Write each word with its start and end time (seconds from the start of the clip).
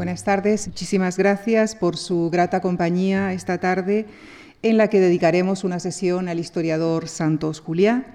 Buenas 0.00 0.24
tardes, 0.24 0.66
muchísimas 0.66 1.18
gracias 1.18 1.74
por 1.74 1.98
su 1.98 2.30
grata 2.30 2.62
compañía 2.62 3.34
esta 3.34 3.58
tarde 3.58 4.06
en 4.62 4.78
la 4.78 4.88
que 4.88 4.98
dedicaremos 4.98 5.62
una 5.62 5.78
sesión 5.78 6.30
al 6.30 6.38
historiador 6.38 7.06
Santos 7.06 7.60
Juliá, 7.60 8.06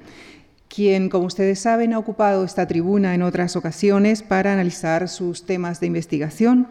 quien, 0.68 1.10
como 1.10 1.28
ustedes 1.28 1.60
saben, 1.60 1.94
ha 1.94 2.00
ocupado 2.00 2.44
esta 2.44 2.66
tribuna 2.66 3.14
en 3.14 3.22
otras 3.22 3.56
ocasiones 3.56 4.24
para 4.24 4.54
analizar 4.54 5.08
sus 5.08 5.46
temas 5.46 5.80
de 5.80 5.86
investigación, 5.86 6.70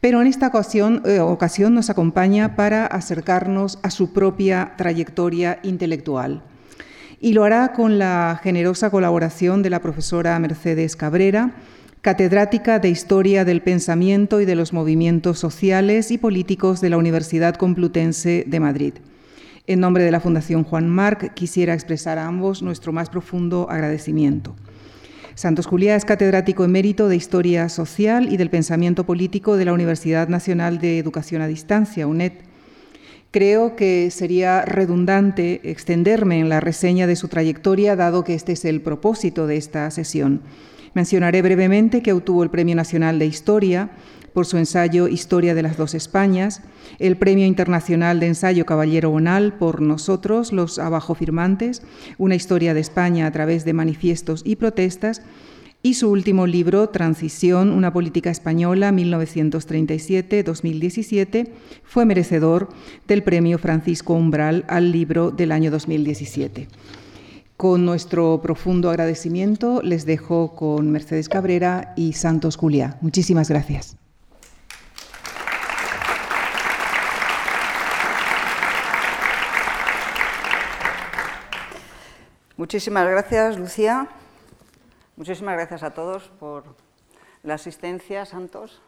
pero 0.00 0.22
en 0.22 0.28
esta 0.28 0.46
ocasión, 0.46 1.02
eh, 1.04 1.18
ocasión 1.18 1.74
nos 1.74 1.90
acompaña 1.90 2.54
para 2.54 2.86
acercarnos 2.86 3.80
a 3.82 3.90
su 3.90 4.12
propia 4.12 4.74
trayectoria 4.76 5.58
intelectual. 5.64 6.44
Y 7.20 7.32
lo 7.32 7.42
hará 7.42 7.72
con 7.72 7.98
la 7.98 8.38
generosa 8.40 8.88
colaboración 8.90 9.64
de 9.64 9.70
la 9.70 9.82
profesora 9.82 10.38
Mercedes 10.38 10.94
Cabrera, 10.94 11.54
catedrática 12.04 12.80
de 12.80 12.90
Historia 12.90 13.46
del 13.46 13.62
Pensamiento 13.62 14.42
y 14.42 14.44
de 14.44 14.54
los 14.56 14.74
Movimientos 14.74 15.38
Sociales 15.38 16.10
y 16.10 16.18
Políticos 16.18 16.82
de 16.82 16.90
la 16.90 16.98
Universidad 16.98 17.54
Complutense 17.54 18.44
de 18.46 18.60
Madrid. 18.60 18.92
En 19.66 19.80
nombre 19.80 20.04
de 20.04 20.10
la 20.10 20.20
Fundación 20.20 20.64
Juan 20.64 20.86
Marc, 20.86 21.32
quisiera 21.32 21.72
expresar 21.72 22.18
a 22.18 22.26
ambos 22.26 22.60
nuestro 22.60 22.92
más 22.92 23.08
profundo 23.08 23.68
agradecimiento. 23.70 24.54
Santos 25.34 25.64
Juliá 25.64 25.96
es 25.96 26.04
catedrático 26.04 26.62
emérito 26.62 27.08
de 27.08 27.16
Historia 27.16 27.70
Social 27.70 28.30
y 28.30 28.36
del 28.36 28.50
Pensamiento 28.50 29.04
Político 29.04 29.56
de 29.56 29.64
la 29.64 29.72
Universidad 29.72 30.28
Nacional 30.28 30.80
de 30.80 30.98
Educación 30.98 31.40
a 31.40 31.46
Distancia, 31.46 32.06
UNED. 32.06 32.32
Creo 33.30 33.76
que 33.76 34.10
sería 34.10 34.66
redundante 34.66 35.62
extenderme 35.70 36.38
en 36.38 36.50
la 36.50 36.60
reseña 36.60 37.06
de 37.06 37.16
su 37.16 37.28
trayectoria, 37.28 37.96
dado 37.96 38.24
que 38.24 38.34
este 38.34 38.52
es 38.52 38.66
el 38.66 38.82
propósito 38.82 39.46
de 39.46 39.56
esta 39.56 39.90
sesión. 39.90 40.42
Mencionaré 40.94 41.42
brevemente 41.42 42.02
que 42.02 42.12
obtuvo 42.12 42.44
el 42.44 42.50
Premio 42.50 42.76
Nacional 42.76 43.18
de 43.18 43.26
Historia 43.26 43.90
por 44.32 44.46
su 44.46 44.58
ensayo 44.58 45.08
Historia 45.08 45.54
de 45.54 45.62
las 45.62 45.76
dos 45.76 45.94
Españas, 45.94 46.62
el 46.98 47.16
Premio 47.16 47.46
Internacional 47.46 48.20
de 48.20 48.28
Ensayo 48.28 48.64
Caballero 48.66 49.10
Bonal 49.10 49.54
por 49.54 49.80
Nosotros, 49.80 50.52
los 50.52 50.78
abajo 50.78 51.14
firmantes, 51.14 51.82
una 52.18 52.36
historia 52.36 52.74
de 52.74 52.80
España 52.80 53.26
a 53.26 53.32
través 53.32 53.64
de 53.64 53.72
manifiestos 53.72 54.42
y 54.44 54.56
protestas, 54.56 55.22
y 55.82 55.94
su 55.94 56.10
último 56.10 56.46
libro, 56.46 56.88
Transición, 56.88 57.70
una 57.70 57.92
política 57.92 58.30
española, 58.30 58.90
1937-2017, 58.90 61.48
fue 61.84 62.06
merecedor 62.06 62.70
del 63.06 63.22
Premio 63.22 63.58
Francisco 63.58 64.14
Umbral 64.14 64.64
al 64.66 64.90
libro 64.92 65.30
del 65.30 65.52
año 65.52 65.70
2017. 65.70 66.68
Con 67.56 67.86
nuestro 67.86 68.40
profundo 68.42 68.90
agradecimiento 68.90 69.80
les 69.80 70.06
dejo 70.06 70.56
con 70.56 70.90
Mercedes 70.90 71.28
Cabrera 71.28 71.92
y 71.96 72.14
Santos 72.14 72.56
Juliá. 72.56 72.98
Muchísimas 73.00 73.48
gracias. 73.48 73.96
Muchísimas 82.56 83.08
gracias, 83.08 83.56
Lucía. 83.56 84.08
Muchísimas 85.16 85.54
gracias 85.54 85.84
a 85.84 85.90
todos 85.90 86.32
por 86.40 86.64
la 87.44 87.54
asistencia, 87.54 88.26
Santos. 88.26 88.82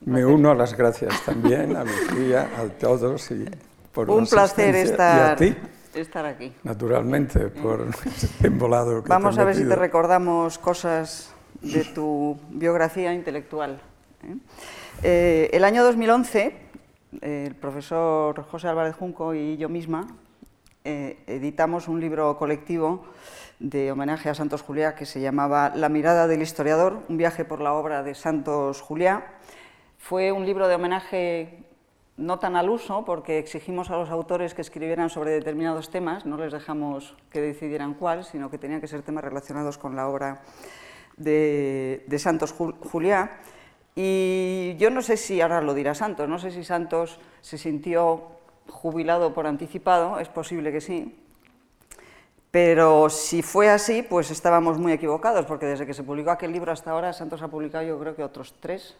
Me 0.00 0.26
uno 0.26 0.50
a 0.50 0.54
las 0.54 0.76
gracias 0.76 1.24
también 1.24 1.74
a 1.76 1.84
Lucía, 1.84 2.50
a 2.58 2.64
todos 2.68 3.30
y 3.30 3.46
por 3.92 4.10
Un 4.10 4.26
placer 4.26 4.74
estar. 4.76 5.40
Y 5.40 5.48
a 5.48 5.54
ti 5.54 5.56
estar 6.00 6.24
aquí. 6.24 6.52
Naturalmente, 6.62 7.48
por 7.48 7.86
embolado 8.42 9.02
que 9.02 9.08
Vamos 9.08 9.36
te 9.36 9.40
a 9.40 9.44
ver 9.44 9.54
si 9.54 9.64
te 9.66 9.76
recordamos 9.76 10.58
cosas 10.58 11.32
de 11.60 11.84
tu 11.84 12.38
biografía 12.50 13.12
intelectual. 13.14 13.80
¿eh? 14.24 14.36
Eh, 15.02 15.50
el 15.52 15.64
año 15.64 15.84
2011, 15.84 16.56
eh, 17.20 17.44
el 17.46 17.54
profesor 17.54 18.42
José 18.44 18.68
Álvarez 18.68 18.94
Junco 18.96 19.34
y 19.34 19.56
yo 19.56 19.68
misma 19.68 20.06
eh, 20.88 21.18
editamos 21.26 21.88
un 21.88 22.00
libro 22.00 22.38
colectivo 22.38 23.06
de 23.58 23.90
homenaje 23.90 24.28
a 24.28 24.34
Santos 24.34 24.62
Juliá 24.62 24.94
que 24.94 25.04
se 25.04 25.20
llamaba 25.20 25.72
La 25.74 25.88
mirada 25.88 26.28
del 26.28 26.42
historiador, 26.42 27.02
un 27.08 27.16
viaje 27.16 27.44
por 27.44 27.60
la 27.60 27.72
obra 27.72 28.04
de 28.04 28.14
Santos 28.14 28.82
Juliá. 28.82 29.34
Fue 29.98 30.30
un 30.30 30.46
libro 30.46 30.68
de 30.68 30.76
homenaje 30.76 31.65
no 32.16 32.38
tan 32.38 32.56
al 32.56 32.70
uso, 32.70 33.04
porque 33.04 33.38
exigimos 33.38 33.90
a 33.90 33.96
los 33.96 34.10
autores 34.10 34.54
que 34.54 34.62
escribieran 34.62 35.10
sobre 35.10 35.32
determinados 35.32 35.90
temas, 35.90 36.24
no 36.24 36.36
les 36.36 36.52
dejamos 36.52 37.14
que 37.30 37.40
decidieran 37.40 37.94
cuál, 37.94 38.24
sino 38.24 38.50
que 38.50 38.58
tenían 38.58 38.80
que 38.80 38.88
ser 38.88 39.02
temas 39.02 39.24
relacionados 39.24 39.76
con 39.78 39.96
la 39.96 40.08
obra 40.08 40.42
de, 41.16 42.04
de 42.06 42.18
Santos 42.18 42.52
Juliá. 42.52 43.38
Y 43.94 44.76
yo 44.78 44.90
no 44.90 45.02
sé 45.02 45.16
si 45.16 45.40
ahora 45.40 45.60
lo 45.60 45.74
dirá 45.74 45.94
Santos, 45.94 46.28
no 46.28 46.38
sé 46.38 46.50
si 46.50 46.64
Santos 46.64 47.18
se 47.40 47.58
sintió 47.58 48.28
jubilado 48.68 49.32
por 49.32 49.46
anticipado, 49.46 50.18
es 50.18 50.28
posible 50.28 50.72
que 50.72 50.80
sí, 50.80 51.16
pero 52.56 53.10
si 53.10 53.42
fue 53.42 53.68
así, 53.68 54.02
pues 54.02 54.30
estábamos 54.30 54.78
muy 54.78 54.92
equivocados, 54.92 55.44
porque 55.44 55.66
desde 55.66 55.84
que 55.84 55.92
se 55.92 56.02
publicó 56.02 56.30
aquel 56.30 56.52
libro 56.52 56.72
hasta 56.72 56.90
ahora, 56.90 57.12
Santos 57.12 57.42
ha 57.42 57.48
publicado 57.48 57.84
yo 57.84 57.98
creo 57.98 58.16
que 58.16 58.24
otros 58.24 58.54
tres, 58.60 58.96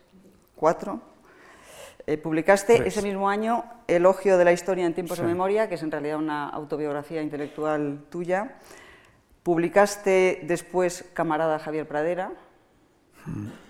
cuatro, 0.55 1.01
eh, 2.07 2.17
publicaste 2.19 2.77
Tres. 2.77 2.97
ese 2.97 3.07
mismo 3.07 3.29
año 3.29 3.65
Elogio 3.89 4.39
de 4.39 4.45
la 4.45 4.53
historia 4.53 4.87
en 4.87 4.95
tiempos 4.95 5.17
Sí. 5.17 5.23
de 5.23 5.29
memoria, 5.29 5.69
que 5.69 5.75
es 5.77 5.83
en 5.83 5.91
realidad 5.91 6.19
una 6.19 6.49
autobiografía 6.49 7.23
intelectual 7.23 8.05
tuya. 8.11 8.57
Publicaste 9.43 10.41
después 10.45 11.05
Camarada 11.15 11.59
Javier 11.59 11.87
Pradera. 11.87 12.33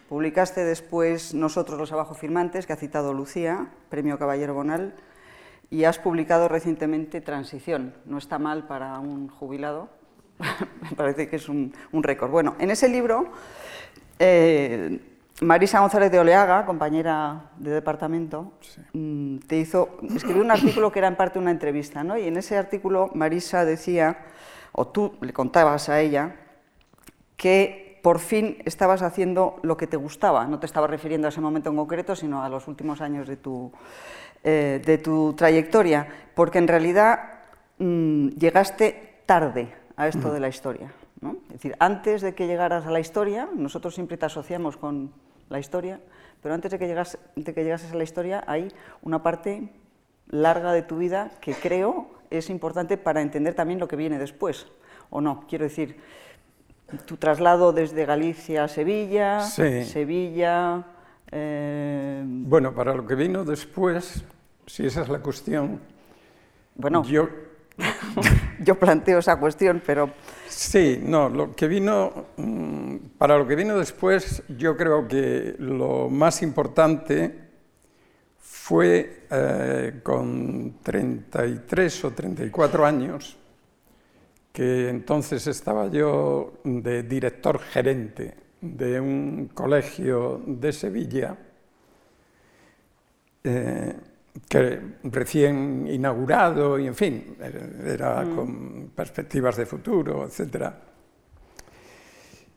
Publicaste 0.08 0.64
después 0.64 1.34
Nosotros 1.34 1.78
los 1.78 1.92
abajo 1.92 2.14
firmantes, 2.14 2.66
que 2.66 2.72
ha 2.72 2.76
citado 2.76 3.12
Lucía, 3.12 3.68
Premio 3.88 4.18
Caballero 4.18 4.54
Bonal. 4.54 4.94
Y 5.68 5.84
has 5.84 5.98
publicado 5.98 6.48
recientemente 6.48 7.20
Transición. 7.20 7.94
No 8.04 8.18
está 8.18 8.38
mal 8.38 8.66
para 8.66 8.98
un 9.00 9.28
jubilado. 9.28 9.88
Me 10.82 10.90
parece 10.96 11.28
que 11.28 11.36
es 11.36 11.48
un, 11.48 11.72
un 11.92 12.02
récord. 12.02 12.30
Bueno, 12.30 12.54
en 12.58 12.70
ese 12.70 12.88
libro 12.88 13.32
eh, 14.18 15.00
Marisa 15.42 15.80
González 15.80 16.10
de 16.10 16.18
Oleaga, 16.18 16.64
compañera 16.64 17.50
de 17.58 17.70
departamento, 17.70 18.52
mm, 18.94 19.38
te 19.46 19.58
hizo, 19.58 19.98
escribió 20.14 20.42
un 20.42 20.50
artículo 20.50 20.90
que 20.90 21.00
era 21.00 21.08
en 21.08 21.16
parte 21.16 21.38
una 21.38 21.50
entrevista, 21.50 22.02
¿no? 22.02 22.16
Y 22.16 22.26
en 22.26 22.38
ese 22.38 22.56
artículo 22.56 23.10
Marisa 23.12 23.66
decía, 23.66 24.16
o 24.72 24.86
tú 24.86 25.14
le 25.20 25.34
contabas 25.34 25.90
a 25.90 26.00
ella, 26.00 26.36
que 27.36 28.00
por 28.02 28.18
fin 28.18 28.62
estabas 28.64 29.02
haciendo 29.02 29.58
lo 29.62 29.76
que 29.76 29.86
te 29.86 29.98
gustaba. 29.98 30.46
No 30.46 30.58
te 30.58 30.64
estabas 30.64 30.88
refiriendo 30.88 31.26
a 31.26 31.30
ese 31.30 31.42
momento 31.42 31.68
en 31.68 31.76
concreto, 31.76 32.16
sino 32.16 32.42
a 32.42 32.48
los 32.48 32.66
últimos 32.66 33.02
años 33.02 33.28
de 33.28 33.36
tu, 33.36 33.72
eh, 34.42 34.80
de 34.84 34.98
tu 34.98 35.34
trayectoria, 35.34 36.08
porque 36.34 36.58
en 36.58 36.68
realidad 36.68 37.18
mm, 37.78 38.28
llegaste 38.28 39.20
tarde 39.26 39.74
a 39.96 40.08
esto 40.08 40.32
de 40.32 40.40
la 40.40 40.48
historia. 40.48 40.92
¿no? 41.20 41.36
Es 41.48 41.54
decir, 41.54 41.76
antes 41.78 42.22
de 42.22 42.34
que 42.34 42.46
llegaras 42.46 42.86
a 42.86 42.90
la 42.90 43.00
historia, 43.00 43.48
nosotros 43.54 43.94
siempre 43.94 44.16
te 44.16 44.24
asociamos 44.26 44.76
con 44.76 45.12
la 45.48 45.58
historia, 45.58 46.00
pero 46.42 46.54
antes 46.54 46.70
de 46.70 46.78
que, 46.78 46.86
llegas, 46.86 47.18
de 47.34 47.54
que 47.54 47.62
llegases 47.64 47.92
a 47.92 47.96
la 47.96 48.04
historia 48.04 48.44
hay 48.46 48.72
una 49.02 49.22
parte 49.22 49.68
larga 50.28 50.72
de 50.72 50.82
tu 50.82 50.98
vida 50.98 51.30
que 51.40 51.54
creo 51.54 52.10
es 52.30 52.50
importante 52.50 52.96
para 52.96 53.20
entender 53.22 53.54
también 53.54 53.78
lo 53.78 53.86
que 53.88 53.96
viene 53.96 54.18
después, 54.18 54.66
¿o 55.10 55.20
no? 55.20 55.44
Quiero 55.48 55.64
decir, 55.64 55.96
tu 57.04 57.16
traslado 57.16 57.72
desde 57.72 58.04
Galicia 58.04 58.64
a 58.64 58.68
Sevilla, 58.68 59.40
Sí. 59.40 59.84
Sevilla... 59.84 60.84
eh, 61.30 62.22
Bueno, 62.26 62.74
para 62.74 62.94
lo 62.94 63.06
que 63.06 63.14
vino 63.14 63.44
después, 63.44 64.24
si 64.66 64.86
esa 64.86 65.02
es 65.02 65.08
la 65.08 65.20
cuestión, 65.20 65.80
bueno, 66.74 67.04
yo 67.04 67.28
yo 68.60 68.78
planteo 68.78 69.18
esa 69.18 69.38
cuestión, 69.38 69.82
pero 69.84 70.12
Sí, 70.56 71.00
no, 71.02 71.28
lo 71.28 71.54
que 71.54 71.68
vino, 71.68 72.28
mm, 72.38 72.96
para 73.18 73.36
lo 73.36 73.46
que 73.46 73.54
vino 73.56 73.76
después, 73.76 74.42
yo 74.48 74.74
creo 74.74 75.06
que 75.06 75.54
lo 75.58 76.08
más 76.08 76.42
importante 76.42 77.46
fue 78.38 79.26
eh, 79.30 80.00
con 80.02 80.78
33 80.82 82.04
o 82.06 82.10
34 82.12 82.86
años, 82.86 83.36
que 84.50 84.88
entonces 84.88 85.46
estaba 85.46 85.88
yo 85.88 86.54
de 86.64 87.02
director 87.02 87.58
gerente 87.58 88.34
de 88.62 88.98
un 88.98 89.50
colegio 89.52 90.40
de 90.46 90.72
Sevilla, 90.72 91.36
eh, 93.44 93.94
que 94.48 94.80
recién 95.04 95.86
inaugurado 95.88 96.78
y 96.78 96.86
en 96.86 96.94
fin, 96.94 97.36
era 97.84 98.24
con 98.24 98.90
perspectivas 98.94 99.56
de 99.56 99.66
futuro, 99.66 100.26
etc. 100.26 100.70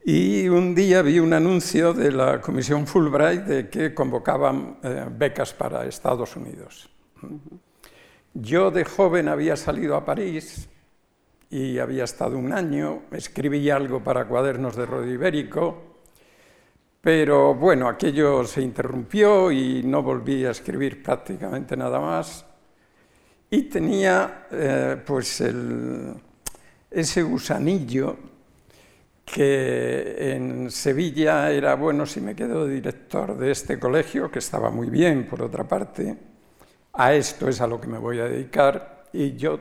Y 0.05 0.47
un 0.47 0.73
día 0.73 1.01
vi 1.01 1.19
un 1.19 1.33
anuncio 1.33 1.93
de 1.93 2.11
la 2.11 2.41
Comisión 2.41 2.87
Fulbright 2.87 3.41
de 3.43 3.69
que 3.69 3.93
convocaban 3.93 4.77
eh, 4.83 5.05
becas 5.11 5.53
para 5.53 5.85
Estados 5.85 6.35
Unidos. 6.35 6.89
Yo 8.33 8.71
de 8.71 8.85
joven 8.85 9.27
había 9.27 9.55
salido 9.55 9.95
a 9.95 10.05
París 10.05 10.69
y 11.49 11.79
había 11.79 12.03
estado 12.03 12.37
un 12.37 12.53
año, 12.53 13.03
escribí 13.11 13.69
algo 13.69 14.03
para 14.03 14.27
cuadernos 14.27 14.75
de 14.75 14.85
Rodrigo 14.85 15.15
Ibérico, 15.15 15.88
Pero 17.01 17.55
bueno, 17.55 17.87
aquello 17.87 18.43
se 18.43 18.61
interrumpió 18.61 19.51
y 19.51 19.83
no 19.83 20.03
volví 20.03 20.45
a 20.45 20.51
escribir 20.51 21.01
prácticamente 21.01 21.77
nada 21.77 21.99
más. 21.99 22.45
Y 23.49 23.63
tenía 23.63 24.47
eh, 24.51 25.01
pues 25.05 25.41
ese 26.91 27.21
gusanillo 27.23 28.17
que 29.25 30.33
en 30.33 30.71
Sevilla 30.71 31.51
era 31.51 31.75
bueno 31.75 32.05
si 32.05 32.19
me 32.19 32.35
quedo 32.35 32.67
director 32.67 33.37
de 33.37 33.51
este 33.51 33.79
colegio, 33.79 34.29
que 34.29 34.39
estaba 34.39 34.69
muy 34.69 34.89
bien 34.89 35.27
por 35.27 35.41
otra 35.41 35.63
parte, 35.63 36.17
a 36.93 37.13
esto 37.13 37.47
es 37.47 37.61
a 37.61 37.67
lo 37.67 37.79
que 37.79 37.87
me 37.87 37.97
voy 37.97 38.19
a 38.19 38.25
dedicar 38.25 39.05
y 39.13 39.35
yo 39.35 39.59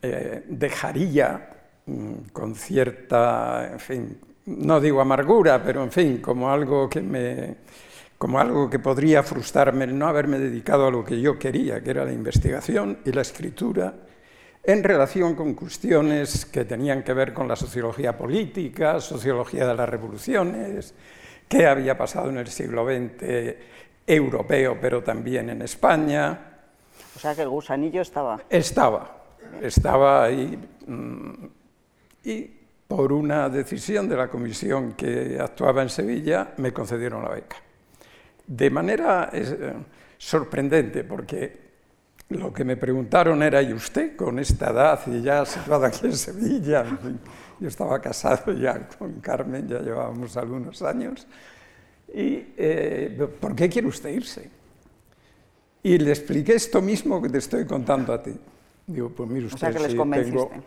eh, 0.00 0.44
dejaría 0.48 1.50
mm, 1.86 2.12
con 2.32 2.54
cierta, 2.54 3.70
en 3.72 3.80
fin, 3.80 4.20
no 4.58 4.80
digo 4.80 5.00
amargura, 5.00 5.62
pero 5.62 5.82
en 5.82 5.92
fin, 5.92 6.18
como 6.18 6.50
algo 6.50 6.88
que 6.88 7.00
me 7.00 7.56
como 8.18 8.38
algo 8.38 8.68
que 8.68 8.78
podría 8.78 9.22
frustrarme 9.22 9.84
el 9.84 9.98
no 9.98 10.06
haberme 10.06 10.38
dedicado 10.38 10.86
a 10.86 10.90
lo 10.90 11.02
que 11.02 11.18
yo 11.18 11.38
quería, 11.38 11.82
que 11.82 11.90
era 11.90 12.04
la 12.04 12.12
investigación 12.12 12.98
y 13.06 13.12
la 13.12 13.22
escritura, 13.22 13.94
en 14.62 14.84
relación 14.84 15.34
con 15.34 15.54
cuestiones 15.54 16.44
que 16.44 16.66
tenían 16.66 17.02
que 17.02 17.14
ver 17.14 17.32
con 17.32 17.48
la 17.48 17.56
sociología 17.56 18.18
política, 18.18 19.00
sociología 19.00 19.66
de 19.66 19.74
las 19.74 19.88
revoluciones, 19.88 20.94
qué 21.48 21.66
había 21.66 21.96
pasado 21.96 22.28
en 22.28 22.36
el 22.36 22.48
siglo 22.48 22.84
XX 22.84 23.56
europeo, 24.06 24.76
pero 24.78 25.02
también 25.02 25.48
en 25.48 25.62
España. 25.62 26.58
O 27.16 27.18
sea 27.18 27.34
que 27.34 27.40
el 27.40 27.48
gusanillo 27.48 28.02
estaba. 28.02 28.42
Estaba, 28.50 29.16
estaba 29.62 30.24
ahí. 30.24 30.58
Mm, 30.86 31.46
y 32.24 32.59
por 32.90 33.12
una 33.12 33.48
decisión 33.48 34.08
de 34.08 34.16
la 34.16 34.26
comisión 34.26 34.94
que 34.94 35.38
actuaba 35.40 35.80
en 35.80 35.88
Sevilla, 35.88 36.54
me 36.56 36.72
concedieron 36.72 37.22
la 37.22 37.28
beca. 37.28 37.54
De 38.44 38.68
manera 38.68 39.30
eh, 39.32 39.74
sorprendente, 40.18 41.04
porque 41.04 41.70
lo 42.30 42.52
que 42.52 42.64
me 42.64 42.76
preguntaron 42.76 43.44
era, 43.44 43.62
¿y 43.62 43.72
usted 43.72 44.16
con 44.16 44.40
esta 44.40 44.70
edad 44.70 45.00
y 45.06 45.22
ya 45.22 45.46
situado 45.46 45.84
aquí 45.84 46.06
en 46.06 46.16
Sevilla? 46.16 46.84
Yo 47.60 47.68
estaba 47.68 48.00
casado 48.00 48.52
ya 48.54 48.88
con 48.98 49.20
Carmen, 49.20 49.68
ya 49.68 49.78
llevábamos 49.78 50.36
algunos 50.36 50.82
años. 50.82 51.28
¿Y 52.12 52.44
eh, 52.56 53.28
por 53.38 53.54
qué 53.54 53.68
quiere 53.68 53.86
usted 53.86 54.10
irse? 54.10 54.50
Y 55.84 55.96
le 55.96 56.10
expliqué 56.10 56.54
esto 56.54 56.82
mismo 56.82 57.22
que 57.22 57.28
te 57.28 57.38
estoy 57.38 57.66
contando 57.66 58.12
a 58.12 58.20
ti. 58.20 58.32
Digo, 58.84 59.10
pues 59.10 59.30
mire 59.30 59.46
usted, 59.46 59.58
o 59.58 59.60
sea 59.60 59.72
que 59.72 59.78
les 59.78 59.94
convenciste. 59.94 60.60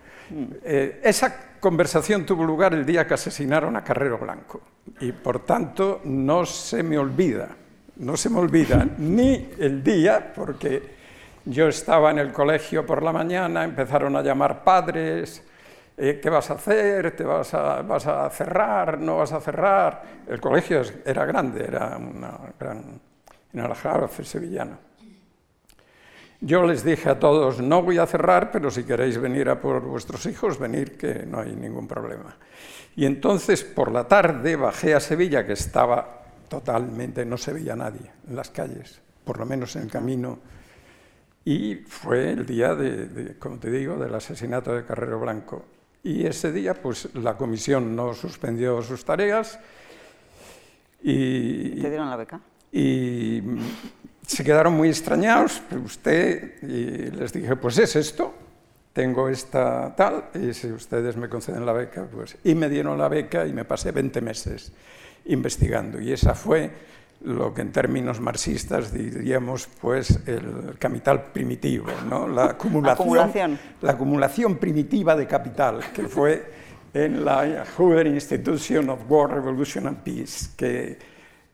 Eh, 0.64 1.02
esa 1.04 1.50
conversación 1.63 2.25
tuvo 2.25 2.44
lugar 2.44 2.74
el 2.74 2.86
día 2.86 3.07
que 3.07 3.13
asesinaron 3.13 3.77
a 3.77 3.83
Carrero 3.86 4.18
Blanco 4.18 4.60
y 5.00 5.13
por 5.13 5.45
tanto 5.45 6.01
no 6.04 6.45
se 6.45 6.83
me 6.83 6.98
olvida, 6.98 7.48
no 7.95 8.18
se 8.18 8.30
me 8.30 8.39
olvida 8.39 8.86
ni 8.98 9.50
el 9.57 9.81
día 9.81 10.33
porque 10.36 10.83
yo 11.45 11.69
estaba 11.69 12.12
en 12.12 12.19
el 12.19 12.33
colegio 12.33 12.86
por 12.86 13.01
la 13.01 13.13
mañana, 13.13 13.63
empezaron 13.63 14.13
a 14.18 14.21
llamar 14.21 14.62
padres, 14.65 15.42
eh, 15.95 16.19
¿qué 16.21 16.30
vas 16.30 16.51
a 16.51 16.56
hacer? 16.56 17.15
¿Te 17.15 17.24
vas 17.24 17.54
a, 17.54 17.81
vas 17.81 18.07
a 18.07 18.30
cerrar? 18.30 19.00
¿No 19.00 19.19
vas 19.19 19.31
a 19.31 19.39
cerrar? 19.39 20.04
El 20.27 20.42
colegio 20.42 20.81
era 21.06 21.24
grande, 21.24 21.63
era 21.63 21.95
una 21.95 22.39
gran, 22.59 23.00
en 23.54 23.59
Aljarafe 23.62 24.25
sevillana. 24.25 24.77
Yo 26.45 26.66
les 26.66 26.84
dije 26.84 27.10
a 27.10 27.18
todos, 27.18 27.62
no 27.62 27.81
voy 27.81 28.00
a 28.00 28.06
cerrar, 28.06 28.51
pero 28.51 28.69
si 28.69 28.84
queréis 28.84 29.18
venir 29.18 29.48
a 29.48 29.62
por 29.62 29.81
vuestros 29.81 30.25
hijos, 30.25 30.60
venir, 30.60 30.98
que 30.98 31.25
no 31.25 31.40
hay 31.40 31.56
ningún 31.56 31.88
problema. 31.88 32.36
Y 32.98 33.06
entonces 33.06 33.63
por 33.63 33.90
la 33.94 34.10
tarde 34.10 34.57
bajé 34.57 34.94
a 34.94 35.00
Sevilla, 35.00 35.45
que 35.45 35.54
estaba 35.54 36.25
totalmente, 36.50 37.25
no 37.25 37.38
se 37.38 37.54
veía 37.54 37.78
nadie 37.78 38.12
en 38.28 38.36
las 38.36 38.50
calles, 38.50 39.00
por 39.24 39.40
lo 39.40 39.45
menos 39.45 39.78
en 39.78 39.84
el 39.84 39.90
camino. 39.90 40.40
Y 41.45 41.75
fue 41.75 42.31
el 42.31 42.45
día, 42.45 42.75
de, 42.75 43.38
como 43.40 43.57
te 43.57 43.72
digo, 43.72 43.95
del 43.95 44.13
asesinato 44.13 44.75
de 44.75 44.84
Carrero 44.84 45.22
Blanco. 45.22 45.63
Y 46.04 46.25
ese 46.25 46.51
día, 46.51 46.74
pues 46.74 47.16
la 47.16 47.38
comisión 47.38 47.95
no 47.95 48.13
suspendió 48.13 48.81
sus 48.81 49.06
tareas. 49.06 49.62
Y, 51.01 51.81
¿Te 51.81 51.90
dieron 51.90 52.10
la 52.10 52.18
beca? 52.18 52.42
Y 52.75 53.40
se 54.25 54.44
quedaron 54.44 54.74
muy 54.74 54.90
extrañados, 54.90 55.62
usted, 55.86 56.56
y 56.64 57.12
les 57.12 57.31
dije, 57.31 57.56
pues 57.56 57.78
es 57.78 57.96
esto, 57.96 58.34
tengo 58.94 59.30
esta 59.30 59.96
tal, 59.96 60.25
y 60.34 60.54
si 60.54 60.72
ustedes 60.72 61.16
me 61.16 61.30
conceden 61.30 61.68
la 61.68 61.74
beca, 61.74 62.08
pues... 62.12 62.36
Y 62.44 62.56
me 62.56 62.70
dieron 62.70 62.98
la 62.98 63.08
beca 63.10 63.46
y 63.46 63.54
me 63.54 63.64
pasé 63.64 63.92
20 63.92 64.22
meses 64.22 64.72
investigando, 65.25 66.02
y 66.02 66.12
esa 66.12 66.34
fue 66.34 66.72
lo 67.22 67.54
que 67.54 67.62
en 67.62 67.72
términos 67.72 68.20
marxistas 68.20 68.92
diríamos 68.92 69.69
pues 69.80 70.19
el 70.28 70.76
capital 70.78 71.31
primitivo, 71.31 71.88
¿no? 72.10 72.28
la, 72.28 72.46
acumulación, 72.52 73.60
la 73.81 73.92
acumulación 73.92 74.58
primitiva 74.58 75.16
de 75.16 75.28
capital, 75.28 75.80
que 75.94 76.08
fue 76.08 76.44
en 76.94 77.24
la 77.24 77.66
Hoover 77.78 78.08
Institution 78.08 78.90
of 78.90 79.00
War, 79.08 79.31
Revolution 79.31 79.88
and 79.88 80.00
Peace, 80.00 80.50
que 80.58 80.98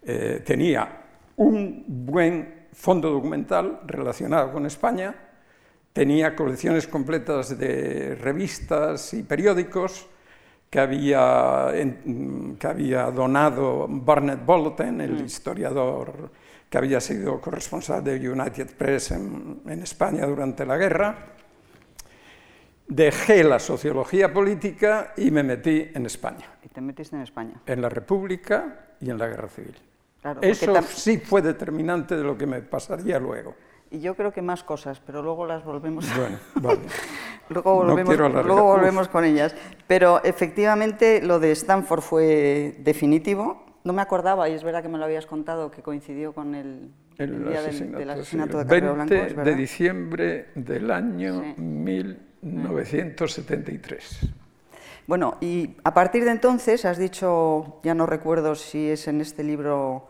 eh, 0.02 0.42
tenía 0.46 0.99
un 1.40 1.86
buen 1.88 2.68
fondo 2.74 3.10
documental 3.10 3.80
relacionado 3.86 4.52
con 4.52 4.66
España, 4.66 5.16
tenía 5.94 6.36
colecciones 6.36 6.86
completas 6.86 7.58
de 7.58 8.16
revistas 8.16 9.14
y 9.14 9.24
periódicos 9.24 10.08
que 10.70 10.80
había, 10.80 11.72
que 12.60 12.68
había 12.68 13.10
donado 13.12 13.88
Barnett 13.90 14.46
Bulletin, 14.46 15.00
el 15.00 15.14
mm. 15.14 15.26
historiador 15.26 16.32
que 16.70 16.78
había 16.78 17.00
sido 17.00 17.40
corresponsal 17.40 18.04
de 18.04 18.30
United 18.30 18.76
Press 18.78 19.12
en, 19.12 19.62
en 19.66 19.82
España 19.82 20.26
durante 20.26 20.66
la 20.66 20.78
guerra. 20.78 21.16
Dejé 22.86 23.46
la 23.46 23.60
sociología 23.60 24.32
política 24.34 25.14
y 25.16 25.32
me 25.32 25.44
metí 25.44 25.90
en 25.94 26.06
España. 26.06 26.58
¿Y 26.64 26.68
te 26.68 26.82
metiste 26.82 27.16
en 27.16 27.22
España? 27.22 27.62
En 27.66 27.82
la 27.82 27.88
República 27.88 28.96
y 29.00 29.10
en 29.10 29.18
la 29.18 29.28
Guerra 29.28 29.48
Civil. 29.48 29.89
Eso 30.42 30.82
sí 30.82 31.18
fue 31.18 31.42
determinante 31.42 32.16
de 32.16 32.24
lo 32.24 32.38
que 32.38 32.46
me 32.46 32.62
pasaría 32.62 33.20
luego. 33.20 33.56
Y 33.92 34.02
yo 34.02 34.16
creo 34.16 34.32
que 34.32 34.44
más 34.44 34.64
cosas, 34.64 35.00
pero 35.00 35.24
luego 35.24 35.48
las 35.48 35.64
volvemos. 35.64 36.06
Bueno, 36.16 36.38
vale. 36.56 36.82
luego 37.50 37.76
volvemos, 37.76 38.18
luego 38.18 38.64
volvemos 38.64 39.08
con 39.08 39.24
ellas. 39.26 39.56
Pero 39.88 40.24
efectivamente 40.24 41.24
lo 41.24 41.40
de 41.40 41.52
Stanford 41.52 42.02
fue 42.02 42.76
definitivo. 42.80 43.66
No 43.84 43.94
me 43.94 44.02
acordaba, 44.02 44.50
y 44.50 44.54
es 44.54 44.64
verdad 44.64 44.82
que 44.84 44.90
me 44.90 45.00
lo 45.00 45.06
habías 45.06 45.26
contado, 45.26 45.72
que 45.72 45.82
coincidió 45.82 46.34
con 46.34 46.54
el, 46.54 46.92
día 47.18 47.62
del, 47.62 48.10
asesinato 48.10 48.58
de 48.60 48.66
Carrero 48.66 48.94
Blanco. 48.94 49.16
20 49.16 49.44
de 49.44 49.56
diciembre 49.56 50.50
del 50.54 50.92
año 50.92 51.56
1973. 51.58 54.20
Bueno, 55.08 55.38
y 55.42 55.78
a 55.84 55.96
partir 55.96 56.26
de 56.26 56.30
entonces 56.30 56.86
has 56.86 57.00
dicho, 57.00 57.80
ya 57.82 57.96
no 57.96 58.06
recuerdo 58.06 58.54
si 58.54 58.90
es 58.90 59.08
en 59.08 59.22
este 59.22 59.44
libro 59.44 60.10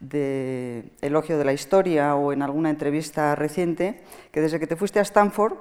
de 0.00 0.92
Elogio 1.02 1.38
de 1.38 1.44
la 1.44 1.52
Historia 1.52 2.14
o 2.16 2.32
en 2.32 2.42
alguna 2.42 2.70
entrevista 2.70 3.34
reciente, 3.34 4.02
que 4.32 4.40
desde 4.40 4.58
que 4.58 4.66
te 4.66 4.76
fuiste 4.76 4.98
a 4.98 5.02
Stanford 5.02 5.54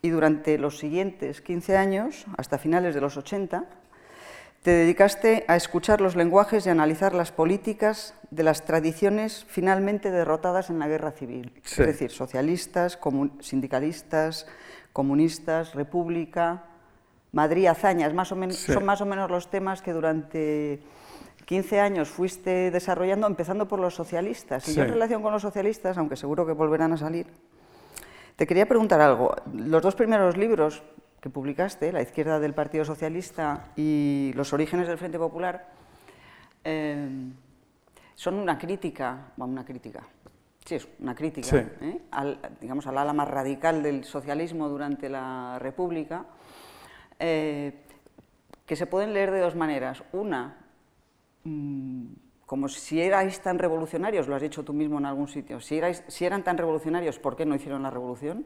y 0.00 0.10
durante 0.10 0.58
los 0.58 0.78
siguientes 0.78 1.40
15 1.40 1.76
años, 1.76 2.26
hasta 2.36 2.58
finales 2.58 2.94
de 2.94 3.00
los 3.00 3.16
80, 3.16 3.64
te 4.62 4.70
dedicaste 4.70 5.44
a 5.46 5.56
escuchar 5.56 6.00
los 6.00 6.16
lenguajes 6.16 6.66
y 6.66 6.70
analizar 6.70 7.14
las 7.14 7.32
políticas 7.32 8.14
de 8.30 8.44
las 8.44 8.64
tradiciones 8.64 9.44
finalmente 9.46 10.10
derrotadas 10.10 10.70
en 10.70 10.78
la 10.78 10.88
guerra 10.88 11.10
civil, 11.10 11.52
es 11.62 11.76
decir, 11.76 12.10
socialistas, 12.10 12.98
sindicalistas, 13.40 14.46
comunistas, 14.92 15.74
república, 15.74 16.64
Madrid, 17.32 17.66
hazañas, 17.66 18.14
más 18.14 18.30
o 18.32 18.36
menos, 18.36 18.56
son 18.56 18.84
más 18.86 19.00
o 19.00 19.06
menos 19.06 19.30
los 19.30 19.50
temas 19.50 19.82
que 19.82 19.92
durante 19.92 20.80
15 21.44 21.80
años 21.80 22.08
fuiste 22.08 22.70
desarrollando, 22.70 23.26
empezando 23.26 23.68
por 23.68 23.78
los 23.78 23.94
socialistas. 23.94 24.68
Y 24.68 24.74
yo 24.74 24.82
en 24.82 24.90
relación 24.90 25.22
con 25.22 25.32
los 25.32 25.42
socialistas, 25.42 25.98
aunque 25.98 26.16
seguro 26.16 26.46
que 26.46 26.52
volverán 26.52 26.92
a 26.92 26.96
salir, 26.96 27.26
te 28.36 28.46
quería 28.46 28.66
preguntar 28.66 29.00
algo. 29.00 29.34
Los 29.52 29.82
dos 29.82 29.94
primeros 29.94 30.36
libros 30.36 30.82
que 31.20 31.30
publicaste, 31.30 31.92
La 31.92 32.02
izquierda 32.02 32.40
del 32.40 32.54
Partido 32.54 32.84
Socialista 32.84 33.68
y 33.76 34.32
Los 34.34 34.52
orígenes 34.52 34.88
del 34.88 34.98
Frente 34.98 35.18
Popular, 35.18 35.68
eh, 36.64 37.08
son 38.14 38.34
una 38.34 38.58
crítica, 38.58 39.32
bueno, 39.36 39.52
una 39.52 39.64
crítica, 39.64 40.02
sí, 40.64 40.76
es 40.76 40.88
una 41.00 41.14
crítica, 41.14 41.56
¿eh? 41.80 42.00
al, 42.10 42.38
digamos, 42.60 42.86
al 42.86 42.98
ala 42.98 43.12
más 43.12 43.28
radical 43.28 43.82
del 43.82 44.04
socialismo 44.04 44.68
durante 44.68 45.08
la 45.08 45.58
República, 45.58 46.24
eh, 47.18 47.72
que 48.66 48.76
se 48.76 48.86
pueden 48.86 49.12
leer 49.12 49.30
de 49.30 49.40
dos 49.40 49.56
maneras. 49.56 50.02
Una, 50.12 50.63
mm, 51.44 52.06
como 52.46 52.68
si 52.68 53.00
erais 53.00 53.40
tan 53.40 53.58
revolucionarios, 53.58 54.28
lo 54.28 54.36
has 54.36 54.42
dicho 54.42 54.64
tú 54.64 54.72
mismo 54.72 54.98
en 54.98 55.06
algún 55.06 55.28
sitio, 55.28 55.60
si, 55.60 55.80
si 56.08 56.24
eran 56.24 56.44
tan 56.44 56.58
revolucionarios, 56.58 57.18
¿por 57.18 57.36
qué 57.36 57.46
no 57.46 57.54
hicieron 57.54 57.82
la 57.82 57.90
revolución? 57.90 58.44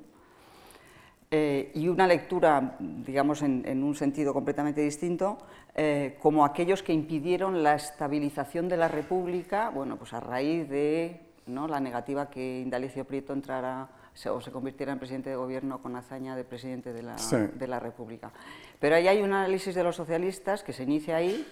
eh, 1.30 1.70
y 1.74 1.88
una 1.88 2.06
lectura, 2.06 2.76
digamos, 2.78 3.42
en, 3.42 3.82
un 3.82 3.94
sentido 3.94 4.32
completamente 4.32 4.80
distinto, 4.80 5.38
eh, 5.74 6.16
como 6.20 6.44
aquellos 6.44 6.82
que 6.82 6.92
impidieron 6.92 7.62
la 7.62 7.74
estabilización 7.74 8.68
de 8.68 8.76
la 8.76 8.88
República, 8.88 9.68
bueno, 9.68 9.96
pues 9.96 10.14
a 10.14 10.20
raíz 10.20 10.68
de 10.68 11.20
¿no? 11.46 11.68
la 11.68 11.80
negativa 11.80 12.30
que 12.30 12.60
Indalecio 12.60 13.04
Prieto 13.04 13.32
entrara 13.32 13.88
o 14.32 14.40
se 14.40 14.50
convirtiera 14.50 14.92
en 14.92 14.98
presidente 14.98 15.30
de 15.30 15.36
gobierno 15.36 15.80
con 15.80 15.94
hazaña 15.94 16.34
de 16.34 16.42
presidente 16.42 16.92
de 16.92 17.02
la, 17.02 17.14
de 17.14 17.68
la 17.68 17.78
República. 17.78 18.32
Pero 18.80 18.96
ahí 18.96 19.06
hay 19.06 19.22
un 19.22 19.32
análisis 19.32 19.74
de 19.76 19.84
los 19.84 19.94
socialistas 19.94 20.64
que 20.64 20.72
se 20.72 20.82
inicia 20.82 21.16
ahí 21.16 21.46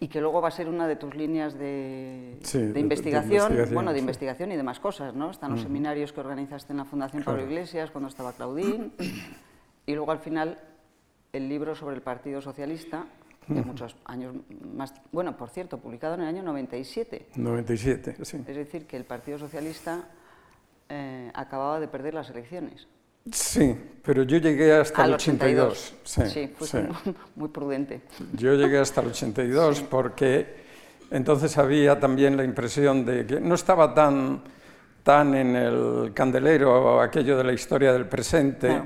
y 0.00 0.08
que 0.08 0.20
luego 0.20 0.40
va 0.40 0.48
a 0.48 0.50
ser 0.50 0.68
una 0.68 0.86
de 0.86 0.96
tus 0.96 1.14
líneas 1.14 1.58
de, 1.58 2.38
investigación, 2.76 3.52
bueno, 3.72 3.92
de 3.92 3.98
investigación 3.98 4.52
y 4.52 4.56
demás 4.56 4.80
cosas, 4.80 5.14
¿no? 5.14 5.30
Están 5.30 5.52
los 5.52 5.62
seminarios 5.62 6.12
que 6.12 6.20
organizaste 6.20 6.72
en 6.72 6.78
la 6.78 6.84
Fundación 6.84 7.22
Pablo 7.22 7.42
Iglesias 7.42 7.90
cuando 7.90 8.08
estaba 8.08 8.32
Claudín, 8.32 8.92
y 9.86 9.94
luego 9.94 10.10
al 10.12 10.18
final 10.18 10.58
el 11.32 11.48
libro 11.48 11.74
sobre 11.74 11.96
el 11.96 12.02
Partido 12.02 12.40
Socialista, 12.40 13.06
de 13.46 13.62
muchos 13.62 13.96
años 14.06 14.34
más, 14.74 14.94
bueno, 15.12 15.36
por 15.36 15.50
cierto, 15.50 15.78
publicado 15.78 16.14
en 16.14 16.22
el 16.22 16.28
año 16.28 16.42
97. 16.42 17.26
97, 17.36 18.24
sí. 18.24 18.42
Es 18.46 18.56
decir, 18.56 18.86
que 18.86 18.96
el 18.96 19.04
Partido 19.04 19.38
Socialista 19.38 20.08
eh, 20.88 21.30
acababa 21.34 21.80
de 21.80 21.88
perder 21.88 22.14
las 22.14 22.30
elecciones. 22.30 22.86
Sí, 23.30 23.74
pero 24.02 24.22
yo 24.24 24.36
llegué 24.36 24.74
hasta 24.74 25.04
el 25.04 25.14
82. 25.14 25.94
Sí, 26.04 26.52
fue 26.58 26.88
muy 27.36 27.48
prudente. 27.48 28.02
Yo 28.34 28.54
llegué 28.54 28.78
hasta 28.78 29.00
el 29.00 29.08
82 29.08 29.80
porque 29.82 30.64
entonces 31.10 31.56
había 31.56 31.98
también 31.98 32.36
la 32.36 32.44
impresión 32.44 33.04
de 33.04 33.24
que 33.24 33.40
no 33.40 33.54
estaba 33.54 33.94
tan, 33.94 34.42
tan 35.02 35.34
en 35.34 35.56
el 35.56 36.12
candelero 36.12 37.00
aquello 37.00 37.38
de 37.38 37.44
la 37.44 37.52
historia 37.54 37.92
del 37.94 38.06
presente. 38.06 38.82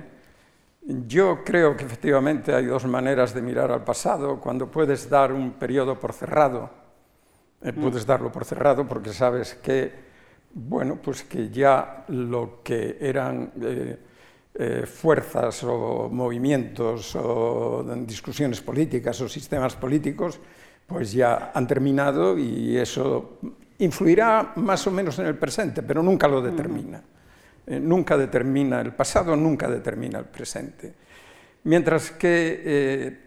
Yo 0.83 1.43
creo 1.45 1.77
que 1.77 1.85
efectivamente 1.85 2.55
hay 2.55 2.67
dos 2.67 2.87
maneras 2.87 3.35
de 3.35 3.43
mirar 3.43 3.73
al 3.73 3.83
pasado. 3.83 4.39
Cuando 4.39 4.71
puedes 4.71 5.11
dar 5.11 5.33
un 5.33 5.55
periodo 5.55 5.99
por 5.99 6.13
cerrado, 6.13 6.71
eh, 7.61 7.73
mm. 7.73 7.81
puedes 7.81 8.07
darlo 8.07 8.31
por 8.31 8.45
cerrado 8.45 8.87
porque 8.87 9.13
sabes 9.13 9.55
que, 9.57 9.93
bueno, 10.55 10.97
pues 11.03 11.25
que 11.25 11.51
ya 11.51 12.05
lo 12.07 12.61
que 12.63 12.99
eran... 13.01 13.51
Eh, 13.61 13.99
eh, 14.61 14.87
fuerzas 14.87 15.63
o 15.63 16.09
movimientos 16.11 17.15
o 17.15 17.87
discusiones 18.03 18.61
políticas 18.61 19.21
o 19.21 19.29
sistemas 19.29 19.77
políticos, 19.77 20.41
pues 20.85 21.13
ya 21.13 21.53
han 21.55 21.67
terminado 21.67 22.37
y 22.37 22.77
eso 22.77 23.39
influirá 23.79 24.55
más 24.57 24.85
o 24.87 24.91
menos 24.91 25.17
en 25.21 25.27
el 25.27 25.39
presente, 25.39 25.85
pero 25.85 26.03
nunca 26.03 26.27
lo 26.27 26.43
determina. 26.43 27.01
Eh, 27.69 27.79
nunca 27.79 28.17
determina 28.17 28.81
el 28.81 28.95
pasado, 28.95 29.37
nunca 29.37 29.69
determina 29.69 30.19
el 30.19 30.25
presente. 30.25 30.93
Mientras 31.65 32.11
que 32.13 32.63
eh, 32.65 33.19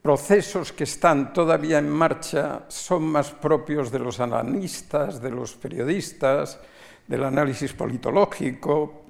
procesos 0.00 0.72
que 0.72 0.84
están 0.84 1.32
todavía 1.32 1.78
en 1.78 1.88
marcha 1.88 2.66
son 2.68 3.04
más 3.04 3.32
propios 3.32 3.90
de 3.90 3.98
los 3.98 4.20
analistas, 4.20 5.20
de 5.20 5.30
los 5.30 5.54
periodistas, 5.54 6.60
del 7.08 7.24
análisis 7.24 7.72
politológico, 7.72 9.03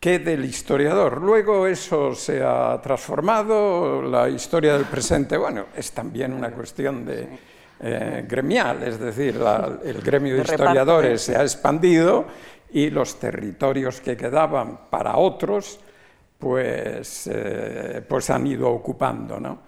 que 0.00 0.18
del 0.18 0.44
historiador. 0.44 1.20
Luego 1.22 1.66
eso 1.66 2.14
se 2.14 2.42
ha 2.42 2.80
transformado, 2.82 4.02
la 4.02 4.28
historia 4.28 4.74
del 4.74 4.86
presente, 4.86 5.36
bueno, 5.36 5.66
es 5.76 5.92
también 5.92 6.32
una 6.32 6.50
cuestión 6.50 7.04
de, 7.04 7.28
eh, 7.80 8.24
gremial, 8.26 8.82
es 8.84 8.98
decir, 8.98 9.38
el 9.84 10.00
gremio 10.00 10.36
de, 10.36 10.42
historiadores 10.42 11.20
se 11.20 11.36
ha 11.36 11.42
expandido 11.42 12.24
y 12.70 12.88
los 12.88 13.18
territorios 13.18 14.00
que 14.00 14.16
quedaban 14.16 14.88
para 14.88 15.16
otros, 15.16 15.78
pues, 16.38 17.28
eh, 17.30 18.02
pues 18.08 18.30
han 18.30 18.46
ido 18.46 18.70
ocupando, 18.70 19.38
¿no? 19.38 19.58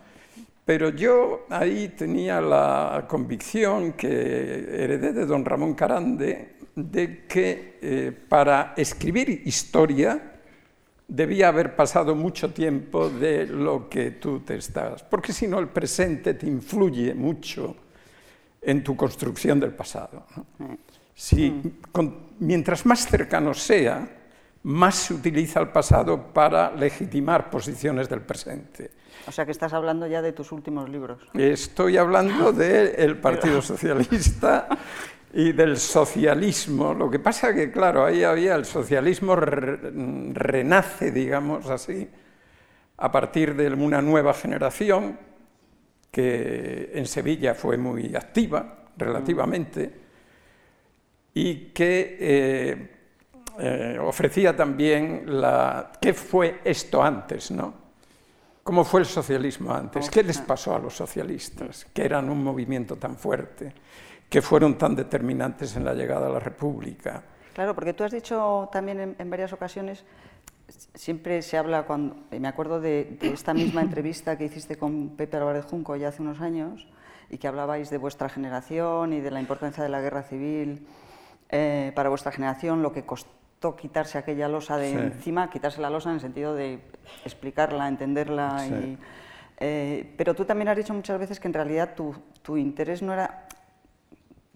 Pero 0.65 0.91
yo 0.91 1.47
ahí 1.51 1.89
tenía 1.97 2.41
la 2.41 3.07
convicción 3.09 3.93
que 3.93 4.09
heredé 4.09 5.13
de 5.13 5.25
don 5.25 5.45
Ramón 5.45 5.75
Carande 5.75 6.58
de 6.79 7.27
que 7.27 7.79
eh, 7.83 8.13
para 8.29 8.75
escribir 8.77 9.43
historia 9.45 10.35
debía 11.07 11.49
haber 11.49 11.75
pasado 11.75 12.15
mucho 12.15 12.53
tiempo 12.53 13.09
de 13.09 13.47
lo 13.47 13.89
que 13.89 14.13
tú 14.13 14.41
te 14.41 14.57
estás, 14.57 15.03
porque 15.03 15.33
si 15.33 15.49
no 15.49 15.59
el 15.59 15.69
presente 15.69 16.35
te 16.35 16.47
influye 16.47 17.15
mucho 17.15 17.77
en 18.61 18.85
tu 18.85 18.95
construcción 18.95 19.59
del 19.59 19.73
pasado. 19.73 20.27
Si, 21.15 21.63
mientras 22.39 22.85
más 22.85 23.07
cercano 23.07 23.55
sea, 23.55 24.09
más 24.65 24.95
se 24.97 25.15
utiliza 25.15 25.61
el 25.61 25.69
pasado 25.69 26.33
para 26.33 26.73
legitimar 26.73 27.51
posiciones 27.51 28.09
del 28.09 28.21
presente. 28.21 28.91
O 29.27 29.33
sea 29.33 29.45
que 29.45 29.53
estás 29.53 29.73
hablando 29.73 30.07
ya 30.07 30.23
de 30.23 30.33
tus 30.33 30.53
últimos 30.53 30.89
libros. 30.89 31.19
Estoy 31.35 31.97
hablando 31.97 32.53
del 32.55 33.17
Partido 33.19 33.63
Socialista 33.63 34.69
y 35.33 35.53
del 35.53 35.77
socialismo. 35.77 36.95
Lo 36.95 37.11
que 37.11 37.19
pasa 37.19 37.55
que, 37.55 37.71
claro, 37.71 38.05
ahí 38.05 38.25
había 38.25 38.55
el 38.55 38.65
socialismo 38.65 39.37
renace, 39.37 41.11
digamos 41.11 41.69
así, 41.69 42.09
a 42.97 43.13
partir 43.13 43.55
de 43.55 43.69
una 43.73 44.03
nueva 44.03 44.35
generación 44.35 45.19
que 46.11 46.91
en 46.95 47.07
Sevilla 47.07 47.55
fue 47.55 47.77
muy 47.77 48.15
activa 48.17 48.87
relativamente 48.97 49.93
y 51.35 51.67
que 51.67 52.17
eh, 52.19 52.91
eh, 53.59 53.99
ofrecía 54.01 54.57
también 54.57 55.41
la... 55.41 55.93
¿Qué 56.01 56.15
fue 56.15 56.61
esto 56.65 57.03
antes, 57.03 57.51
no? 57.51 57.75
¿Cómo 58.63 58.85
fue 58.85 59.01
el 59.01 59.07
socialismo 59.07 59.73
antes? 59.73 60.11
¿Qué 60.11 60.23
les 60.23 60.39
pasó 60.39 60.75
a 60.75 60.79
los 60.79 60.95
socialistas, 60.95 61.87
que 61.93 62.05
eran 62.05 62.29
un 62.29 62.43
movimiento 62.43 62.97
tan 62.97 63.17
fuerte? 63.17 63.73
Que 64.29 64.43
fueron 64.43 64.77
tan 64.77 64.95
determinantes 64.95 65.77
en 65.77 65.85
la 65.85 65.95
llegada 65.95 66.27
a 66.27 66.31
la 66.31 66.41
República. 66.41 67.23
Claro, 67.55 67.75
porque 67.75 67.95
tú 67.95 68.05
has 68.05 68.13
dicho 68.13 68.69
también 68.71 69.17
en, 69.19 69.31
varias 69.31 69.53
ocasiones, 69.53 70.05
siempre 70.95 71.43
se 71.43 71.57
habla, 71.57 71.85
cuando, 71.85 72.17
me 72.31 72.47
acuerdo 72.47 72.81
de, 72.81 73.19
esta 73.23 73.55
misma 73.55 73.81
entrevista 73.83 74.37
que 74.37 74.45
hiciste 74.45 74.77
con 74.77 75.17
Pepe 75.17 75.39
Álvarez 75.39 75.65
Junco 75.65 75.97
ya 75.97 76.09
hace 76.09 76.23
unos 76.23 76.41
años, 76.41 76.87
y 77.31 77.39
que 77.39 77.49
hablabais 77.49 77.91
de 77.91 77.99
vuestra 77.99 78.29
generación 78.29 79.13
y 79.13 79.21
de 79.21 79.31
la 79.31 79.41
importancia 79.41 79.83
de 79.83 79.89
la 79.89 80.01
guerra 80.01 80.23
civil 80.23 80.87
eh, 81.51 81.93
para 81.95 82.09
vuestra 82.09 82.33
generación, 82.33 82.83
lo 82.83 82.93
que 82.93 83.05
costó 83.05 83.77
quitarse 83.77 84.19
aquella 84.19 84.49
losa 84.49 84.77
de 84.77 84.93
encima, 84.93 85.51
quitarse 85.51 85.81
la 85.81 85.91
losa 85.91 86.11
en 86.11 86.17
el 86.17 86.21
sentido 86.21 86.55
de 86.55 86.81
explicarla, 87.25 87.89
entenderla. 87.89 88.65
Eh, 89.61 90.15
pero 90.17 90.35
tú 90.35 90.45
también 90.45 90.69
has 90.69 90.77
dicho 90.77 90.95
muchas 90.95 91.19
veces 91.19 91.41
que 91.41 91.49
en 91.49 91.55
realidad 91.55 91.95
tu, 91.97 92.15
tu 92.43 92.57
interés 92.57 93.03
no 93.03 93.13
era 93.13 93.48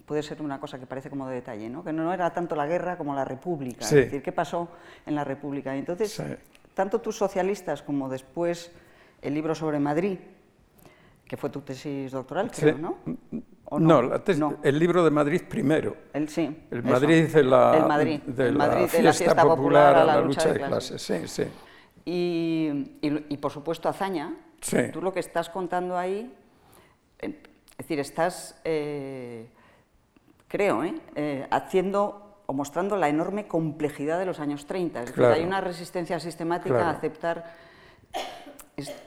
puede 0.06 0.22
ser 0.22 0.42
una 0.42 0.60
cosa 0.60 0.78
que 0.78 0.86
parece 0.86 1.10
como 1.10 1.28
de 1.28 1.36
detalle, 1.36 1.68
¿no? 1.68 1.84
que 1.84 1.92
no 1.92 2.12
era 2.12 2.32
tanto 2.32 2.56
la 2.56 2.66
guerra 2.66 2.96
como 2.96 3.14
la 3.14 3.24
república, 3.24 3.84
es 3.84 3.90
decir, 3.90 4.22
qué 4.22 4.32
pasó 4.32 4.68
en 5.06 5.14
la 5.14 5.24
república. 5.24 5.74
entonces, 5.76 6.22
tanto 6.74 7.00
tus 7.00 7.16
socialistas 7.16 7.82
como 7.82 8.08
después 8.08 8.72
el 9.20 9.34
libro 9.34 9.54
sobre 9.54 9.78
Madrid, 9.78 10.18
que 11.24 11.36
fue 11.36 11.50
tu 11.50 11.60
tesis 11.60 12.12
doctoral, 12.12 12.50
creo, 12.50 12.76
¿no? 12.78 12.98
no, 13.78 14.10
el 14.62 14.78
libro 14.78 15.04
de 15.04 15.10
Madrid 15.10 15.42
primero. 15.48 15.96
El, 16.12 16.28
sí, 16.28 16.66
el 16.70 16.82
Madrid 16.82 17.28
de 17.28 17.42
la, 17.44 17.98
de 18.26 18.52
la, 18.52 19.12
fiesta, 19.12 19.42
popular, 19.42 19.96
a 19.96 20.04
la, 20.04 20.20
lucha, 20.20 20.52
de, 20.52 20.60
clases. 20.60 21.00
Sí, 21.00 21.26
sí. 21.26 21.44
Y, 22.04 22.98
y, 23.00 23.36
por 23.36 23.52
supuesto 23.52 23.88
Azaña, 23.88 24.34
tú 24.92 25.00
lo 25.00 25.12
que 25.12 25.20
estás 25.20 25.48
contando 25.48 25.96
ahí, 25.96 26.34
es 27.18 27.34
decir, 27.78 28.00
estás... 28.00 28.60
Eh, 28.64 29.46
creo, 30.52 30.84
¿eh? 30.84 30.94
¿eh? 31.16 31.46
haciendo 31.50 32.42
o 32.44 32.52
mostrando 32.52 32.94
la 32.98 33.08
enorme 33.08 33.48
complejidad 33.48 34.18
de 34.18 34.26
los 34.26 34.38
años 34.38 34.66
30. 34.66 35.00
Es 35.00 35.06
decir, 35.06 35.24
hay 35.24 35.44
una 35.44 35.62
resistencia 35.62 36.20
sistemática 36.20 36.88
a 36.88 36.90
aceptar 36.90 37.56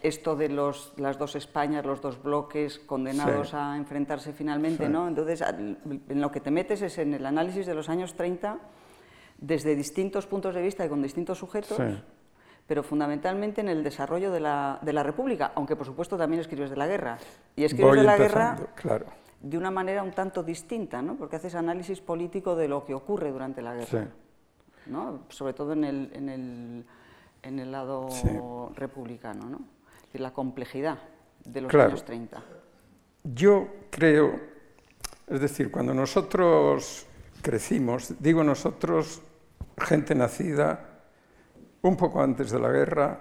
esto 0.02 0.36
de 0.36 0.50
los, 0.50 0.94
las 0.98 1.20
dos 1.20 1.36
Españas, 1.36 1.86
los 1.86 2.02
dos 2.02 2.24
bloques 2.24 2.80
condenados 2.80 3.54
a 3.54 3.78
enfrentarse 3.78 4.34
finalmente, 4.34 4.90
¿no? 4.90 5.08
Entonces, 5.08 5.44
en 5.44 6.20
lo 6.20 6.32
que 6.32 6.40
te 6.40 6.50
metes 6.50 6.82
es 6.82 6.98
en 6.98 7.14
el 7.14 7.24
análisis 7.24 7.68
de 7.68 7.75
los 7.75 7.90
años 7.90 8.16
30 8.16 8.58
desde 9.38 9.75
distintos 9.75 10.25
puntos 10.25 10.56
de 10.56 10.64
vista 10.64 10.84
y 10.84 10.90
con 10.90 11.04
distintos 11.04 11.38
sujetos, 11.38 11.78
pero 12.66 12.82
fundamentalmente 12.82 13.62
en 13.62 13.70
el 13.70 13.84
desarrollo 13.84 14.32
de 14.32 14.40
la, 14.40 14.80
de 14.82 14.94
la, 14.94 15.04
República, 15.04 15.52
aunque 15.54 15.75
por 15.75 15.86
supuesto 15.86 16.18
también 16.18 16.40
escribes 16.40 16.72
de 16.72 16.78
la 16.78 16.88
guerra. 16.88 17.20
Y 17.56 17.66
escribes 17.66 17.98
de 17.98 18.04
la 18.04 18.18
guerra 18.18 18.58
claro 18.74 19.06
de 19.42 19.58
una 19.58 19.72
manera 19.72 20.04
un 20.04 20.12
tanto 20.12 20.44
distinta, 20.44 21.01
¿no? 21.01 21.15
porque 21.15 21.36
haces 21.36 21.56
análisis 21.56 22.01
político 22.01 22.56
de 22.56 22.68
lo 22.68 22.86
que 22.86 22.94
ocurre 22.94 23.32
durante 23.32 23.62
la 23.62 23.75
guerra, 23.75 24.08
¿no? 24.88 25.20
sobre 25.30 25.54
todo 25.54 25.74
en 25.74 25.84
el, 25.84 26.12
en 26.13 26.30
el, 26.30 26.86
en 27.44 27.60
el 27.60 27.72
lado 27.72 28.10
republicano, 28.75 29.50
¿no? 29.50 29.60
y 30.13 30.18
la 30.18 30.32
complejidad 30.32 30.98
de 31.44 31.62
los 31.62 31.74
años 31.74 32.04
30. 32.06 32.44
Yo 33.24 33.68
creo, 33.89 34.39
es 35.27 35.42
decir, 35.42 35.72
cuando 35.72 35.94
nosotros 35.94 37.06
crecimos, 37.42 38.13
digo 38.20 38.44
nosotros, 38.44 39.22
gente 39.77 40.15
nacida 40.15 40.80
un 41.82 41.96
poco 41.98 42.22
antes 42.22 42.51
de 42.51 42.60
la 42.60 42.70
guerra, 42.70 43.20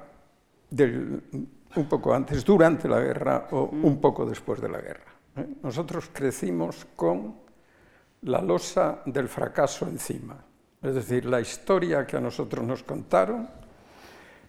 un 1.76 1.88
poco 1.88 2.14
antes, 2.14 2.44
durante 2.44 2.88
la 2.88 3.00
guerra 3.00 3.48
o 3.50 3.70
mm. 3.72 3.84
un 3.84 4.00
poco 4.00 4.24
después 4.24 4.60
de 4.60 4.68
la 4.68 4.80
guerra. 4.80 5.13
¿Eh? 5.36 5.46
Nosotros 5.62 6.10
crecimos 6.12 6.86
con 6.96 7.34
la 8.22 8.40
losa 8.40 9.02
del 9.06 9.28
fracaso 9.28 9.86
encima. 9.86 10.36
Es 10.82 10.94
decir, 10.94 11.24
la 11.24 11.40
historia 11.40 12.06
que 12.06 12.16
a 12.16 12.20
nosotros 12.20 12.64
nos 12.64 12.82
contaron, 12.82 13.48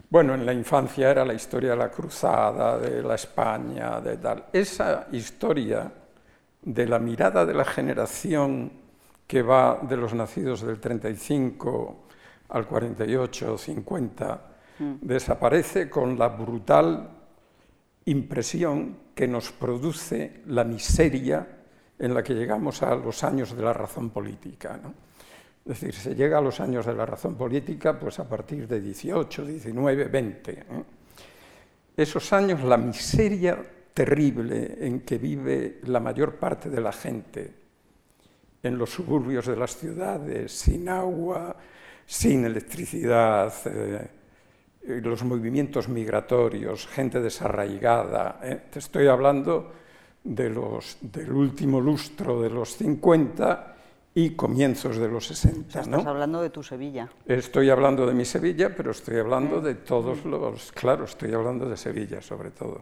bueno, 0.10 0.34
en 0.34 0.46
la 0.46 0.54
infancia 0.54 1.10
era 1.10 1.26
la 1.26 1.34
historia 1.34 1.72
de 1.72 1.78
la 1.78 1.90
cruzada, 1.90 2.78
de 2.78 3.02
la 3.02 3.16
España, 3.16 4.00
de 4.00 4.18
tal. 4.18 4.46
Esa 4.54 5.08
historia 5.12 5.92
de 6.62 6.88
la 6.88 7.00
mirada 7.00 7.46
de 7.46 7.54
la 7.54 7.66
generación 7.66 8.72
que 9.28 9.42
va 9.42 9.80
de 9.82 9.98
los 9.98 10.14
nacidos 10.14 10.62
del 10.62 10.80
35 10.80 12.06
al 12.50 12.68
48 12.68 13.54
o 13.54 13.58
50, 13.58 14.42
mm. 14.80 14.94
desaparece 15.02 15.90
con 15.90 16.18
la 16.18 16.30
brutal 16.30 17.10
impresión 18.06 18.98
que 19.16 19.28
nos 19.28 19.52
produce 19.52 20.42
la 20.48 20.66
miseria 20.66 21.48
en 21.98 22.14
la 22.14 22.22
que 22.22 22.34
llegamos 22.34 22.84
a 22.84 22.94
los 22.96 23.24
años 23.24 23.56
de 23.56 23.64
la 23.64 23.74
razón 23.74 24.10
política. 24.10 24.80
Es 25.64 25.80
decir, 25.80 25.96
se 25.96 26.14
llega 26.14 26.38
a 26.38 26.42
los 26.42 26.60
años 26.60 26.86
de 26.86 26.94
la 26.94 27.06
razón 27.06 27.36
política 27.36 27.98
pues 27.98 28.20
a 28.20 28.28
partir 28.28 28.68
de 28.68 28.82
18, 28.82 29.46
19, 29.46 30.04
20. 30.06 30.66
Esos 31.96 32.34
años, 32.34 32.62
la 32.64 32.78
miseria 32.78 33.58
terrible 33.94 34.78
en 34.82 35.00
que 35.02 35.18
vive 35.18 35.80
la 35.84 36.02
mayor 36.02 36.36
parte 36.36 36.70
de 36.70 36.82
la 36.82 36.92
gente 36.92 37.54
en 38.62 38.78
los 38.78 38.90
suburbios 38.90 39.46
de 39.46 39.56
las 39.56 39.78
ciudades, 39.78 40.52
sin 40.52 40.90
agua, 40.90 41.56
sin 42.06 42.44
electricidad, 42.44 43.54
eh, 43.66 44.10
los 44.88 45.24
movimientos 45.24 45.90
migratorios, 45.90 46.88
gente 46.88 47.20
desarraigada. 47.20 48.40
¿eh? 48.44 48.62
Te 48.72 48.80
estoy 48.80 49.08
hablando 49.08 49.72
de 50.24 50.50
los, 50.50 50.98
del 51.02 51.32
último 51.32 51.80
lustro 51.80 52.42
de 52.42 52.50
los 52.50 52.76
50 52.78 53.76
y 54.18 54.32
comienzos 54.32 54.98
de 54.98 55.10
los 55.10 55.28
60. 55.28 55.82
estás 55.82 56.06
hablando 56.06 56.42
de 56.42 56.50
tu 56.50 56.64
Sevilla. 56.64 57.10
Estoy 57.26 57.70
hablando 57.70 58.08
de 58.08 58.14
mi 58.14 58.24
Sevilla, 58.24 58.74
pero 58.76 58.92
estoy 58.92 59.18
hablando 59.18 59.60
de 59.60 59.76
todos 59.76 60.24
los... 60.24 60.72
Claro, 60.72 61.04
estoy 61.04 61.34
hablando 61.34 61.68
de 61.68 61.76
Sevilla 61.76 62.22
sobre 62.22 62.52
todo. 62.52 62.82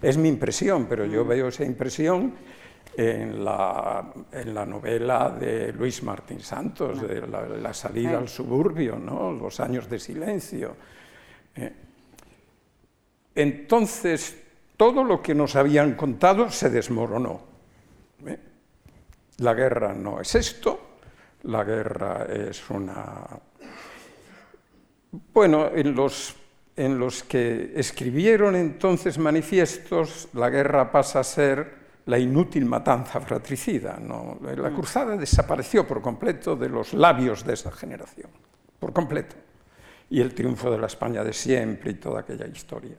es 0.00 0.16
mi 0.16 0.28
impresión, 0.28 0.86
pero 0.88 1.04
yo 1.04 1.24
mm. 1.24 1.28
veo 1.28 1.48
esa 1.48 1.64
impresión 1.64 2.32
en 2.96 3.44
la, 3.44 4.12
en 4.32 4.54
la 4.54 4.66
novela 4.66 5.30
de 5.30 5.72
Luis 5.72 6.02
Martín 6.02 6.40
Santos, 6.40 7.00
de 7.00 7.26
la, 7.28 7.72
salida 7.74 8.18
al 8.18 8.28
suburbio, 8.28 8.98
¿no? 8.98 9.32
los 9.32 9.60
años 9.60 9.88
de 9.88 10.00
silencio. 10.00 10.74
Eh, 11.56 11.72
entonces, 13.34 14.36
todo 14.76 15.04
lo 15.04 15.22
que 15.22 15.34
nos 15.34 15.56
habían 15.56 15.94
contado 15.94 16.50
se 16.50 16.70
desmoronó. 16.70 17.40
¿eh? 18.26 18.38
La 19.38 19.54
guerra 19.54 19.92
no 19.92 20.20
es 20.20 20.34
esto, 20.34 20.80
la 21.42 21.64
guerra 21.64 22.26
es 22.30 22.68
una... 22.70 23.26
Bueno, 25.32 25.70
en 25.74 25.94
los, 25.94 26.36
en 26.76 26.98
los 26.98 27.22
que 27.22 27.72
escribieron 27.74 28.54
entonces 28.54 29.18
manifiestos, 29.18 30.28
la 30.34 30.50
guerra 30.50 30.92
pasa 30.92 31.20
a 31.20 31.24
ser 31.24 31.78
la 32.06 32.18
inútil 32.18 32.64
matanza 32.64 33.20
fratricida. 33.20 33.98
¿no? 34.00 34.38
La 34.42 34.70
mm. 34.70 34.74
cruzada 34.74 35.16
desapareció 35.16 35.86
por 35.86 36.02
completo 36.02 36.56
de 36.56 36.68
los 36.68 36.92
labios 36.92 37.44
de 37.44 37.54
esa 37.54 37.70
generación, 37.70 38.30
por 38.78 38.92
completo. 38.92 39.36
Y 40.10 40.20
el 40.20 40.34
triunfo 40.34 40.70
de 40.70 40.78
la 40.78 40.86
España 40.86 41.22
de 41.22 41.32
siempre 41.32 41.90
y 41.90 41.94
toda 41.94 42.20
aquella 42.20 42.46
historia. 42.46 42.96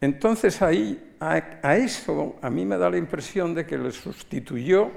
Entonces 0.00 0.60
ahí, 0.62 1.16
a, 1.20 1.76
eso, 1.76 2.36
a 2.42 2.50
mí 2.50 2.64
me 2.64 2.76
da 2.76 2.90
la 2.90 2.98
impresión 2.98 3.54
de 3.54 3.64
que 3.66 3.78
le 3.78 3.90
sustituyó 3.90 4.90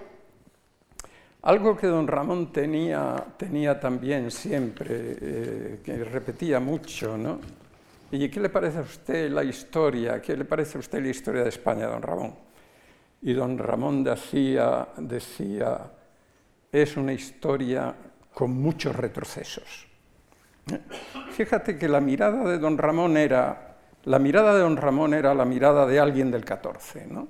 algo 1.44 1.78
que 1.78 1.88
don 1.88 2.08
Ramón 2.08 2.52
tenía, 2.52 3.24
tenía 3.38 3.80
también 3.80 4.32
siempre, 4.32 4.88
eh, 4.90 5.80
que 5.82 6.04
repetía 6.04 6.60
mucho, 6.60 7.18
¿no? 7.18 7.40
¿Y 8.12 8.28
qué 8.30 8.40
le 8.40 8.50
parece 8.50 8.80
a 8.80 8.82
usted 8.82 9.32
la 9.32 9.44
historia? 9.44 10.22
¿Qué 10.22 10.36
le 10.36 10.44
parece 10.44 10.78
a 10.78 10.80
usted 10.80 11.02
la 11.02 11.10
historia 11.10 11.44
de 11.44 11.50
España, 11.50 11.88
don 11.88 12.02
Ramón? 12.02 12.36
Y 13.22 13.34
don 13.34 13.58
Ramón 13.58 14.04
decía, 14.04 14.90
decía 14.98 15.92
es 16.72 16.98
una 16.98 17.14
historia 17.14 17.96
con 18.34 18.52
muchos 18.52 18.96
retrocesos. 18.96 19.87
Fíjate 21.32 21.78
que 21.78 21.88
la 21.88 22.02
mirada 22.02 22.50
de 22.50 22.58
don 22.58 22.78
Ramón 22.78 23.18
era, 23.18 23.76
la 24.06 24.20
mirada 24.20 24.54
de 24.56 24.62
don 24.62 24.78
Ramón 24.78 25.14
era 25.14 25.34
la 25.34 25.46
mirada 25.46 25.86
de 25.86 26.00
alguien 26.00 26.32
del 26.32 26.44
14, 26.44 27.08
¿no? 27.08 27.28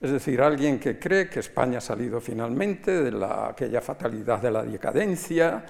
Es 0.00 0.10
decir, 0.10 0.42
alguien 0.42 0.78
que 0.78 0.98
cree 0.98 1.30
que 1.30 1.40
España 1.40 1.78
ha 1.78 1.80
salido 1.80 2.20
finalmente 2.20 3.02
de 3.02 3.10
la, 3.10 3.48
aquella 3.48 3.80
fatalidad 3.80 4.40
de 4.40 4.50
la 4.50 4.62
decadencia, 4.62 5.64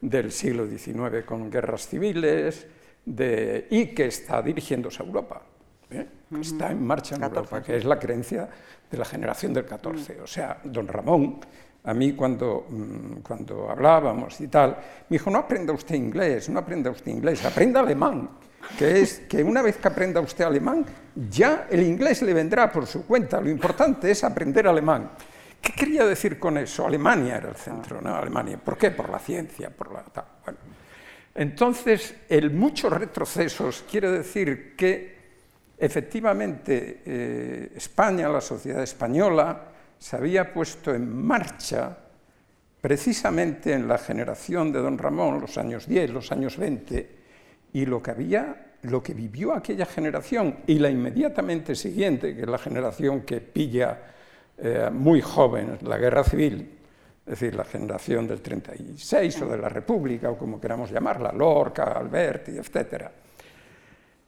del 0.00 0.30
siglo 0.30 0.66
XIX 0.66 1.24
con 1.24 1.50
guerras 1.50 1.88
civiles, 1.88 2.66
y 3.06 3.86
que 3.86 4.06
está 4.06 4.42
dirigiéndose 4.42 5.02
a 5.02 5.06
Europa, 5.06 5.42
¿eh? 5.90 6.06
está 6.38 6.70
en 6.70 6.86
marcha 6.86 7.16
en 7.16 7.22
Europa, 7.22 7.62
que 7.62 7.76
es 7.76 7.84
la 7.84 7.98
creencia 7.98 8.48
de 8.90 8.98
la 8.98 9.04
generación 9.04 9.54
del 9.54 9.64
14. 9.64 10.20
O 10.20 10.26
sea, 10.26 10.60
don 10.64 10.86
Ramón, 10.86 11.40
a 11.84 11.94
mí 11.94 12.12
cuando, 12.12 12.66
mm, 12.68 13.20
cuando 13.22 13.70
hablábamos 13.70 14.40
y 14.40 14.48
tal, 14.48 14.70
me 15.08 15.16
dijo, 15.16 15.30
no 15.30 15.38
aprenda 15.38 15.72
usted 15.72 15.94
inglés, 15.94 16.48
no 16.48 16.58
aprenda 16.58 16.90
usted 16.90 17.10
inglés, 17.10 17.44
aprenda 17.44 17.80
alemán, 17.80 18.28
que 18.78 19.00
es 19.00 19.20
que 19.20 19.42
una 19.42 19.62
vez 19.62 19.76
que 19.76 19.88
aprenda 19.88 20.20
usted 20.20 20.44
alemán, 20.44 20.84
ya 21.30 21.66
el 21.70 21.82
inglés 21.82 22.22
le 22.22 22.34
vendrá 22.34 22.70
por 22.70 22.86
su 22.86 23.06
cuenta, 23.06 23.40
lo 23.40 23.48
importante 23.48 24.10
es 24.10 24.24
aprender 24.24 24.66
alemán. 24.66 25.10
¿Qué 25.60 25.72
quería 25.72 26.04
decir 26.04 26.38
con 26.38 26.56
eso? 26.58 26.86
Alemania 26.86 27.36
era 27.36 27.48
el 27.48 27.56
centro, 27.56 28.00
¿no? 28.00 28.14
Alemania. 28.14 28.58
¿Por 28.58 28.78
qué? 28.78 28.92
Por 28.92 29.08
la 29.10 29.18
ciencia, 29.18 29.70
por 29.70 29.92
la... 29.92 30.04
Bueno, 30.44 30.58
entonces, 31.34 32.14
el 32.28 32.50
muchos 32.50 32.92
retrocesos 32.92 33.84
quiere 33.88 34.10
decir 34.10 34.74
que 34.76 35.18
efectivamente 35.78 37.02
eh, 37.04 37.72
España, 37.76 38.28
la 38.28 38.40
sociedad 38.40 38.82
española, 38.82 39.67
se 39.98 40.16
había 40.16 40.52
puesto 40.52 40.94
en 40.94 41.26
marcha 41.26 41.96
precisamente 42.80 43.72
en 43.72 43.88
la 43.88 43.98
generación 43.98 44.72
de 44.72 44.78
don 44.80 44.98
Ramón, 44.98 45.40
los 45.40 45.58
años 45.58 45.86
10, 45.86 46.10
los 46.10 46.32
años 46.32 46.56
20, 46.56 47.18
y 47.72 47.86
lo 47.86 48.02
que 48.02 48.10
había, 48.10 48.74
lo 48.82 49.02
que 49.02 49.14
vivió 49.14 49.52
aquella 49.52 49.86
generación 49.86 50.60
y 50.66 50.78
la 50.78 50.88
inmediatamente 50.88 51.74
siguiente, 51.74 52.34
que 52.34 52.42
es 52.42 52.48
la 52.48 52.58
generación 52.58 53.22
que 53.22 53.40
pilla 53.40 53.98
eh, 54.56 54.90
muy 54.92 55.20
joven 55.20 55.78
la 55.82 55.98
guerra 55.98 56.24
civil, 56.24 56.78
es 57.26 57.30
decir, 57.40 57.54
la 57.54 57.64
generación 57.64 58.26
del 58.26 58.40
36 58.40 59.42
o 59.42 59.46
de 59.48 59.58
la 59.58 59.68
República, 59.68 60.30
o 60.30 60.38
como 60.38 60.60
queramos 60.60 60.90
llamarla, 60.90 61.30
Lorca, 61.32 61.92
Alberti, 61.92 62.52
etc. 62.52 63.04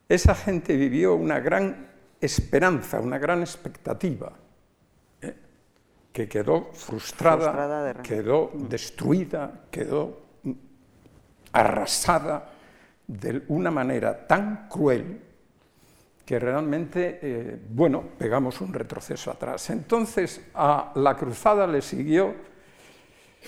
Esa 0.06 0.34
gente 0.34 0.76
vivió 0.76 1.14
una 1.14 1.40
gran 1.40 1.88
esperanza, 2.20 3.00
una 3.00 3.18
gran 3.18 3.40
expectativa. 3.40 4.32
Que 6.12 6.28
quedó 6.28 6.70
frustrada, 6.72 8.02
quedó 8.02 8.50
destruida, 8.54 9.52
quedó 9.70 10.20
arrasada 11.52 12.50
de 13.06 13.42
una 13.48 13.70
manera 13.70 14.26
tan 14.26 14.68
cruel 14.68 15.20
que 16.24 16.38
realmente, 16.38 17.18
eh, 17.22 17.60
bueno, 17.70 18.04
pegamos 18.16 18.60
un 18.60 18.72
retroceso 18.72 19.30
atrás. 19.30 19.70
Entonces 19.70 20.40
a 20.54 20.92
la 20.94 21.16
cruzada 21.16 21.66
le 21.66 21.82
siguió 21.82 22.34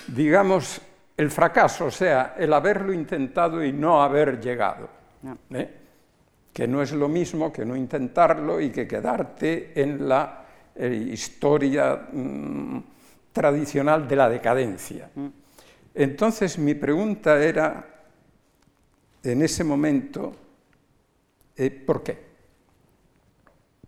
digamos, 0.08 0.80
el 1.16 1.30
fracaso, 1.30 1.86
o 1.86 1.90
sea, 1.90 2.34
el 2.38 2.52
haberlo 2.52 2.92
intentado 2.92 3.64
y 3.64 3.72
no 3.72 4.02
haber 4.02 4.40
llegado. 4.40 4.88
¿eh? 5.50 5.70
Que 6.52 6.66
no 6.66 6.82
es 6.82 6.92
lo 6.92 7.08
mismo 7.08 7.52
que 7.52 7.64
no 7.64 7.76
intentarlo 7.76 8.60
y 8.60 8.70
que 8.70 8.86
quedarte 8.86 9.72
en 9.80 10.08
la 10.08 10.41
eh, 10.74 11.08
historia 11.12 12.08
mm, 12.12 12.78
tradicional 13.32 14.08
de 14.08 14.16
la 14.16 14.28
decadencia. 14.28 15.10
Mm. 15.14 15.26
Entonces 15.94 16.58
mi 16.58 16.74
pregunta 16.74 17.42
era, 17.42 17.86
en 19.22 19.42
ese 19.42 19.64
momento, 19.64 20.34
eh, 21.56 21.70
¿por 21.70 22.02
qué? 22.02 22.18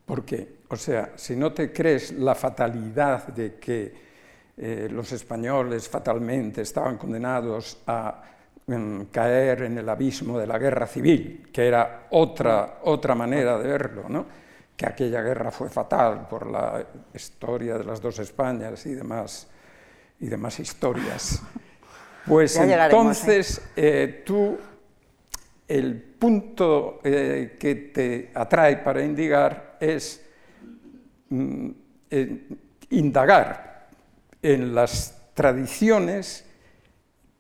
¿Por 0.05 0.25
qué? 0.25 0.59
O 0.69 0.77
sea, 0.77 1.13
si 1.17 1.35
no 1.37 1.53
te 1.53 1.73
crees 1.73 2.13
la 2.13 2.35
fatalidad 2.35 3.29
de 3.29 3.55
que 3.55 3.95
eh, 4.57 4.89
los 4.91 5.11
españoles 5.13 5.89
fatalmente 5.89 6.63
estaban 6.63 6.99
condenados 6.99 7.79
a 7.87 8.23
mm, 8.67 9.05
caer 9.05 9.63
en 9.63 9.79
el 9.79 9.89
abismo 9.89 10.39
de 10.39 10.47
la 10.47 10.59
guerra 10.59 10.87
civil, 10.87 11.49
que 11.53 11.67
era 11.67 12.07
otra, 12.11 12.81
otra 12.83 13.15
manera 13.15 13.59
de 13.59 13.69
verlo, 13.69 14.09
¿no? 14.09 14.44
Que 14.77 14.87
aquella 14.87 15.23
guerra 15.23 15.51
fue 15.51 15.69
fatal 15.69 16.27
por 16.29 16.51
la 16.51 16.85
historia 17.13 17.79
de 17.79 17.85
las 17.85 18.01
dos 18.01 18.19
Españas 18.19 18.85
y 18.87 18.95
demás, 18.95 19.47
y 20.21 20.27
demás 20.27 20.61
historias. 20.61 21.43
Pues 22.27 22.57
entonces 22.57 23.61
eh, 23.77 24.23
tú 24.25 24.57
el 25.69 26.01
punto 26.01 27.01
eh, 27.05 27.57
que 27.59 27.75
te 27.75 28.31
atrae 28.35 28.79
para 28.79 29.03
indigar 29.03 29.77
es 29.79 30.25
mm, 31.29 31.71
eh, 32.11 32.49
indagar 32.91 33.89
en 34.41 34.75
las 34.75 35.33
tradiciones 35.35 36.47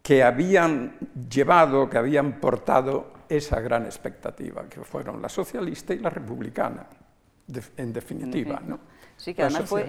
que 0.02 0.22
habían 0.22 0.98
llevado, 1.30 1.88
que 1.88 1.96
habían 1.96 2.40
portado 2.40 3.12
esa 3.28 3.60
gran 3.60 3.86
expectativa, 3.86 4.68
que 4.68 4.80
fueron 4.82 5.22
la 5.22 5.28
socialista 5.28 5.94
y 5.94 5.98
la 5.98 6.10
republicana, 6.10 6.86
en 7.76 7.92
definitiva. 7.92 8.60
¿no? 8.64 8.78
Sí, 9.16 9.32
que 9.34 9.42
además 9.42 9.68
fue, 9.68 9.86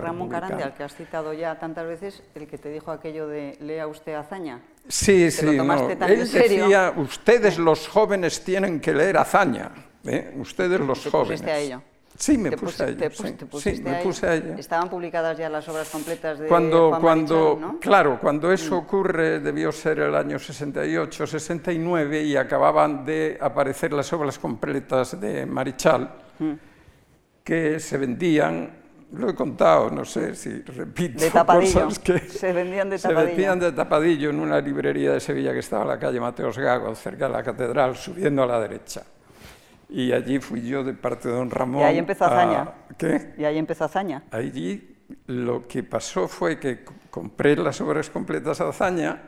Ramón 0.00 0.28
Carande, 0.28 0.62
al 0.62 0.74
que 0.74 0.82
has 0.82 0.94
citado 0.94 1.32
ya 1.32 1.58
tantas 1.58 1.86
veces, 1.86 2.22
el 2.34 2.46
que 2.46 2.58
te 2.58 2.70
dijo 2.70 2.90
aquello 2.90 3.26
de 3.28 3.56
lea 3.60 3.86
usted 3.86 4.14
Azaña. 4.14 4.60
Sí, 4.88 5.30
sí, 5.30 5.44
no. 5.44 5.88
él 6.06 6.30
decía, 6.32 6.94
ustedes 6.96 7.58
los 7.58 7.86
jóvenes 7.88 8.42
tienen 8.42 8.80
que 8.80 8.94
leer 8.94 9.18
Azaña, 9.18 9.70
¿eh? 10.04 10.34
ustedes 10.38 10.80
los 10.80 11.02
¿Te 11.04 11.10
jóvenes. 11.10 11.42
a 11.42 11.58
ello? 11.58 11.82
Sí, 12.16 12.36
me 12.36 12.50
puse, 12.50 12.82
a 12.82 12.88
ello. 12.88 13.10
sí, 13.60 13.80
me 13.80 13.94
puse 14.02 14.26
a 14.26 14.34
ello. 14.34 14.54
Estaban 14.58 14.88
publicadas 14.90 15.38
ya 15.38 15.48
las 15.48 15.68
obras 15.68 15.88
completas 15.88 16.40
de 16.40 16.48
cuando, 16.48 16.88
Juan 16.88 17.00
cuando, 17.00 17.34
Marichal, 17.44 17.60
¿no? 17.74 17.78
Claro, 17.80 18.18
cuando 18.20 18.50
eso 18.50 18.74
Mm. 18.74 18.78
ocurre 18.78 19.38
debió 19.40 19.70
ser 19.70 20.00
el 20.00 20.14
año 20.16 20.36
68, 20.40 21.26
69 21.28 22.22
y 22.24 22.34
acababan 22.34 23.04
de 23.04 23.38
aparecer 23.40 23.92
las 23.92 24.12
obras 24.12 24.36
completas 24.38 25.20
de 25.20 25.46
Marichal 25.46 26.10
Mm. 26.40 26.52
Que 27.48 27.80
se 27.80 27.96
vendían, 27.96 28.68
lo 29.12 29.30
he 29.30 29.34
contado, 29.34 29.88
no 29.90 30.04
sé 30.04 30.34
si 30.34 30.60
repito 30.60 31.18
De 31.24 31.30
tapadillo. 31.30 31.84
cosas 31.84 31.98
que 31.98 32.18
Se 32.18 32.52
vendían 32.52 32.90
de 32.90 32.98
se 32.98 33.08
tapadillo. 33.08 33.28
vendían 33.30 33.58
de 33.58 33.72
tapadillo 33.72 34.28
en 34.28 34.38
una 34.40 34.60
librería 34.60 35.12
de 35.14 35.20
Sevilla 35.20 35.54
que 35.54 35.60
estaba 35.60 35.80
en 35.84 35.88
la 35.88 35.98
calle 35.98 36.20
Mateos 36.20 36.58
Gago, 36.58 36.94
cerca 36.94 37.26
de 37.26 37.32
la 37.32 37.42
catedral, 37.42 37.96
subiendo 37.96 38.42
a 38.42 38.46
la 38.46 38.60
derecha. 38.60 39.02
Y 39.88 40.12
allí 40.12 40.38
fui 40.40 40.60
yo 40.60 40.84
de 40.84 40.92
parte 40.92 41.28
de 41.30 41.34
don 41.36 41.50
Ramón. 41.50 41.80
Y 41.80 41.84
ahí 41.84 41.96
empezó 41.98 42.26
a- 42.26 42.28
Azaña. 42.28 42.70
¿Qué? 42.98 43.32
Y 43.38 43.44
ahí 43.44 43.56
empezó 43.56 43.84
Azaña. 43.86 44.24
Allí 44.30 44.96
lo 45.28 45.66
que 45.66 45.82
pasó 45.82 46.28
fue 46.28 46.58
que 46.60 46.84
compré 47.10 47.56
las 47.56 47.80
obras 47.80 48.10
completas 48.10 48.58
de 48.58 48.64
Azaña, 48.68 49.22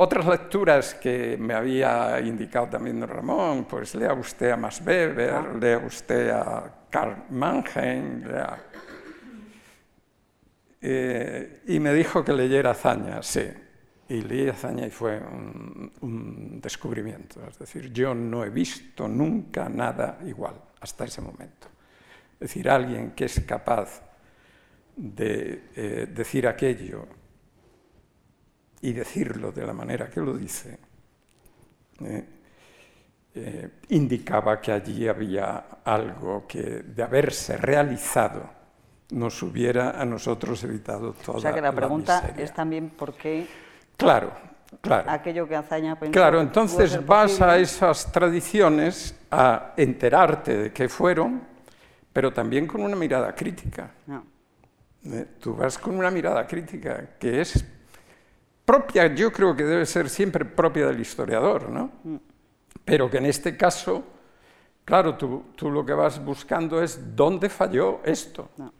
otras 0.00 0.26
lecturas 0.26 0.94
que 0.94 1.36
me 1.38 1.54
había 1.54 2.20
indicado 2.20 2.68
también 2.68 3.00
don 3.00 3.08
Ramón, 3.08 3.64
pues 3.64 3.94
lea 3.94 4.12
usted 4.14 4.50
a 4.50 4.56
Max 4.56 4.80
Weber, 4.84 5.30
Ah. 5.30 5.52
lea 5.60 5.78
usted 5.78 6.30
a 6.30 6.72
Karl 6.90 7.24
Mannheim, 7.30 8.24
lea- 8.24 8.62
Eh, 10.80 11.62
y 11.66 11.80
me 11.80 11.92
dijo 11.92 12.24
que 12.24 12.32
leyera 12.32 12.70
Azaña, 12.70 13.20
sí. 13.22 13.42
Y 14.08 14.22
leí 14.22 14.48
Azaña 14.48 14.86
y 14.86 14.90
fue 14.90 15.18
un, 15.18 15.92
un 16.00 16.60
descubrimiento. 16.60 17.44
Es 17.48 17.58
decir, 17.58 17.92
yo 17.92 18.14
no 18.14 18.44
he 18.44 18.50
visto 18.50 19.08
nunca 19.08 19.68
nada 19.68 20.18
igual 20.24 20.54
hasta 20.80 21.04
ese 21.04 21.20
momento. 21.20 21.66
Es 22.34 22.38
decir, 22.40 22.70
alguien 22.70 23.10
que 23.10 23.24
es 23.24 23.40
capaz 23.40 24.02
de 24.96 25.64
eh, 25.74 26.06
decir 26.14 26.46
aquello 26.46 27.06
y 28.82 28.92
decirlo 28.92 29.52
de 29.52 29.66
la 29.66 29.72
manera 29.72 30.08
que 30.08 30.20
lo 30.20 30.36
dice, 30.36 30.78
eh, 32.00 32.24
eh, 33.34 33.70
indicaba 33.90 34.60
que 34.60 34.72
allí 34.72 35.08
había 35.08 35.64
algo 35.84 36.46
que 36.46 36.60
de 36.60 37.02
haberse 37.02 37.56
realizado 37.56 38.58
nos 39.10 39.42
hubiera 39.42 40.00
a 40.00 40.04
nosotros 40.04 40.62
evitado 40.64 41.12
toda 41.12 41.38
O 41.38 41.40
sea 41.40 41.52
que 41.54 41.60
la 41.60 41.72
pregunta 41.72 42.20
miseria. 42.20 42.44
es 42.44 42.52
también 42.52 42.90
por 42.90 43.14
qué 43.14 43.46
Claro, 43.96 44.32
claro. 44.80 45.10
aquello 45.10 45.48
que 45.48 45.56
Azaña 45.56 45.98
pensó 45.98 46.12
Claro, 46.12 46.40
entonces 46.40 47.04
vas 47.04 47.40
a 47.40 47.58
esas 47.58 48.12
tradiciones 48.12 49.14
a 49.30 49.72
enterarte 49.76 50.56
de 50.56 50.72
qué 50.72 50.88
fueron, 50.88 51.42
pero 52.12 52.32
también 52.32 52.66
con 52.66 52.82
una 52.82 52.96
mirada 52.96 53.34
crítica. 53.34 53.90
no. 54.06 54.24
¿eh? 55.06 55.26
Tú 55.40 55.54
vas 55.54 55.78
con 55.78 55.96
una 55.96 56.10
mirada 56.10 56.46
crítica 56.46 57.16
que 57.18 57.40
es 57.40 57.64
propia, 58.68 59.06
yo 59.14 59.32
creo 59.32 59.56
que 59.56 59.64
debe 59.64 59.86
ser 59.86 60.10
siempre 60.10 60.44
propia 60.44 60.88
del 60.88 61.00
historiador, 61.00 61.70
¿no? 61.70 61.90
Pero 62.84 63.08
que 63.08 63.16
en 63.16 63.24
este 63.24 63.56
caso, 63.56 64.04
claro, 64.84 65.16
tú, 65.16 65.44
tú 65.56 65.70
lo 65.70 65.86
que 65.86 65.94
vas 65.94 66.22
buscando 66.22 66.82
es 66.82 67.16
dónde 67.16 67.48
falló 67.48 68.00
esto. 68.04 68.50
no. 68.58 68.74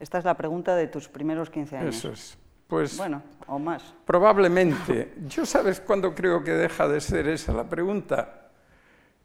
Esta 0.00 0.18
es 0.18 0.24
la 0.24 0.36
pregunta 0.36 0.74
de 0.74 0.88
tus 0.88 1.08
primeros 1.08 1.48
15 1.48 1.76
años. 1.76 1.96
Eso 1.96 2.10
es. 2.10 2.36
Pues 2.66 2.96
Bueno, 2.98 3.22
o 3.46 3.60
más. 3.60 3.94
Probablemente. 4.04 5.14
Yo 5.28 5.46
sabes 5.46 5.80
cuándo 5.80 6.12
creo 6.12 6.42
que 6.42 6.50
deja 6.50 6.88
de 6.88 7.00
ser 7.00 7.28
esa 7.28 7.52
la 7.52 7.64
pregunta. 7.64 8.50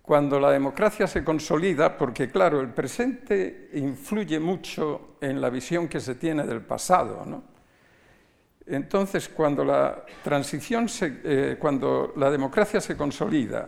Cuando 0.03 0.39
la 0.39 0.51
democracia 0.51 1.07
se 1.07 1.23
consolida, 1.23 1.97
porque 1.97 2.29
claro, 2.29 2.61
el 2.61 2.69
presente 2.69 3.71
influye 3.73 4.39
mucho 4.39 5.17
en 5.19 5.41
la 5.41 5.49
visión 5.49 5.87
que 5.87 5.99
se 5.99 6.15
tiene 6.15 6.45
del 6.45 6.61
pasado, 6.61 7.25
¿no? 7.25 7.50
Entonces, 8.75 9.27
cuando 9.29 9.65
la 9.65 10.03
transición, 10.23 10.87
se- 10.87 11.19
eh, 11.23 11.57
cuando 11.59 12.13
la 12.15 12.31
democracia 12.31 12.79
se 12.79 12.95
consolida 12.95 13.67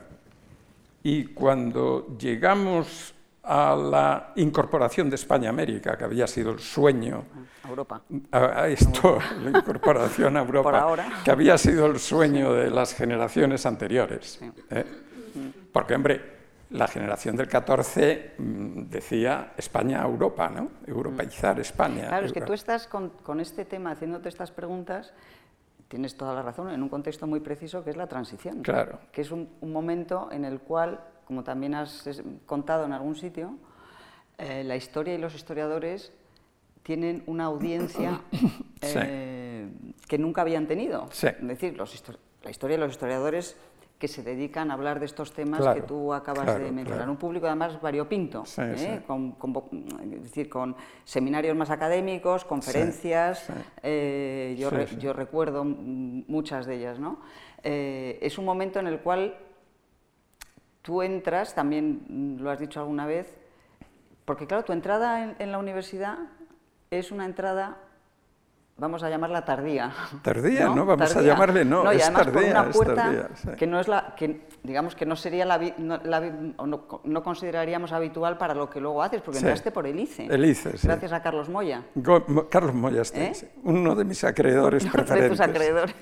y 1.03 1.25
cuando 1.25 2.15
llegamos 2.17 3.13
a 3.43 3.75
la 3.75 4.31
incorporación 4.37 5.09
de 5.09 5.15
España 5.17 5.49
a 5.49 5.51
América, 5.51 5.97
que 5.97 6.05
había 6.05 6.25
sido 6.27 6.51
el 6.51 6.59
sueño 6.59 7.25
Europa. 7.67 8.01
a 8.31 8.67
esto, 8.69 9.19
la 9.43 9.59
incorporación 9.59 10.37
a 10.37 10.39
Europa, 10.45 10.71
Por 10.71 10.79
ahora. 10.79 11.09
que 11.25 11.31
había 11.31 11.57
sido 11.57 11.85
el 11.87 11.99
sueño 11.99 12.53
de 12.53 12.69
las 12.71 12.93
generaciones 12.93 13.65
anteriores. 13.65 14.39
¿eh? 14.69 14.85
Porque, 15.73 15.95
hombre, 15.95 16.32
la 16.73 16.87
generación 16.87 17.35
del 17.35 17.47
14 17.47 18.33
mm, 18.37 18.81
decía 18.89 19.53
España 19.55 20.01
a 20.01 20.05
Europa, 20.05 20.49
¿no? 20.49 20.71
Europeizar 20.87 21.59
España. 21.59 22.07
Claro, 22.07 22.25
es 22.25 22.33
que 22.33 22.41
tú 22.41 22.53
estás 22.53 22.87
con, 22.87 23.09
con 23.09 23.39
este 23.39 23.63
tema 23.63 23.91
haciéndote 23.91 24.27
estas 24.27 24.51
preguntas, 24.51 25.13
tienes 25.87 26.17
toda 26.17 26.33
la 26.33 26.41
razón, 26.41 26.71
en 26.71 26.81
un 26.81 26.89
contexto 26.89 27.27
muy 27.27 27.39
preciso 27.39 27.83
que 27.83 27.91
es 27.91 27.97
la 27.97 28.07
transición. 28.07 28.63
Claro. 28.63 28.99
Que 29.11 29.21
es 29.21 29.31
un, 29.31 29.49
un 29.61 29.71
momento 29.71 30.29
en 30.31 30.45
el 30.45 30.59
cual, 30.59 30.99
como 31.25 31.43
también 31.43 31.75
has 31.75 32.09
contado 32.47 32.85
en 32.85 32.93
algún 32.93 33.15
sitio, 33.15 33.55
eh, 34.39 34.63
la 34.63 34.75
historia 34.75 35.13
y 35.13 35.19
los 35.19 35.35
historiadores 35.35 36.11
tienen 36.81 37.23
una 37.27 37.45
audiencia 37.45 38.21
Sí. 38.81 38.99
eh, 38.99 39.69
que 40.07 40.17
nunca 40.17 40.41
habían 40.41 40.67
tenido. 40.67 41.07
Sí. 41.11 41.27
Es 41.27 41.47
decir, 41.47 41.77
los 41.77 42.03
la 42.43 42.51
historia 42.51 42.75
y 42.75 42.79
los 42.79 42.91
historiadores 42.91 43.55
que 44.03 44.09
se 44.09 44.21
dedican 44.21 44.69
a 44.69 44.73
hablar 44.73 44.99
de 44.99 45.05
estos 45.05 45.31
temas 45.31 45.61
Claro, 45.61 45.79
que 45.79 45.87
tú 45.87 46.11
acabas 46.13 46.43
claro, 46.43 46.59
de 46.65 46.71
mencionar. 46.73 46.97
claro. 47.03 47.11
Un 47.13 47.17
público 47.17 47.45
además 47.47 47.79
variopinto, 47.81 48.45
Sí, 48.45 48.61
¿eh? 48.61 48.75
sí. 48.99 49.05
Con, 49.07 49.33
es 50.13 50.23
decir, 50.23 50.49
con 50.49 50.75
seminarios 51.05 51.55
más 51.55 51.69
académicos, 51.69 52.43
conferencias, 52.43 53.45
sí. 53.47 53.53
eh, 53.81 54.57
yo, 54.59 54.69
re- 54.69 54.87
yo 54.99 55.13
recuerdo 55.13 55.63
muchas 55.63 56.65
de 56.65 56.75
ellas. 56.75 56.99
¿no? 56.99 57.21
Eh, 57.63 58.19
es 58.21 58.37
un 58.37 58.43
momento 58.43 58.77
en 58.81 58.87
el 58.87 58.99
cual 58.99 59.37
tú 60.81 61.01
entras, 61.01 61.55
también 61.55 62.01
mm, 62.09 62.41
lo 62.41 62.51
has 62.51 62.59
dicho 62.59 62.81
alguna 62.81 63.05
vez, 63.05 63.37
porque 64.25 64.47
claro, 64.47 64.65
tu 64.65 64.73
entrada 64.73 65.23
en, 65.23 65.35
en 65.39 65.49
la 65.53 65.59
universidad 65.59 66.17
es 66.91 67.09
una 67.09 67.23
entrada, 67.25 67.77
vamos 68.83 69.01
a 69.01 69.09
llamarla 69.09 69.45
tardía. 69.45 69.91
Tardía, 70.21 70.65
¿no? 70.67 70.85
Vamos 70.85 71.15
a 71.15 71.21
llamarle, 71.21 71.63
no, 71.63 71.91
y 71.93 71.95
es 71.95 72.11
tardía, 72.11 72.51
una 72.61 72.69
es 72.69 72.77
tardía, 72.95 73.29
sí. 73.33 73.47
que 73.57 73.65
no 73.65 73.79
es 73.79 73.87
la, 73.87 74.13
que 74.17 74.41
digamos 74.61 74.93
que 74.93 75.05
no 75.05 75.15
sería 75.15 75.45
la, 75.45 75.57
no, 75.77 75.97
la 76.03 76.19
no, 76.19 76.85
no 77.05 77.23
consideraríamos 77.23 77.93
habitual 77.93 78.37
para 78.37 78.53
lo 78.53 78.69
que 78.69 78.81
luego 78.81 79.01
haces, 79.01 79.21
porque 79.21 79.39
Sí. 79.39 79.45
entraste 79.45 79.71
por 79.71 79.87
el 79.87 79.97
ICE. 79.99 80.25
El 80.25 80.43
ICE, 80.43 80.77
sí. 80.77 80.85
Gracias 80.87 81.13
a 81.13 81.21
Carlos 81.21 81.47
Moya. 81.47 81.83
Go- 81.95 82.25
Mo- 82.27 82.49
Carlos 82.49 82.73
Moyastegui, 82.75 83.25
¿Eh? 83.27 83.33
sí, 83.33 83.47
uno 83.63 83.95
de 83.95 84.03
mis 84.03 84.21
acreedores 84.25 84.83
de 84.83 84.89
preferentes. 84.91 85.29
tus 85.31 85.39
acreedores. 85.39 85.95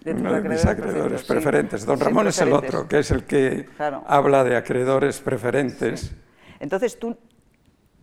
De 0.00 0.12
tus 0.14 0.20
Uno 0.22 0.32
de 0.40 0.48
mis 0.48 0.64
acreedores 0.64 1.24
preferentes. 1.24 1.84
Don 1.84 2.00
Ramón 2.00 2.26
es 2.28 2.40
el 2.40 2.52
otro, 2.54 2.88
que 2.88 3.00
es 3.00 3.10
el 3.10 3.24
que 3.24 3.66
Claro. 3.76 4.02
habla 4.06 4.44
de 4.44 4.56
acreedores 4.56 5.20
preferentes. 5.20 6.12
Entonces 6.58 6.98
tú 6.98 7.16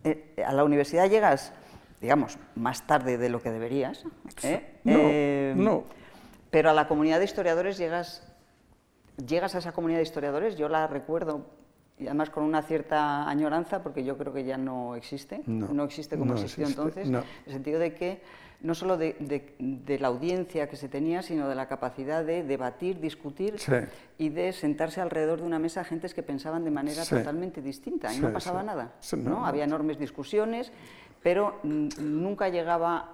eh, 0.04 0.36
a 0.46 0.52
la 0.52 0.62
universidad 0.62 1.10
llegas, 1.10 1.52
digamos, 2.06 2.38
más 2.54 2.86
tarde 2.86 3.18
de 3.18 3.28
lo 3.28 3.42
que 3.42 3.50
deberías. 3.50 4.04
¿eh? 4.44 4.78
No, 4.84 4.92
Eh, 4.96 5.54
no. 5.56 5.82
Pero 6.52 6.70
a 6.70 6.72
la 6.72 6.86
comunidad 6.86 7.18
de 7.18 7.24
historiadores 7.24 7.78
llegas, 7.78 8.22
llegas 9.26 9.56
a 9.56 9.58
esa 9.58 9.72
comunidad 9.72 9.98
de 9.98 10.04
historiadores, 10.04 10.56
yo 10.56 10.68
la 10.68 10.86
recuerdo, 10.86 11.46
y 11.98 12.06
además 12.06 12.30
con 12.30 12.44
una 12.44 12.62
cierta 12.62 13.28
añoranza, 13.28 13.82
porque 13.82 14.04
yo 14.04 14.16
creo 14.16 14.32
que 14.32 14.44
ya 14.44 14.56
no 14.56 14.94
existe, 14.94 15.42
No, 15.46 15.82
existe 15.82 16.16
como 16.16 16.34
no 16.34 16.40
existió 16.40 16.62
existe, 16.62 16.80
entonces, 16.80 17.10
no. 17.10 17.18
en 17.18 17.24
el 17.46 17.52
sentido 17.52 17.80
de 17.80 17.92
que 17.94 18.22
no 18.60 18.74
solo 18.74 18.96
de, 18.96 19.16
de- 19.20 19.54
de 19.58 19.98
la 19.98 20.08
audiencia 20.08 20.68
que 20.68 20.76
se 20.76 20.88
tenía, 20.88 21.22
sino 21.22 21.48
de 21.48 21.54
la 21.54 21.66
capacidad 21.68 22.24
de 22.24 22.42
debatir, 22.42 23.00
discutir 23.00 23.58
Sí. 23.58 23.72
y 24.18 24.28
de 24.30 24.52
sentarse 24.52 25.00
alrededor 25.00 25.40
de 25.40 25.46
una 25.46 25.58
mesa 25.58 25.84
gentes 25.84 26.14
que 26.14 26.22
pensaban 26.22 26.64
de 26.64 26.70
manera 26.70 27.04
Sí. 27.04 27.14
totalmente 27.16 27.60
distinta 27.62 28.10
y 28.12 28.16
Sí, 28.16 28.22
no 28.22 28.32
pasaba 28.32 28.62
nada. 28.62 28.92
¿no? 29.18 29.46
Había 29.46 29.64
enormes 29.64 29.98
discusiones, 29.98 30.72
pero 31.22 31.58
mm, 31.62 31.88
nunca 32.00 32.48
llegaba 32.48 33.10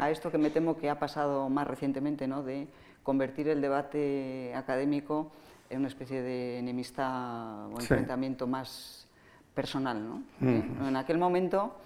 a 0.00 0.10
esto 0.10 0.30
que 0.30 0.38
me 0.38 0.50
temo 0.50 0.76
que 0.76 0.90
ha 0.90 0.98
pasado 0.98 1.48
más 1.48 1.66
recientemente, 1.66 2.26
¿no? 2.26 2.42
de 2.42 2.66
convertir 3.02 3.48
el 3.48 3.60
debate 3.60 4.52
académico 4.54 5.30
una 5.72 5.86
especie 5.86 6.20
de 6.22 6.58
enemistad 6.58 7.66
o 7.72 7.78
enfrentamiento 7.80 8.48
más 8.48 9.06
personal, 9.54 9.98
¿no? 10.04 10.22
En 10.40 10.96
aquel 10.96 11.16
momento, 11.16 11.76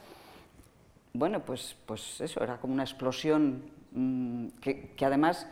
bueno, 1.14 1.40
pues, 1.40 1.77
pues 1.87 2.20
eso, 2.20 2.42
era 2.42 2.59
como 2.59 2.74
una 2.74 2.83
explosión 2.83 3.62
mm, 3.92 4.48
que, 4.61 4.94
además 5.07 5.48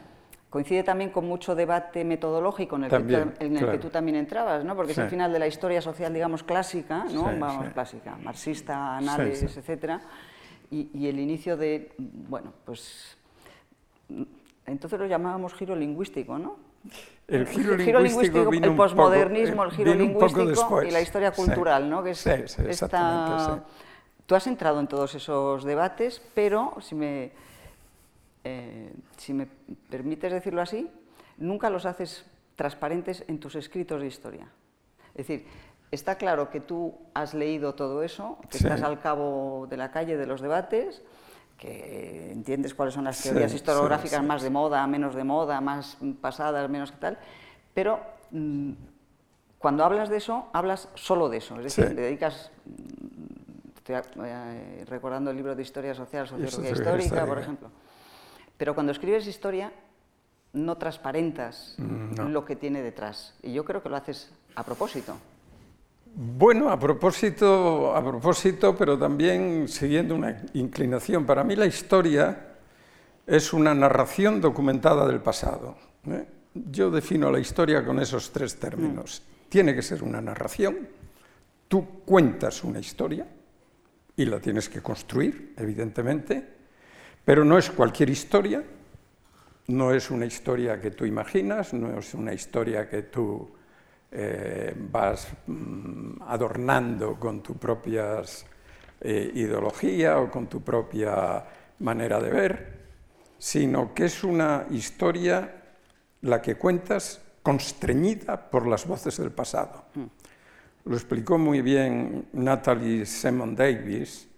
coincide 0.51 0.83
también 0.83 1.11
con 1.11 1.27
mucho 1.27 1.55
debate 1.55 2.05
metodológico 2.05 2.77
en 2.77 2.85
el, 2.85 3.71
que, 3.71 3.79
tú 3.79 3.89
también 3.89 4.17
entrabas, 4.17 4.65
¿no? 4.65 4.77
porque 4.77 4.93
es 4.93 4.99
el 4.99 5.09
final 5.09 5.33
de 5.33 5.39
la 5.39 5.47
historia 5.47 5.81
social, 5.81 6.13
digamos, 6.13 6.43
clásica, 6.43 7.05
¿no? 7.05 7.25
Vamos, 7.39 7.73
clásica, 7.73 8.19
marxista, 8.23 8.99
análisis, 8.99 9.57
etcétera, 9.57 10.03
y, 10.71 10.91
y, 10.93 11.07
el 11.07 11.19
inicio 11.19 11.57
de, 11.57 11.95
bueno, 11.97 12.53
pues, 12.67 13.17
entonces 14.67 14.99
lo 14.99 15.07
llamábamos 15.07 15.55
giro 15.55 15.75
lingüístico, 15.75 16.39
¿no? 16.39 16.57
El 17.29 17.47
giro, 17.47 17.77
lingüístico, 17.77 18.51
vino 18.51 18.67
el 18.67 18.77
posmodernismo, 18.77 19.65
el 19.65 19.71
giro 19.71 19.95
lingüístico 19.95 20.83
y 20.83 20.91
la 20.91 21.01
historia 21.01 21.31
cultural, 21.31 21.89
¿no? 21.89 22.03
Que 22.03 22.11
es 22.11 22.27
esta... 22.27 23.65
Tú 24.33 24.37
has 24.37 24.47
entrado 24.47 24.81
en 24.81 24.87
todos 24.87 25.15
esos 25.15 25.63
debates, 25.63 26.23
pero 26.33 26.75
si 26.81 26.95
me 26.95 27.33
eh, 28.45 28.91
si 29.19 29.35
me 29.35 29.47
permites 29.91 30.33
decirlo 30.33 30.63
así, 30.63 30.91
nunca 31.37 31.69
los 31.69 31.85
haces 31.85 32.25
transparentes 32.57 33.25
en 33.29 33.39
tus 33.39 33.57
escritos 33.57 34.01
de 34.01 34.07
historia. 34.07 34.49
Es 35.15 35.27
decir, 35.27 35.47
está 35.91 36.15
claro 36.15 36.49
que 36.49 36.61
tú 36.61 36.95
has 37.13 37.35
leído 37.35 37.75
todo 37.75 38.03
eso, 38.03 38.39
que 38.49 38.57
estás 38.57 38.81
al 38.81 39.01
cabo 39.01 39.67
de 39.69 39.77
la 39.77 39.91
calle 39.91 40.17
de 40.17 40.25
los 40.25 40.41
debates, 40.41 41.03
que 41.59 42.33
entiendes 42.33 42.73
cuáles 42.73 42.95
son 42.95 43.05
las 43.05 43.23
teorías 43.23 43.53
historiográficas 43.53 44.25
más 44.25 44.41
de 44.41 44.49
moda, 44.49 44.87
menos 44.87 45.15
de 45.15 45.25
moda, 45.25 45.61
más 45.61 45.99
pasadas, 46.23 46.71
menos 46.71 46.91
que 46.91 46.97
tal, 46.97 47.19
pero 47.75 48.01
mm, 48.31 48.73
cuando 49.59 49.85
hablas 49.85 50.09
de 50.09 50.17
eso, 50.17 50.47
hablas 50.55 50.89
solo 50.95 51.29
de 51.29 51.37
eso, 51.37 51.61
es 51.61 51.65
decir, 51.65 51.95
dedicas, 51.95 52.51
estoy 53.83 53.97
eh, 54.25 54.85
recordando 54.89 55.31
el 55.31 55.37
libro 55.37 55.57
de 55.57 55.63
Historia 55.63 55.95
Social, 55.95 56.29
Sociología 56.29 56.71
Histórica, 56.71 57.27
por 57.27 57.39
ejemplo, 57.39 57.69
pero 58.57 58.75
cuando 58.75 58.93
escribes 58.93 59.27
historia, 59.27 59.73
no 60.53 60.77
transparentas 60.77 61.75
mm, 61.79 62.29
lo 62.29 62.45
que 62.45 62.57
tiene 62.57 62.83
detrás. 62.83 63.35
Y 63.43 63.53
yo 63.53 63.65
creo 63.65 63.83
que 63.83 63.89
lo 63.89 63.97
haces 63.97 64.31
a 64.55 64.63
propósito. 64.63 65.17
Bueno, 66.15 66.69
a 66.69 66.79
propósito, 66.79 67.97
a 67.97 68.05
propósito, 68.05 68.77
pero 68.77 68.99
también 68.99 69.67
siguiendo 69.67 70.15
una 70.15 70.45
inclinación. 70.53 71.25
Para 71.25 71.43
mí 71.43 71.57
la 71.57 71.67
historia 71.67 72.55
es 73.27 73.53
una 73.53 73.75
narración 73.75 74.41
documentada 74.41 75.09
del 75.09 75.21
pasado. 75.21 75.75
¿eh? 76.07 76.27
Yo 76.55 76.91
defino 76.91 77.33
la 77.33 77.41
historia 77.41 77.85
con 77.85 77.99
esos 77.99 78.31
tres 78.31 78.61
términos. 78.61 79.23
Mm. 79.25 79.49
Tiene 79.49 79.75
que 79.75 79.83
ser 79.83 80.03
una 80.03 80.21
narración. 80.21 80.87
Tú 81.67 82.03
cuentas 82.05 82.63
una 82.63 82.79
historia 82.79 83.27
y 84.17 84.25
la 84.25 84.41
tienes 84.41 84.69
que 84.69 84.81
construir, 84.81 85.55
evidentemente. 85.57 86.47
Pero 87.25 87.45
no 87.45 87.59
es 87.59 87.71
cualquier 87.71 88.11
historia, 88.11 88.63
no 89.69 89.93
es 89.93 90.11
una 90.11 90.27
historia 90.27 90.81
que 90.81 90.91
tú 90.91 91.05
imaginas, 91.05 91.73
no 91.73 91.99
es 91.99 92.15
una 92.15 92.33
historia 92.33 92.89
que 92.89 93.03
tú 93.03 93.49
eh, 94.11 94.75
vas 94.77 95.29
mm, 95.47 96.23
adornando 96.27 97.19
con 97.19 97.43
tu 97.43 97.57
propia 97.57 98.23
eh, 99.01 99.31
ideología 99.35 100.19
o 100.19 100.31
con 100.31 100.49
tu 100.49 100.63
propia 100.63 101.45
manera 101.79 102.21
de 102.21 102.31
ver, 102.31 102.79
sino 103.39 103.95
que 103.95 104.07
es 104.07 104.23
una 104.25 104.67
historia 104.71 105.63
la 106.23 106.43
que 106.43 106.57
cuentas 106.57 107.21
constreñida 107.43 108.51
por 108.51 108.67
las 108.67 108.87
voces 108.87 109.17
del 109.17 109.33
pasado. 109.33 109.85
Lo 110.85 110.97
explicó 110.97 111.39
muy 111.39 111.63
bien 111.63 112.27
Natalie 112.33 113.07
Simon 113.07 113.55
Davis 113.55 114.29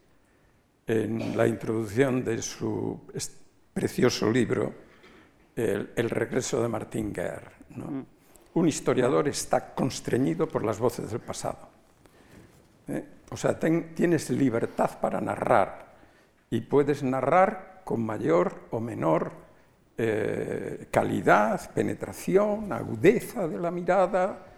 en 0.86 1.34
la 1.36 1.46
introducción 1.46 2.22
de 2.22 2.42
su 2.42 3.00
precioso 3.72 4.30
libro, 4.30 4.74
El, 5.56 6.10
regreso 6.10 6.60
de 6.60 6.68
Martín 6.68 7.14
Guerre. 7.14 7.52
Mm. 7.70 8.00
Un 8.54 8.68
historiador 8.68 9.26
está 9.26 9.74
constreñido 9.74 10.46
por 10.46 10.64
las 10.64 10.78
voces 10.78 11.10
del 11.10 11.20
pasado. 11.20 11.68
¿eh? 12.88 13.04
O 13.30 13.36
sea, 13.36 13.58
tienes 13.58 14.28
libertad 14.28 15.00
para 15.00 15.20
narrar 15.22 15.94
y 16.50 16.60
puedes 16.60 17.02
narrar 17.02 17.80
con 17.84 18.04
mayor 18.04 18.66
o 18.70 18.80
menor 18.80 19.32
eh, 19.96 20.88
calidad, 20.90 21.72
penetración, 21.72 22.70
agudeza 22.72 23.48
de 23.48 23.58
la 23.58 23.70
mirada, 23.70 24.53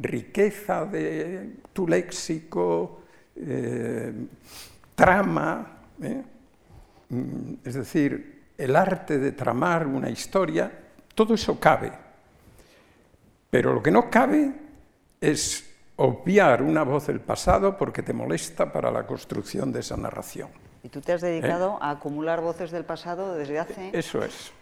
riqueza 0.00 0.84
de 0.84 1.56
tu 1.72 1.86
léxico, 1.86 3.02
eh, 3.36 4.12
trama, 4.94 5.78
¿eh? 6.02 6.22
mm, 7.08 7.54
es 7.64 7.74
decir, 7.74 8.52
el 8.56 8.74
arte 8.74 9.18
de 9.18 9.32
tramar 9.32 9.86
una 9.86 10.10
historia, 10.10 10.70
todo 11.14 11.34
eso 11.34 11.58
cabe. 11.58 11.92
Pero 13.50 13.72
lo 13.72 13.82
que 13.82 13.90
no 13.90 14.10
cabe 14.10 14.52
es 15.20 15.64
obviar 15.96 16.62
una 16.62 16.82
voz 16.84 17.06
del 17.06 17.20
pasado 17.20 17.76
porque 17.76 18.02
te 18.02 18.12
molesta 18.12 18.72
para 18.72 18.90
la 18.90 19.06
construcción 19.06 19.72
de 19.72 19.80
esa 19.80 19.96
narración. 19.96 20.48
Y 20.82 20.88
tú 20.88 21.00
te 21.00 21.12
has 21.12 21.20
dedicado 21.20 21.74
¿Eh? 21.74 21.78
a 21.80 21.90
acumular 21.90 22.40
voces 22.40 22.70
del 22.70 22.84
pasado 22.84 23.34
desde 23.34 23.58
hace... 23.58 23.90
Eso 23.92 24.22
es, 24.22 24.52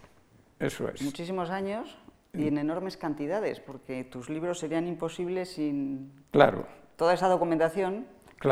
eso 0.58 0.88
es. 0.88 1.02
Muchísimos 1.02 1.50
años 1.50 1.96
y 2.36 2.48
en 2.48 2.58
enormes 2.58 2.96
cantidades, 2.96 3.60
porque 3.60 4.04
tus 4.04 4.28
libros 4.28 4.58
serían 4.58 4.86
imposibles 4.86 5.54
sin... 5.54 6.12
Claro. 6.30 6.66
Toda 6.96 7.14
esa 7.14 7.28
documentación 7.28 8.06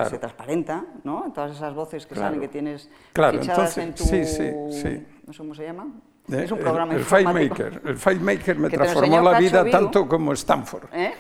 se 0.08 0.18
transparenta, 0.18 0.86
¿no? 1.04 1.32
Todas 1.32 1.52
esas 1.52 1.74
voces 1.74 2.06
que 2.06 2.14
salen 2.14 2.40
que 2.40 2.48
tienes 2.48 2.90
claro. 3.12 3.38
fichadas 3.38 3.78
en 3.78 3.94
tu... 3.94 4.04
Sí, 4.04 4.24
sí, 4.24 4.50
sí. 4.70 5.06
No 5.26 5.32
sé 5.32 5.38
cómo 5.38 5.54
se 5.54 5.64
llama. 5.64 5.88
Eh, 6.32 6.44
es 6.44 6.50
un 6.50 6.58
programa 6.58 6.92
el, 6.94 7.00
el 7.00 7.04
FileMaker. 7.04 7.82
El 7.84 7.96
FileMaker 7.96 8.58
me 8.58 8.70
transformó 8.70 9.20
la 9.20 9.38
vida 9.38 9.64
tanto 9.70 10.08
como 10.08 10.32
Stanford. 10.32 10.84
¿Eh? 10.92 11.12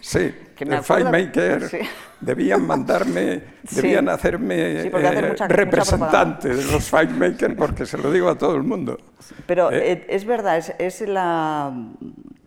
Sí, 0.00 0.32
el 0.58 0.82
FileMaker 0.82 1.86
debían 2.20 2.66
mandarme, 2.66 3.42
debían 3.70 4.08
hacerme 4.08 4.86
eh, 4.86 5.34
representante 5.48 6.48
de 6.48 6.64
los 6.70 6.88
FileMaker 6.88 7.56
porque 7.56 7.86
se 7.86 7.98
lo 7.98 8.12
digo 8.12 8.28
a 8.28 8.38
todo 8.38 8.56
el 8.56 8.62
mundo. 8.62 8.98
Pero 9.46 9.72
¿Eh? 9.72 10.06
es 10.08 10.24
verdad, 10.24 10.58
es, 10.58 10.74
es 10.78 11.08
la 11.08 11.72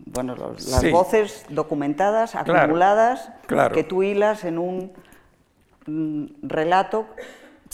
bueno, 0.06 0.36
las 0.36 0.92
voces 0.92 1.46
documentadas, 1.50 2.36
acumuladas, 2.36 3.32
que 3.74 3.84
tú 3.84 4.02
hilas 4.04 4.46
en 4.46 4.58
un 4.58 4.92
Mm, 5.88 6.26
relato 6.42 7.06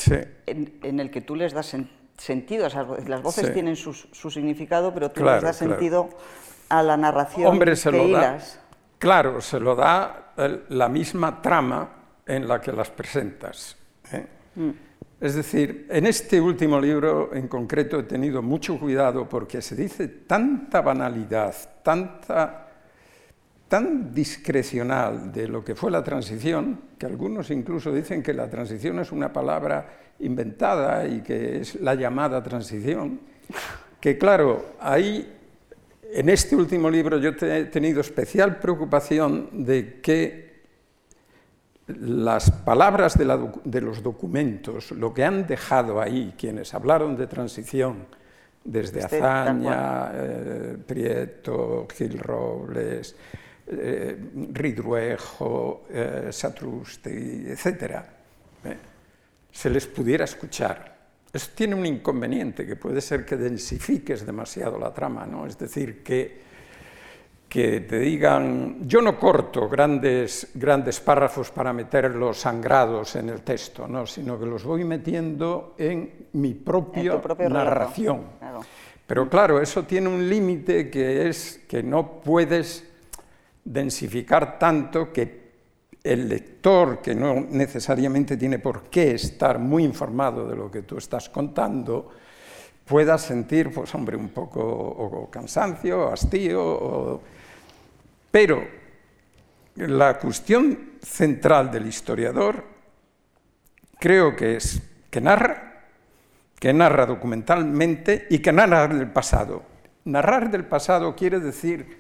en, 0.06 1.00
el 1.00 1.12
que 1.12 1.22
tú 1.22 1.36
les 1.36 1.54
das 1.54 1.68
sentido. 1.68 2.01
Las 3.08 3.22
voces 3.22 3.54
tienen 3.54 3.76
su, 3.76 3.94
significado, 4.30 4.94
pero 4.94 5.12
tú 5.12 5.24
les 5.24 5.42
das 5.42 5.58
sentido 5.58 6.10
a 6.70 6.84
la 6.84 6.98
narración 6.98 7.48
Hombre, 7.48 7.76
se 7.76 7.92
lo 7.92 8.08
Da, 8.08 8.40
claro, 8.98 9.42
se 9.42 9.60
lo 9.60 9.76
da 9.76 10.34
la 10.70 10.88
misma 10.88 11.42
trama 11.42 11.90
en 12.26 12.48
la 12.48 12.62
que 12.62 12.72
las 12.72 12.90
presentas. 12.90 13.76
¿eh? 14.12 14.26
Mm. 14.56 14.70
Es 15.20 15.36
decir, 15.36 15.88
en 15.90 16.08
este 16.08 16.42
último 16.42 16.80
libro 16.80 17.30
en 17.34 17.48
concreto 17.48 18.00
he 18.00 18.04
tenido 18.04 18.42
mucho 18.42 18.80
cuidado 18.80 19.30
porque 19.30 19.62
se 19.62 19.76
dice 19.76 20.08
tanta 20.08 20.82
banalidad, 20.82 21.54
tanta 21.84 22.68
tan 23.72 24.14
discrecional 24.14 25.32
de 25.32 25.48
lo 25.48 25.64
que 25.64 25.76
fue 25.76 25.92
la 25.92 26.04
transición, 26.04 26.82
que 26.98 27.06
algunos 27.06 27.52
incluso 27.52 27.94
dicen 27.94 28.22
que 28.22 28.34
la 28.34 28.50
transición 28.50 29.00
es 29.00 29.14
una 29.14 29.32
palabra 29.32 30.11
inventada 30.22 31.08
y 31.08 31.22
que 31.22 31.62
es 31.62 31.76
la 31.82 31.96
llamada 31.96 32.42
transición, 32.42 33.20
que 34.00 34.18
claro, 34.18 34.74
ahí, 34.80 35.32
en 36.14 36.30
este 36.30 36.56
último 36.56 36.90
libro 36.90 37.18
yo 37.20 37.32
he 37.42 37.66
tenido 37.66 38.02
especial 38.02 38.58
preocupación 38.58 39.66
de 39.66 40.02
que 40.02 40.52
las 41.88 42.52
palabras 42.52 43.18
de, 43.18 43.82
los 43.82 44.04
documentos, 44.04 44.92
lo 44.92 45.14
que 45.14 45.24
han 45.24 45.46
dejado 45.46 46.02
ahí 46.02 46.34
quienes 46.38 46.74
hablaron 46.74 47.16
de 47.16 47.28
transición, 47.28 48.06
desde 48.64 49.04
Azaña, 49.04 50.12
eh, 50.14 50.78
Prieto, 50.86 51.88
Gil 51.96 52.20
Robles, 52.20 53.16
eh, 53.68 54.18
Ridruejo, 54.52 55.86
eh, 55.90 56.28
Satrusti, 56.32 57.46
etc., 57.48 58.04
se 59.52 59.70
les 59.70 59.88
pudiera 59.88 60.26
escuchar. 60.26 60.92
Eso 61.34 61.52
tiene 61.56 61.76
un 61.76 61.86
inconveniente, 61.86 62.66
que 62.66 62.76
puede 62.76 63.00
ser 63.02 63.26
que 63.26 63.38
densifiques 63.38 64.26
demasiado 64.26 64.78
la 64.78 64.94
trama, 64.94 65.26
¿no? 65.26 65.46
es 65.46 65.58
decir, 65.58 66.04
que, 66.04 66.42
que 67.48 67.82
te 67.82 68.00
digan, 68.00 68.80
yo 68.88 69.02
no 69.02 69.18
corto 69.18 69.70
grandes, 69.70 70.52
grandes 70.54 71.00
párrafos 71.00 71.52
para 71.52 71.72
meterlos 71.72 72.40
sangrados 72.40 73.16
en 73.16 73.30
el 73.30 73.42
texto, 73.42 73.88
¿no? 73.88 74.06
sino 74.06 74.38
que 74.38 74.46
los 74.46 74.64
voy 74.66 74.84
metiendo 74.84 75.76
en 75.78 76.28
mi 76.34 76.54
propia 76.54 77.22
narración. 77.50 78.24
Pero 79.08 79.30
claro, 79.30 79.62
eso 79.62 79.84
tiene 79.84 80.10
un 80.10 80.30
límite 80.30 80.90
que 80.90 81.30
es 81.30 81.62
que 81.68 81.82
no 81.82 82.22
puedes 82.22 82.90
densificar 83.64 84.58
tanto 84.60 85.14
que 85.14 85.41
el 86.04 86.28
lector, 86.28 87.02
que 87.02 87.14
no 87.14 87.36
necesariamente 87.36 88.38
tiene 88.38 88.60
por 88.60 88.84
qué 88.84 89.12
estar 89.12 89.60
muy 89.60 89.84
informado 89.84 90.48
de 90.48 90.56
lo 90.56 90.72
que 90.72 90.82
tú 90.82 90.98
estás 90.98 91.30
contando, 91.30 92.12
pueda 92.86 93.18
sentir, 93.18 93.72
pues 93.72 93.94
hombre, 93.94 94.18
un 94.18 94.30
poco 94.30 94.62
o 94.62 95.30
cansancio, 95.30 96.08
o 96.08 96.14
hastío, 96.14 97.22
pero 98.32 98.82
la 99.76 100.18
cuestión 100.18 100.92
central 101.02 101.72
del 101.72 101.88
historiador 101.88 102.64
creo 104.00 104.36
que 104.36 104.58
es 104.58 104.82
que 105.10 105.22
narra, 105.22 105.86
que 106.60 106.74
narra 106.74 107.06
documentalmente 107.06 108.28
y 108.30 108.40
que 108.40 108.52
narra 108.52 108.88
del 108.88 109.12
pasado. 109.12 109.64
Narrar 110.06 110.50
del 110.50 110.66
pasado 110.66 111.16
quiere 111.16 111.40
decir 111.40 112.00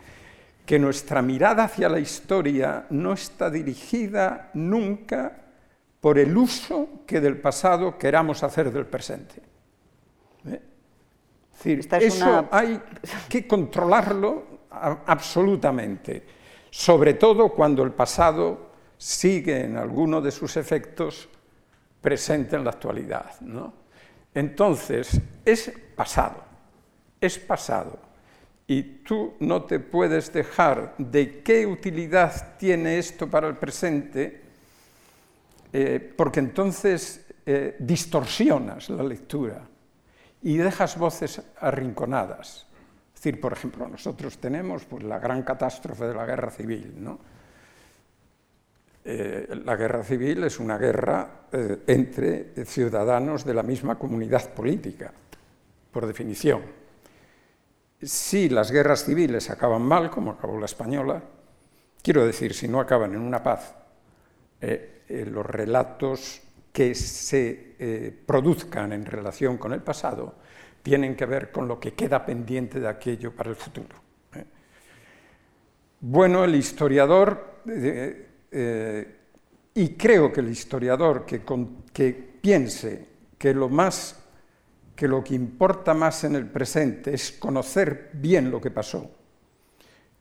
que 0.72 0.80
nuestra 0.80 1.22
mirada 1.22 1.66
hacia 1.66 1.90
la 1.90 2.00
historia 2.00 2.86
no 2.92 3.12
está 3.12 3.50
dirigida 3.50 4.52
nunca 4.54 5.30
por 6.00 6.18
el 6.18 6.38
uso 6.38 7.04
que 7.06 7.20
del 7.20 7.42
pasado 7.42 7.98
queramos 7.98 8.42
hacer 8.42 8.72
del 8.72 8.86
presente. 8.86 9.42
¿Eh? 10.46 10.62
Es 11.52 11.58
decir, 11.58 11.88
eso 12.04 12.48
hay 12.50 12.82
que 13.28 13.46
controlarlo 13.46 14.62
absolutamente, 14.70 16.26
sobre 16.70 17.16
todo 17.16 17.50
cuando 17.50 17.84
el 17.84 17.92
pasado 17.92 18.72
sigue 18.98 19.66
en 19.66 19.76
alguno 19.76 20.22
de 20.22 20.32
sus 20.32 20.56
efectos 20.56 21.28
presente 22.00 22.56
en 22.56 22.64
la 22.64 22.70
actualidad. 22.70 23.42
¿no? 23.42 23.74
Entonces, 24.34 25.20
es 25.44 25.70
pasado, 25.98 26.42
es 27.20 27.38
pasado 27.40 28.11
y 28.72 28.84
tú 29.04 29.34
no 29.42 29.64
te 29.64 29.82
puedes 29.82 30.32
dejar 30.32 30.96
de 30.98 31.42
qué 31.42 31.68
utilidad 31.68 32.56
tiene 32.58 33.00
esto 33.00 33.30
para 33.30 33.50
el 33.50 33.58
presente, 33.58 34.44
eh, 35.74 36.14
porque 36.16 36.40
entonces 36.40 37.26
eh, 37.46 37.76
distorsionas 37.80 38.90
la 38.90 39.04
lectura 39.04 39.68
y 40.44 40.56
dejas 40.56 40.98
voces 40.98 41.42
arrinconadas. 41.60 42.66
Es 43.14 43.22
decir, 43.22 43.42
por 43.42 43.52
ejemplo, 43.52 43.90
nosotros 43.90 44.38
tenemos 44.38 44.86
pues, 44.86 45.04
la 45.04 45.20
gran 45.20 45.44
catástrofe 45.44 46.06
de 46.06 46.14
la 46.14 46.26
guerra 46.26 46.50
civil. 46.50 46.94
¿no? 46.96 47.20
Eh, 49.04 49.50
la 49.66 49.76
guerra 49.76 50.02
civil 50.02 50.46
es 50.46 50.62
una 50.62 50.78
guerra 50.78 51.42
entre 51.52 52.64
ciudadanos 52.64 53.44
de 53.44 53.54
la 53.54 53.64
misma 53.64 54.00
comunidad 54.00 54.54
política, 54.54 55.12
por 55.92 56.08
definición 56.08 56.81
si 58.02 58.50
las 58.50 58.72
guerras 58.72 59.06
civiles 59.06 59.50
acaban 59.50 59.82
mal, 59.84 60.10
como 60.10 60.32
acabó 60.32 60.60
la 60.60 60.66
española, 60.66 61.22
quiero 62.02 62.26
decir, 62.26 62.54
si 62.54 62.68
no 62.68 62.80
acaban 62.80 63.14
en 63.14 63.22
una 63.22 63.44
paz, 63.44 63.76
eh, 64.60 65.04
eh, 65.08 65.26
los 65.26 65.46
relatos 65.46 66.42
que 66.72 66.96
se 66.96 67.76
eh, 67.78 68.24
produzcan 68.26 68.94
en 68.94 69.06
relación 69.06 69.58
con 69.58 69.74
el 69.74 69.82
pasado 69.82 70.36
tienen 70.82 71.16
que 71.16 71.26
ver 71.26 71.52
con 71.52 71.68
lo 71.68 71.80
que 71.80 71.94
queda 71.94 72.26
pendiente 72.26 72.80
de 72.80 72.88
aquello 72.88 73.36
para 73.36 73.50
el 73.50 73.56
futuro. 73.56 73.96
Bueno, 76.00 76.44
el 76.44 76.56
historiador, 76.56 77.62
y 79.76 79.90
creo 79.90 80.34
que 80.34 80.40
el 80.40 80.50
historiador 80.50 81.24
que, 81.28 81.44
que 81.94 82.12
piense 82.42 83.08
que 83.38 83.54
lo 83.54 83.70
más 83.70 84.21
que 84.96 85.08
lo 85.08 85.24
que 85.24 85.36
importa 85.36 85.94
más 85.94 86.24
en 86.24 86.36
el 86.36 86.48
presente 86.48 87.14
es 87.14 87.32
conocer 87.34 88.12
bien 88.14 88.52
lo 88.52 88.62
que 88.62 88.72
pasó, 88.72 89.10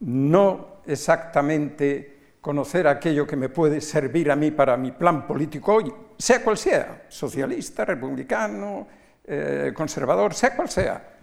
no 0.01 0.81
exactamente 0.87 2.19
conocer 2.41 2.87
aquello 2.87 3.27
que 3.27 3.37
me 3.37 3.51
puede 3.51 3.81
servir 3.81 4.31
a 4.31 4.37
mí 4.37 4.51
para 4.51 4.77
mi 4.77 4.93
plan 4.93 5.27
político 5.27 5.75
hoy, 5.75 5.93
sea 6.17 6.43
cual 6.43 6.57
sea, 6.57 7.05
socialista, 7.09 7.85
republicano, 7.85 8.89
eh, 9.25 9.73
conservador, 9.75 10.33
sea 10.33 10.57
cual 10.57 10.71
sea. 10.71 11.17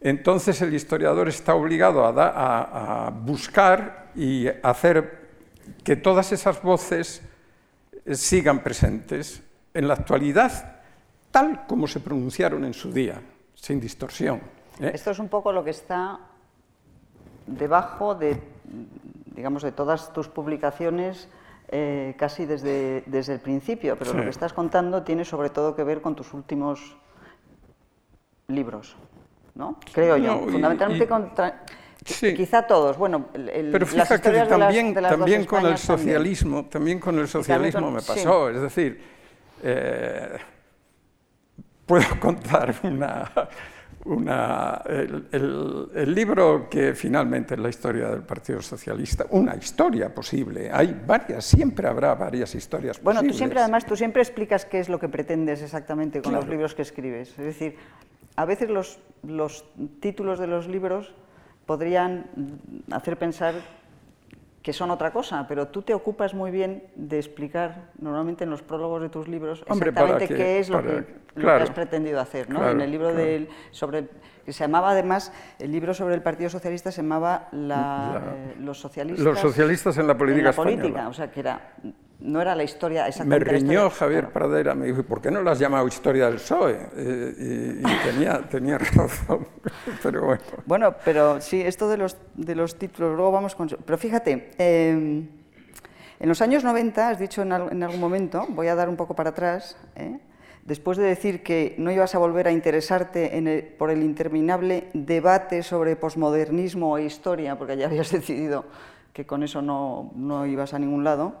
Entonces 0.00 0.60
el 0.60 0.74
historiador 0.74 1.28
está 1.28 1.54
obligado 1.54 2.04
a, 2.04 3.06
a 3.06 3.10
buscar 3.10 4.10
y 4.14 4.46
hacer 4.62 5.26
que 5.82 5.96
todas 5.96 6.32
esas 6.32 6.60
voces 6.62 7.22
sigan 8.12 8.62
presentes. 8.62 9.42
En 9.72 9.88
la 9.88 9.94
actualidad 9.94 10.75
tal 11.36 11.66
como 11.66 11.86
se 11.86 12.00
pronunciaron 12.00 12.64
en 12.64 12.72
su 12.72 12.90
día, 12.90 13.20
sin 13.54 13.78
distorsión. 13.78 14.40
¿eh? 14.80 14.92
Esto 14.94 15.10
es 15.10 15.18
un 15.18 15.28
poco 15.28 15.52
lo 15.52 15.62
que 15.62 15.68
está 15.68 16.18
debajo 17.46 18.14
de, 18.14 18.40
digamos, 19.34 19.62
de 19.62 19.70
todas 19.70 20.14
tus 20.14 20.28
publicaciones 20.28 21.28
eh, 21.68 22.14
casi 22.16 22.46
desde, 22.46 23.02
desde, 23.04 23.34
el 23.34 23.40
principio, 23.40 23.98
pero 23.98 24.14
lo 24.14 24.22
que 24.22 24.30
estás 24.30 24.54
contando 24.54 25.02
tiene 25.02 25.26
sobre 25.26 25.50
todo 25.50 25.76
que 25.76 25.84
ver 25.84 26.00
con 26.00 26.16
tus 26.16 26.32
últimos 26.32 26.96
libros, 28.48 28.96
¿no? 29.56 29.78
Creo 29.92 30.16
yo. 30.16 30.38
Fundamentalmente 30.48 31.06
con... 31.06 31.32
Quizá 32.02 32.62
todos, 32.66 32.96
bueno, 32.96 33.26
el, 33.34 33.72
pero 33.72 33.84
fíjate 33.84 34.22
que 34.22 34.46
también, 34.46 34.94
también 34.94 35.44
con 35.44 35.66
el 35.66 35.76
socialismo, 35.76 36.64
también, 36.64 36.98
con 36.98 37.18
el 37.18 37.28
socialismo 37.28 37.90
me 37.90 38.00
pasó, 38.00 38.48
es 38.48 38.60
decir, 38.62 39.02
eh, 39.62 40.38
puedo 41.86 42.04
contar 42.20 42.74
una, 42.82 43.32
el, 44.84 46.14
libro 46.14 46.68
que 46.68 46.94
finalmente 46.94 47.54
es 47.54 47.60
la 47.60 47.68
historia 47.68 48.08
del 48.08 48.22
Partido 48.22 48.60
Socialista, 48.60 49.26
una 49.30 49.56
historia 49.56 50.14
posible. 50.14 50.70
Hay 50.70 51.00
varias, 51.06 51.44
siempre 51.44 51.88
habrá 51.88 52.14
varias 52.14 52.54
historias 52.54 53.02
bueno, 53.02 53.20
posibles. 53.20 53.20
Bueno, 53.20 53.32
tú 53.32 53.38
siempre, 53.38 53.60
además, 53.60 53.86
tú 53.86 53.96
siempre 53.96 54.22
explicas 54.22 54.64
qué 54.64 54.80
es 54.80 54.88
lo 54.88 54.98
que 54.98 55.08
pretendes 55.08 55.62
exactamente 55.62 56.22
con 56.22 56.34
los 56.34 56.46
libros 56.48 56.74
que 56.74 56.82
escribes. 56.82 57.30
Es 57.30 57.44
decir, 57.44 57.76
a 58.36 58.44
veces 58.44 58.68
los, 58.68 59.00
los 59.22 59.64
títulos 60.00 60.38
de 60.38 60.46
los 60.46 60.68
libros 60.68 61.14
podrían 61.64 62.26
hacer 62.92 63.16
pensar 63.16 63.54
que 64.66 64.72
son 64.72 64.90
otra 64.90 65.12
cosa, 65.12 65.46
pero 65.46 65.68
tú 65.68 65.82
te 65.82 65.94
ocupas 65.94 66.34
muy 66.34 66.50
bien 66.50 66.82
de 66.96 67.18
explicar 67.18 67.84
normalmente 68.00 68.42
en 68.42 68.50
los 68.50 68.62
prólogos 68.62 69.00
de 69.00 69.08
tus 69.08 69.28
libros 69.28 69.62
exactamente 69.64 70.26
qué 70.26 70.58
es 70.58 70.68
lo, 70.68 70.82
que, 70.82 71.04
has 71.48 71.70
pretendido 71.70 72.18
hacer. 72.18 72.50
¿no? 72.50 72.68
en 72.68 72.80
el 72.80 72.90
libro 72.90 73.14
del, 73.14 73.48
sobre 73.70 74.08
que 74.44 74.52
se 74.52 74.64
llamaba 74.64 74.90
además, 74.90 75.32
el 75.60 75.70
libro 75.70 75.94
sobre 75.94 76.16
el 76.16 76.22
Partido 76.22 76.50
Socialista 76.50 76.90
se 76.90 77.02
llamaba 77.02 77.48
eh, 77.52 78.56
Los 78.58 78.80
socialistas. 78.80 79.24
Los 79.24 79.38
socialistas 79.38 79.98
en 79.98 80.08
la 80.08 80.18
política 80.18 80.40
en 80.40 80.46
la 80.46 80.52
política, 80.52 81.08
o 81.10 81.12
sea 81.12 81.30
que 81.30 81.38
era 81.38 81.60
no 82.20 82.40
era 82.40 82.54
la 82.54 82.64
historia 82.64 83.06
exactamente. 83.06 83.44
Me 83.44 83.58
reñó 83.58 83.90
Javier 83.90 84.30
Pradera, 84.30 84.74
me 84.74 84.86
dijo, 84.86 85.02
¿por 85.02 85.20
qué 85.20 85.30
no 85.30 85.42
la 85.42 85.52
has 85.52 85.58
llamado 85.58 85.86
historia 85.86 86.26
del 86.26 86.36
PSOE? 86.36 86.78
Eh, 86.96 87.82
y, 87.82 88.08
tenía, 88.10 88.40
tenía, 88.48 88.78
razón, 88.78 89.46
pero 90.02 90.24
bueno. 90.24 90.42
Bueno, 90.64 90.94
pero 91.04 91.40
sí, 91.40 91.60
esto 91.60 91.88
de 91.88 91.98
los, 91.98 92.16
de 92.34 92.54
los 92.54 92.76
títulos, 92.76 93.14
luego 93.14 93.32
vamos 93.32 93.54
con... 93.54 93.68
Pero 93.68 93.98
fíjate, 93.98 94.50
em, 94.56 95.28
en 96.18 96.28
los 96.28 96.40
años 96.40 96.64
90, 96.64 97.08
has 97.08 97.18
dicho 97.18 97.42
en, 97.42 97.52
algún 97.52 98.00
momento, 98.00 98.46
voy 98.48 98.68
a 98.68 98.74
dar 98.74 98.88
un 98.88 98.96
poco 98.96 99.14
para 99.14 99.30
atrás, 99.30 99.76
¿eh? 99.96 100.18
después 100.64 100.96
de 100.96 101.04
decir 101.04 101.42
que 101.42 101.74
no 101.78 101.92
ibas 101.92 102.14
a 102.14 102.18
volver 102.18 102.48
a 102.48 102.52
interesarte 102.52 103.74
por 103.78 103.90
el 103.90 104.02
interminable 104.02 104.88
debate 104.94 105.62
sobre 105.62 105.94
posmodernismo 105.94 106.96
e 106.96 107.04
historia, 107.04 107.56
porque 107.56 107.76
ya 107.76 107.86
habías 107.86 108.10
decidido 108.12 108.64
que 109.16 109.24
con 109.24 109.42
eso 109.42 109.62
no, 109.62 110.12
no 110.14 110.44
ibas 110.44 110.74
a 110.74 110.78
ningún 110.78 111.02
lado, 111.02 111.36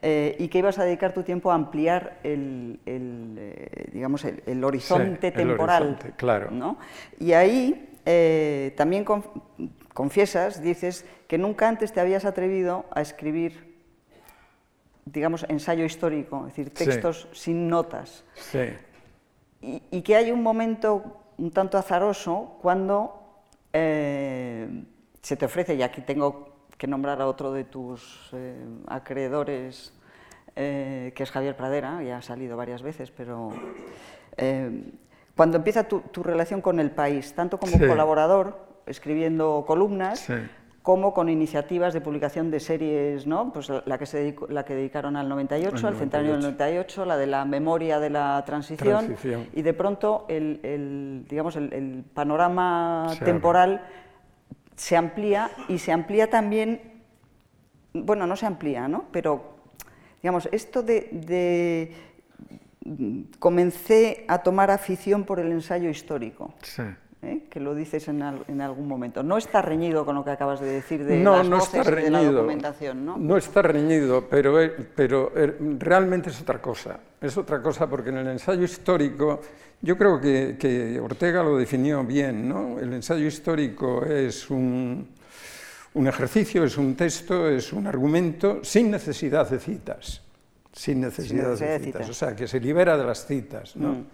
eh, 0.00 0.34
y 0.38 0.48
que 0.48 0.60
ibas 0.60 0.78
a 0.78 0.84
dedicar 0.84 1.12
tu 1.12 1.24
tiempo 1.24 1.52
a 1.52 1.56
ampliar 1.56 2.20
el, 2.22 2.80
eh, 2.86 3.90
digamos, 3.92 4.24
el, 4.24 4.64
horizonte 4.64 5.30
temporal. 5.30 5.98
claro. 6.16 6.50
¿no? 6.50 6.78
Y 7.20 7.34
ahí 7.34 7.90
eh, 8.06 8.72
también 8.78 9.04
confiesas, 9.92 10.62
dices, 10.62 11.04
que 11.26 11.36
nunca 11.36 11.68
antes 11.68 11.92
te 11.92 12.00
habías 12.00 12.24
atrevido 12.24 12.86
a 12.92 13.02
escribir, 13.02 13.76
digamos, 15.04 15.44
ensayo 15.50 15.84
histórico, 15.84 16.46
es 16.46 16.56
decir, 16.56 16.72
textos 16.72 17.28
sin 17.32 17.68
notas. 17.68 18.24
Sí. 18.36 18.70
Y, 19.60 19.82
y, 19.90 20.00
que 20.00 20.16
hay 20.16 20.30
un 20.30 20.42
momento 20.42 21.20
un 21.36 21.50
tanto 21.50 21.76
azaroso 21.76 22.56
cuando 22.62 23.22
se 23.70 25.36
te 25.36 25.44
ofrece, 25.44 25.74
y 25.74 25.82
aquí 25.82 26.00
tengo 26.00 26.57
que 26.78 26.86
nombrar 26.86 27.20
a 27.20 27.26
otro 27.26 27.52
de 27.52 27.64
tus 27.64 28.30
eh, 28.32 28.56
acreedores, 28.86 29.92
eh, 30.54 31.12
que 31.14 31.24
es 31.24 31.30
Javier 31.30 31.56
Pradera, 31.56 32.02
ya 32.02 32.18
ha 32.18 32.22
salido 32.22 32.56
varias 32.56 32.82
veces, 32.82 33.10
pero 33.10 33.50
eh, 34.36 34.84
cuando 35.36 35.58
empieza 35.58 35.84
tu, 35.84 36.22
relación 36.22 36.60
con 36.60 36.78
el 36.80 36.92
país, 36.92 37.34
tanto 37.34 37.58
como 37.58 37.78
colaborador, 37.78 38.56
escribiendo 38.86 39.64
columnas, 39.66 40.28
como 40.82 41.12
con 41.12 41.28
iniciativas 41.28 41.92
de 41.92 42.00
publicación 42.00 42.50
de 42.50 42.60
series, 42.60 43.26
¿no? 43.26 43.52
pues 43.52 43.70
la 43.84 43.98
que, 43.98 44.06
se 44.06 44.34
la 44.48 44.64
que 44.64 44.74
dedicaron 44.74 45.16
al 45.16 45.28
98, 45.28 45.86
al 45.86 45.96
centenario 45.96 46.32
del 46.32 46.40
98, 46.40 47.04
la 47.04 47.16
de 47.18 47.26
la 47.26 47.44
memoria 47.44 48.00
de 48.00 48.10
la 48.10 48.42
transición, 48.46 49.16
y 49.52 49.62
de 49.62 49.74
pronto 49.74 50.24
el, 50.28 51.26
digamos, 51.28 51.56
el, 51.56 52.04
panorama 52.14 53.08
temporal 53.22 53.82
se 54.78 54.96
amplía 54.96 55.50
y 55.68 55.78
se 55.78 55.92
amplía 55.92 56.30
también 56.30 56.98
bueno, 57.92 58.26
no 58.26 58.36
se 58.36 58.46
amplía, 58.46 58.88
¿no? 58.88 59.06
Pero, 59.12 59.56
digamos, 60.22 60.48
esto 60.52 60.82
de, 60.82 61.94
comencé 63.38 64.24
a 64.28 64.38
tomar 64.38 64.70
afición 64.70 65.24
por 65.24 65.40
el 65.40 65.52
ensayo 65.52 65.88
histórico. 65.88 66.54
Sí. 66.62 66.82
¿Eh? 67.22 67.42
que 67.50 67.60
lo 67.60 67.74
dices 67.74 68.08
en, 68.08 68.22
algún 68.22 68.88
momento. 68.88 69.22
No 69.22 69.36
está 69.36 69.62
reñido 69.62 70.04
con 70.04 70.14
lo 70.14 70.24
que 70.24 70.30
acabas 70.30 70.60
de 70.60 70.66
decir 70.66 71.04
de 71.04 71.18
no, 71.18 71.38
las 71.38 71.48
no 71.48 71.58
está 71.58 71.82
reñido, 71.82 72.04
de 72.04 72.10
la 72.10 72.32
documentación, 72.32 73.04
¿no? 73.04 73.16
No 73.16 73.36
está 73.36 73.62
reñido, 73.62 74.26
pero, 74.28 74.56
pero 74.94 75.32
realmente 75.78 76.30
es 76.30 76.40
otra 76.40 76.60
cosa. 76.60 77.00
Es 77.20 77.36
otra 77.36 77.62
cosa 77.62 77.88
porque 77.88 78.10
en 78.10 78.18
el 78.18 78.28
ensayo 78.28 78.62
histórico, 78.62 79.40
yo 79.80 79.96
creo 79.96 80.20
que, 80.20 80.56
que 80.58 81.00
Ortega 81.00 81.42
lo 81.42 81.56
definió 81.56 82.04
bien, 82.04 82.48
¿no? 82.48 82.78
El 82.78 82.92
ensayo 82.92 83.26
histórico 83.26 84.04
es 84.04 84.50
un, 84.50 85.08
un 85.94 86.06
ejercicio, 86.06 86.64
es 86.64 86.76
un 86.76 86.94
texto, 86.94 87.48
es 87.48 87.72
un 87.72 87.86
argumento 87.86 88.60
sin 88.62 88.90
necesidad 88.90 89.48
de 89.48 89.58
citas. 89.58 90.22
Sin 90.72 91.00
necesidad, 91.00 91.56
de, 91.56 91.78
citas. 91.80 92.08
O 92.08 92.14
sea, 92.14 92.36
que 92.36 92.46
se 92.46 92.60
libera 92.60 92.96
de 92.96 93.04
las 93.04 93.26
citas. 93.26 93.74
¿no? 93.74 93.94
Mm. 93.94 94.06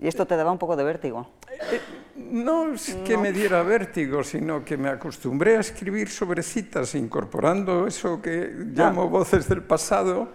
¿Y 0.00 0.08
esto 0.08 0.26
te 0.26 0.34
daba 0.34 0.50
un 0.50 0.58
poco 0.58 0.76
de 0.76 0.84
vértigo? 0.84 1.28
Eh, 1.70 1.80
no 2.16 2.72
es 2.72 2.94
que 3.04 3.18
me 3.18 3.32
diera 3.32 3.62
vértigo, 3.62 4.24
sino 4.24 4.64
que 4.64 4.78
me 4.78 4.88
acostumbré 4.88 5.58
a 5.58 5.60
escribir 5.60 6.08
sobre 6.08 6.42
citas, 6.42 6.94
incorporando 6.94 7.86
eso 7.86 8.22
que 8.22 8.50
llamo 8.74 9.08
voces 9.10 9.46
del 9.46 9.62
pasado. 9.62 10.28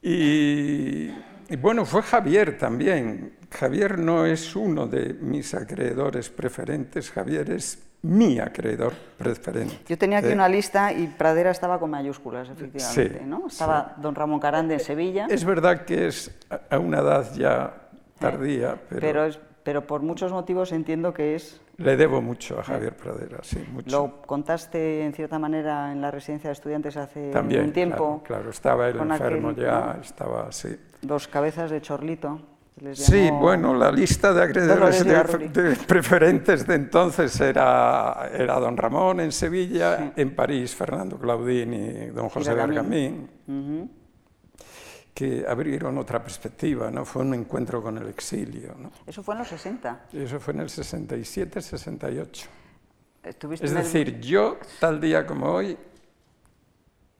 Y, 0.00 1.10
y, 1.48 1.56
bueno, 1.60 1.84
fue 1.84 2.02
Javier 2.02 2.56
también. 2.56 3.32
Javier 3.50 3.98
no 3.98 4.24
es 4.24 4.54
uno 4.54 4.86
de 4.86 5.14
mis 5.14 5.52
acreedores 5.52 6.30
preferentes, 6.30 7.10
Javier 7.10 7.50
es 7.50 7.82
mi 8.02 8.38
acreedor 8.38 8.92
preferente. 9.18 9.80
Yo 9.88 9.98
tenía 9.98 10.18
aquí 10.18 10.28
¿Eh? 10.28 10.34
una 10.34 10.48
lista 10.48 10.92
y 10.92 11.08
Pradera 11.08 11.50
estaba 11.50 11.80
con 11.80 11.90
mayúsculas, 11.90 12.48
efectivamente. 12.48 13.26
¿no? 13.26 13.48
Estaba 13.48 13.94
don 13.98 14.14
Ramón 14.14 14.38
Carande 14.38 14.74
en 14.74 14.80
Sevilla. 14.80 15.26
Es 15.28 15.44
verdad 15.44 15.84
que 15.84 16.06
es 16.06 16.30
a 16.70 16.78
una 16.78 17.00
edad 17.00 17.34
ya 17.34 17.89
tardía, 18.20 18.74
eh, 18.90 18.96
pero... 19.00 19.28
Pero, 19.62 19.86
por 19.86 20.00
muchos 20.00 20.32
motivos 20.32 20.72
entiendo 20.72 21.12
que 21.12 21.34
es... 21.34 21.60
Le 21.76 21.94
debo 21.94 22.22
mucho 22.22 22.58
a 22.58 22.62
Javier 22.62 22.96
Pradera, 22.96 23.40
sí, 23.42 23.62
mucho. 23.70 23.90
Lo 23.90 24.22
contaste 24.22 25.04
en 25.04 25.12
cierta 25.12 25.38
manera 25.38 25.92
en 25.92 26.00
la 26.00 26.10
residencia 26.10 26.48
de 26.48 26.52
estudiantes 26.52 26.96
hace 26.96 27.30
un 27.38 27.72
tiempo. 27.72 28.22
Claro, 28.24 28.42
claro 28.42 28.50
estaba 28.50 28.88
él 28.88 28.98
enfermo 28.98 29.52
ya, 29.52 29.98
estaba 30.00 30.48
así. 30.48 30.74
Dos 31.02 31.28
cabezas 31.28 31.70
de 31.70 31.82
chorlito. 31.82 32.40
Sí, 32.94 33.30
bueno, 33.30 33.74
la 33.74 33.92
lista 33.92 34.32
de 34.32 34.42
acreedores 34.42 35.04
de, 35.04 35.76
preferentes 35.86 36.66
de 36.66 36.76
entonces 36.76 37.38
era, 37.40 38.30
era 38.32 38.58
don 38.58 38.76
Ramón 38.76 39.20
en 39.20 39.32
Sevilla, 39.32 40.12
en 40.16 40.34
París 40.34 40.74
Fernando 40.74 41.18
Claudín 41.18 41.74
y 41.74 42.06
don 42.06 42.30
José 42.30 42.54
Bergamín, 42.54 43.28
que 45.20 45.44
abrieron 45.46 45.98
otra 45.98 46.22
perspectiva, 46.22 46.90
¿no? 46.90 47.04
fue 47.04 47.20
un 47.20 47.34
encuentro 47.34 47.82
con 47.82 47.98
el 47.98 48.08
exilio. 48.08 48.74
¿no? 48.78 48.90
Eso 49.06 49.22
fue 49.22 49.34
en 49.34 49.40
los 49.40 49.48
60. 49.48 50.06
Eso 50.14 50.40
fue 50.40 50.54
en 50.54 50.60
el 50.60 50.70
67, 50.70 51.60
68. 51.60 52.48
Es 53.60 53.74
decir, 53.74 54.18
yo 54.20 54.56
tal 54.78 54.98
día 54.98 55.26
como 55.26 55.52
hoy 55.52 55.76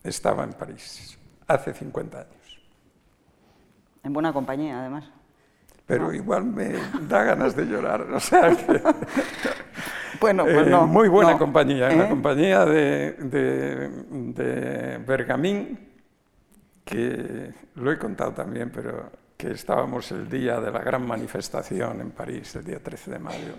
estaba 0.02 0.44
en 0.44 0.54
París, 0.54 1.18
hace 1.46 1.74
50 1.74 2.18
años. 2.18 2.60
En 4.02 4.14
buena 4.14 4.32
compañía, 4.32 4.80
además 4.80 5.04
pero 5.90 6.12
igual 6.12 6.44
me 6.44 6.74
da 7.08 7.24
ganas 7.24 7.56
de 7.56 7.64
llorar. 7.64 8.02
O 8.02 8.20
sea 8.20 8.42
bueno, 10.20 10.44
pues 10.44 10.68
no. 10.68 10.86
muy 10.86 11.08
buena 11.08 11.36
compañía, 11.36 11.88
la 11.90 12.04
¿eh? 12.04 12.08
compañía 12.08 12.64
de, 12.64 13.16
de, 13.18 14.98
Bergamín, 15.04 15.89
que 16.90 17.52
lo 17.76 17.92
he 17.92 17.98
contado 17.98 18.32
también, 18.32 18.70
pero 18.70 19.10
que 19.36 19.52
estábamos 19.52 20.10
el 20.10 20.28
día 20.28 20.60
de 20.60 20.72
la 20.72 20.80
gran 20.80 21.06
manifestación 21.06 22.00
en 22.00 22.10
París, 22.10 22.54
el 22.56 22.64
día 22.64 22.82
13 22.82 23.12
de 23.12 23.18
mayo. 23.18 23.54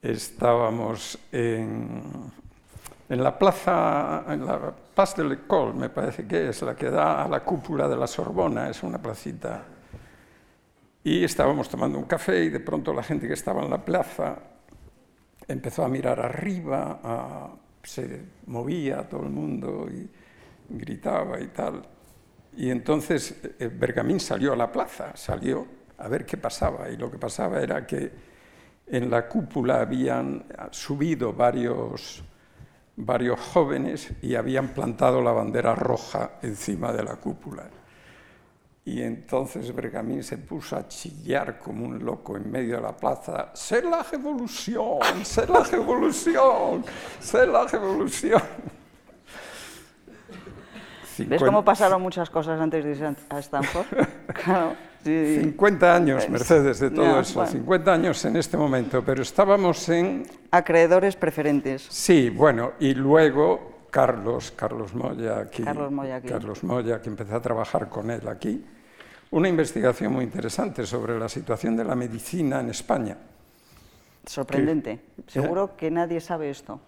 Estábamos 0.00 1.18
en, 1.32 2.02
en 3.08 3.22
la 3.22 3.36
plaza, 3.36 4.24
en 4.28 4.46
la 4.46 4.72
Place 4.94 5.22
de 5.22 5.28
l'École, 5.28 5.74
me 5.74 5.88
parece 5.88 6.26
que 6.26 6.50
es 6.50 6.62
la 6.62 6.76
que 6.76 6.90
da 6.90 7.24
a 7.24 7.28
la 7.28 7.40
cúpula 7.40 7.88
de 7.88 7.96
la 7.96 8.06
Sorbona, 8.06 8.70
es 8.70 8.82
una 8.82 8.98
placita 8.98 9.64
y 11.02 11.24
estábamos 11.24 11.68
tomando 11.68 11.98
un 11.98 12.04
café 12.04 12.44
y 12.44 12.50
de 12.50 12.60
pronto 12.60 12.92
la 12.92 13.02
gente 13.02 13.26
que 13.26 13.34
estaba 13.34 13.62
en 13.62 13.70
la 13.70 13.84
plaza 13.84 14.36
empezó 15.48 15.84
a 15.84 15.88
mirar 15.88 16.20
arriba, 16.20 17.58
se 17.82 18.22
movía 18.46 19.08
todo 19.08 19.22
el 19.24 19.30
mundo 19.30 19.88
y 19.90 20.08
gritaba 20.70 21.40
y 21.40 21.48
tal. 21.48 21.82
Y 22.56 22.70
entonces 22.70 23.36
eh, 23.58 23.70
Bergamín 23.72 24.20
salió 24.20 24.52
a 24.52 24.56
la 24.56 24.70
plaza, 24.70 25.16
salió 25.16 25.66
a 25.98 26.08
ver 26.08 26.24
qué 26.24 26.36
pasaba. 26.36 26.88
Y 26.90 26.96
lo 26.96 27.10
que 27.10 27.18
pasaba 27.18 27.60
era 27.60 27.86
que 27.86 28.10
en 28.86 29.10
la 29.10 29.28
cúpula 29.28 29.80
habían 29.80 30.44
subido 30.70 31.32
varios, 31.32 32.22
varios 32.96 33.38
jóvenes 33.38 34.12
y 34.22 34.34
habían 34.34 34.68
plantado 34.68 35.22
la 35.22 35.32
bandera 35.32 35.74
roja 35.74 36.32
encima 36.42 36.92
de 36.92 37.04
la 37.04 37.16
cúpula. 37.16 37.68
Y 38.84 39.02
entonces 39.02 39.72
Bergamín 39.74 40.24
se 40.24 40.38
puso 40.38 40.76
a 40.76 40.88
chillar 40.88 41.58
como 41.58 41.86
un 41.86 42.04
loco 42.04 42.36
en 42.36 42.50
medio 42.50 42.76
de 42.76 42.82
la 42.82 42.96
plaza, 42.96 43.50
¡Sé 43.54 43.82
la 43.82 44.02
revolución! 44.02 44.98
¡Sé 45.22 45.46
la 45.46 45.62
revolución! 45.62 46.84
¡Sé 47.20 47.46
la 47.46 47.66
revolución! 47.66 48.42
¿Ves 51.18 51.42
cómo 51.42 51.64
pasaron 51.64 52.02
muchas 52.02 52.30
cosas 52.30 52.60
antes 52.60 52.84
de 52.84 52.92
ir 52.92 53.16
a 53.28 53.38
Stanford? 53.38 53.86
Claro. 54.44 54.74
50 55.02 55.94
años, 55.94 56.28
Mercedes, 56.28 56.78
de 56.78 56.90
todo 56.90 57.20
eso, 57.20 57.46
50 57.46 57.92
años 57.92 58.22
en 58.26 58.36
este 58.36 58.56
momento, 58.56 59.02
pero 59.02 59.22
estábamos 59.22 59.88
en... 59.88 60.24
Acreedores 60.50 61.16
preferentes. 61.16 61.86
Sí, 61.88 62.28
bueno, 62.28 62.72
y 62.80 62.94
luego 62.94 63.86
Carlos, 63.90 64.52
Carlos 64.54 64.94
Moya, 64.94 65.38
aquí, 65.38 65.62
Carlos 65.62 65.90
Moya, 65.90 66.16
aquí. 66.16 66.28
Carlos 66.28 66.62
Moya, 66.64 67.00
que 67.00 67.08
empecé 67.08 67.34
a 67.34 67.40
trabajar 67.40 67.88
con 67.88 68.10
él 68.10 68.28
aquí, 68.28 68.62
una 69.30 69.48
investigación 69.48 70.12
muy 70.12 70.24
interesante 70.24 70.84
sobre 70.84 71.18
la 71.18 71.28
situación 71.28 71.76
de 71.76 71.84
la 71.84 71.94
medicina 71.94 72.60
en 72.60 72.70
España. 72.70 73.16
Sorprendente. 74.26 75.00
Seguro 75.26 75.76
que 75.76 75.90
nadie 75.90 76.20
sabe 76.20 76.50
esto. 76.50 76.80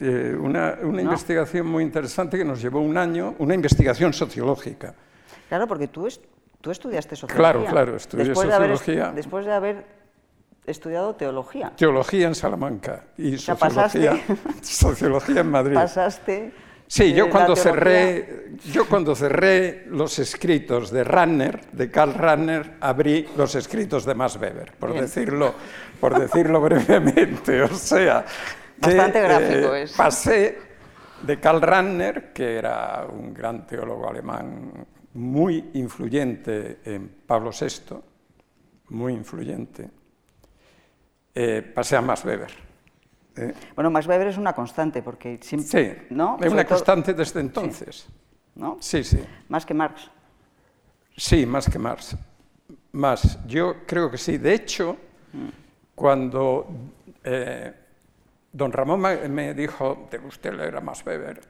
Eh, 0.00 0.34
una, 0.38 0.78
investigación 0.82 1.66
muy 1.66 1.84
interesante 1.84 2.38
que 2.38 2.44
nos 2.44 2.60
llevó 2.62 2.80
un 2.80 2.96
año, 2.96 3.34
una 3.38 3.54
investigación 3.54 4.12
sociológica. 4.12 4.94
Claro, 5.48 5.66
porque 5.66 5.88
tú, 5.88 6.08
tú 6.60 6.70
estudiaste 6.70 7.16
sociología. 7.16 7.52
Claro, 7.52 7.70
claro, 7.70 7.96
estudié 7.96 8.24
después 8.24 8.48
sociología. 8.48 9.08
De 9.08 9.14
después 9.14 9.44
de 9.44 9.52
haber 9.52 9.84
estudiado 10.66 11.14
teología. 11.14 11.72
Teología 11.76 12.28
en 12.28 12.34
Salamanca 12.34 13.04
y 13.18 13.36
sociología, 13.36 14.18
sociología 14.62 15.40
en 15.40 15.50
Madrid. 15.50 15.74
Pasaste 15.74 16.52
Sí, 16.90 17.12
yo 17.12 17.30
cuando, 17.30 17.54
cerré, 17.54 18.48
yo 18.72 18.88
cuando 18.88 19.14
cerré 19.14 19.84
los 19.90 20.18
escritos 20.18 20.90
de 20.90 21.04
Ranner, 21.04 21.60
de 21.70 21.88
Karl 21.88 22.14
Ranner, 22.14 22.72
abrí 22.80 23.28
los 23.36 23.54
escritos 23.54 24.04
de 24.04 24.16
Max 24.16 24.34
Weber, 24.34 24.72
por 24.76 24.92
decirlo, 24.92 25.54
por 26.00 26.18
decirlo 26.18 26.60
brevemente. 26.60 27.62
O 27.62 27.68
sea, 27.68 28.24
Bastante 28.80 29.20
gráfico 29.20 29.74
eh, 29.74 29.86
Pasé 29.96 30.58
de 31.22 31.38
Karl 31.38 31.60
Ranner, 31.60 32.32
que 32.32 32.56
era 32.56 33.06
un 33.10 33.34
gran 33.34 33.66
teólogo 33.66 34.08
alemán 34.08 34.86
muy 35.14 35.70
influyente 35.74 36.80
en 36.84 37.08
Pablo 37.26 37.50
VI, 37.50 37.96
muy 38.88 39.12
influyente, 39.12 39.90
eh, 41.34 41.62
pasé 41.74 41.96
a 41.96 42.00
Max 42.00 42.24
Weber. 42.24 42.50
¿Eh? 43.36 43.54
Bueno, 43.74 43.90
Max 43.90 44.06
Weber 44.06 44.28
es 44.28 44.38
una 44.38 44.52
constante, 44.52 45.02
porque 45.02 45.38
siempre... 45.42 45.68
Sí, 45.68 46.14
¿no? 46.14 46.38
es 46.40 46.52
una 46.52 46.64
constante 46.64 47.14
desde 47.14 47.40
entonces. 47.40 48.06
Sí. 48.06 48.14
¿No? 48.56 48.78
Sí, 48.80 49.04
sí. 49.04 49.20
Más 49.48 49.64
que 49.64 49.74
Marx. 49.74 50.10
Sí, 51.16 51.46
más 51.46 51.68
que 51.68 51.78
Marx. 51.78 52.16
Más, 52.92 53.38
yo 53.46 53.86
creo 53.86 54.10
que 54.10 54.18
sí. 54.18 54.38
De 54.38 54.54
hecho, 54.54 54.96
mm. 55.32 55.48
cuando 55.94 56.66
eh, 57.22 57.72
don 58.52 58.72
Ramón 58.72 59.00
me 59.00 59.54
dijo, 59.54 60.06
¿te 60.10 60.18
usted 60.18 60.54
leer 60.54 60.76
a 60.76 60.80
Max 60.80 61.02
Weber? 61.04 61.40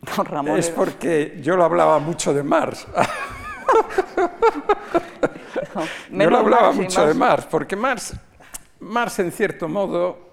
Don 0.16 0.24
Ramón 0.24 0.58
es 0.58 0.70
porque 0.70 1.38
yo 1.42 1.56
lo 1.56 1.64
hablaba 1.64 1.98
mucho 1.98 2.32
de 2.32 2.42
Marx. 2.42 2.86
yo 6.10 6.30
lo 6.30 6.38
hablaba 6.38 6.72
mucho 6.72 7.06
de 7.06 7.14
Marx, 7.14 7.46
porque 7.46 7.76
Marx, 7.76 8.14
Marx 8.80 9.18
en 9.18 9.30
cierto 9.30 9.68
modo 9.68 10.30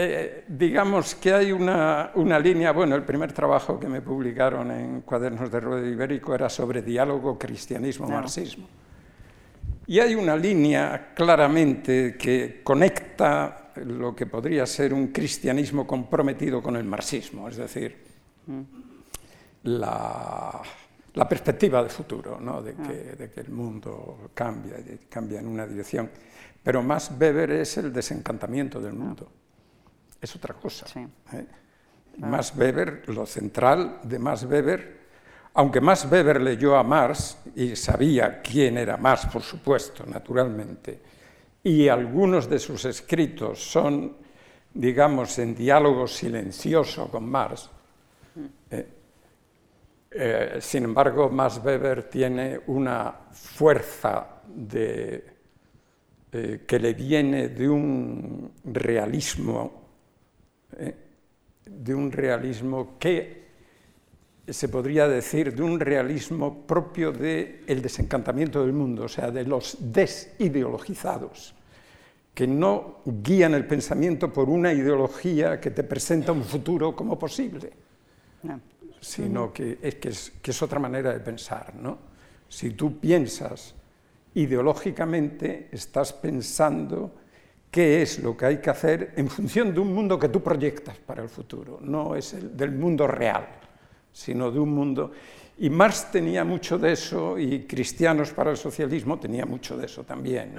eh, 0.00 0.44
digamos 0.46 1.16
que 1.16 1.34
hay 1.34 1.50
una, 1.50 2.12
línea, 2.38 2.70
bueno, 2.70 2.94
el 2.94 3.02
primer 3.02 3.32
trabajo 3.32 3.80
que 3.80 3.88
me 3.88 4.00
publicaron 4.00 4.70
en 4.70 5.00
Cuadernos 5.00 5.50
de 5.50 5.58
Ruedo 5.58 5.84
Ibérico 5.84 6.36
era 6.36 6.48
sobre 6.48 6.82
diálogo 6.82 7.36
cristianismo-marxismo. 7.36 8.68
Y 9.88 9.98
hay 9.98 10.14
una 10.14 10.36
línea 10.36 11.10
claramente 11.16 12.16
que 12.16 12.60
conecta 12.62 13.67
lo 13.84 14.14
que 14.14 14.26
podría 14.26 14.66
ser 14.66 14.94
un 14.94 15.08
cristianismo 15.08 15.86
comprometido 15.86 16.62
con 16.62 16.76
el 16.76 16.84
marxismo, 16.84 17.48
es 17.48 17.56
decir, 17.56 17.96
la, 19.64 20.62
perspectiva 21.28 21.82
de 21.82 21.88
futuro, 21.88 22.38
¿no? 22.40 22.62
de, 22.62 22.74
que, 22.74 23.16
de, 23.16 23.30
que, 23.30 23.40
el 23.40 23.50
mundo 23.50 24.30
cambia, 24.34 24.76
cambia 25.08 25.40
en 25.40 25.48
una 25.48 25.66
dirección. 25.66 26.10
Pero 26.62 26.82
más 26.82 27.10
Weber 27.18 27.50
es 27.52 27.76
el 27.78 27.92
desencantamiento 27.92 28.80
del 28.80 28.92
mundo, 28.92 29.30
es 30.20 30.34
otra 30.34 30.54
cosa. 30.54 30.86
¿eh? 31.32 31.46
Más 32.18 32.54
Weber, 32.56 33.08
lo 33.08 33.26
central 33.26 34.00
de 34.02 34.18
Más 34.18 34.44
Weber, 34.44 34.98
aunque 35.54 35.80
Más 35.80 36.04
Weber 36.10 36.40
leyó 36.40 36.76
a 36.76 36.82
Marx 36.82 37.38
y 37.54 37.76
sabía 37.76 38.40
quién 38.42 38.78
era 38.78 38.96
Marx, 38.96 39.26
por 39.26 39.42
supuesto, 39.42 40.04
naturalmente, 40.06 41.00
y 41.68 41.86
algunos 41.86 42.48
de 42.48 42.58
sus 42.58 42.86
escritos 42.86 43.62
son, 43.62 44.16
digamos, 44.72 45.38
en 45.38 45.54
diálogo 45.54 46.06
silencioso 46.06 47.10
con 47.10 47.28
Marx, 47.28 47.68
eh, 48.70 48.88
eh, 50.10 50.58
sin 50.62 50.84
embargo, 50.84 51.28
Max 51.28 51.60
Weber 51.62 52.08
tiene 52.08 52.58
una 52.68 53.14
fuerza 53.32 54.40
de, 54.46 55.24
eh, 56.32 56.64
que 56.66 56.78
le 56.78 56.94
viene 56.94 57.48
de 57.48 57.68
un 57.68 58.50
realismo, 58.64 59.82
de 61.66 61.94
un 61.94 62.10
realismo 62.10 62.96
que 62.98 63.46
se 64.48 64.68
podría 64.70 65.06
decir 65.06 65.54
de 65.54 65.62
un 65.62 65.78
realismo 65.78 66.66
propio 66.66 67.12
del 67.12 67.60
el 67.66 67.82
desencantamiento 67.82 68.62
del 68.62 68.72
mundo, 68.72 69.04
o 69.04 69.08
sea, 69.08 69.30
de 69.30 69.44
los 69.44 69.76
desideologizados, 69.80 71.57
que 72.38 72.46
no 72.46 73.00
guían 73.04 73.54
el 73.54 73.66
pensamiento 73.66 74.32
por 74.32 74.48
una 74.48 74.72
ideología 74.72 75.58
que 75.58 75.72
te 75.72 75.82
presenta 75.82 76.30
un 76.30 76.44
futuro 76.44 76.94
como 76.94 77.18
posible, 77.18 77.72
sino 79.00 79.52
que 79.52 79.80
es, 79.82 79.96
que 79.96 80.10
es, 80.10 80.32
que, 80.40 80.52
es, 80.52 80.62
otra 80.62 80.78
manera 80.78 81.12
de 81.12 81.18
pensar. 81.18 81.74
¿no? 81.74 81.98
Si 82.48 82.70
tú 82.70 83.00
piensas 83.00 83.74
ideológicamente, 84.34 85.68
estás 85.72 86.12
pensando 86.12 87.10
qué 87.72 88.02
es 88.02 88.20
lo 88.20 88.36
que 88.36 88.46
hay 88.46 88.58
que 88.58 88.70
hacer 88.70 89.14
en 89.16 89.28
función 89.28 89.74
de 89.74 89.80
un 89.80 89.92
mundo 89.92 90.16
que 90.16 90.28
tú 90.28 90.40
proyectas 90.40 90.96
para 90.96 91.24
el 91.24 91.28
futuro, 91.28 91.80
no 91.82 92.14
es 92.14 92.34
el 92.34 92.56
del 92.56 92.70
mundo 92.70 93.08
real 93.08 93.48
sino 94.18 94.50
de 94.50 94.58
un 94.58 94.70
mundo. 94.70 95.12
Y 95.58 95.70
Marx 95.70 96.10
tenía 96.10 96.44
mucho 96.44 96.78
de 96.78 96.92
eso 96.92 97.38
y 97.38 97.66
Cristianos 97.66 98.32
para 98.32 98.50
el 98.50 98.56
Socialismo 98.56 99.18
tenía 99.18 99.46
mucho 99.46 99.76
de 99.76 99.86
eso 99.86 100.04
también. 100.04 100.54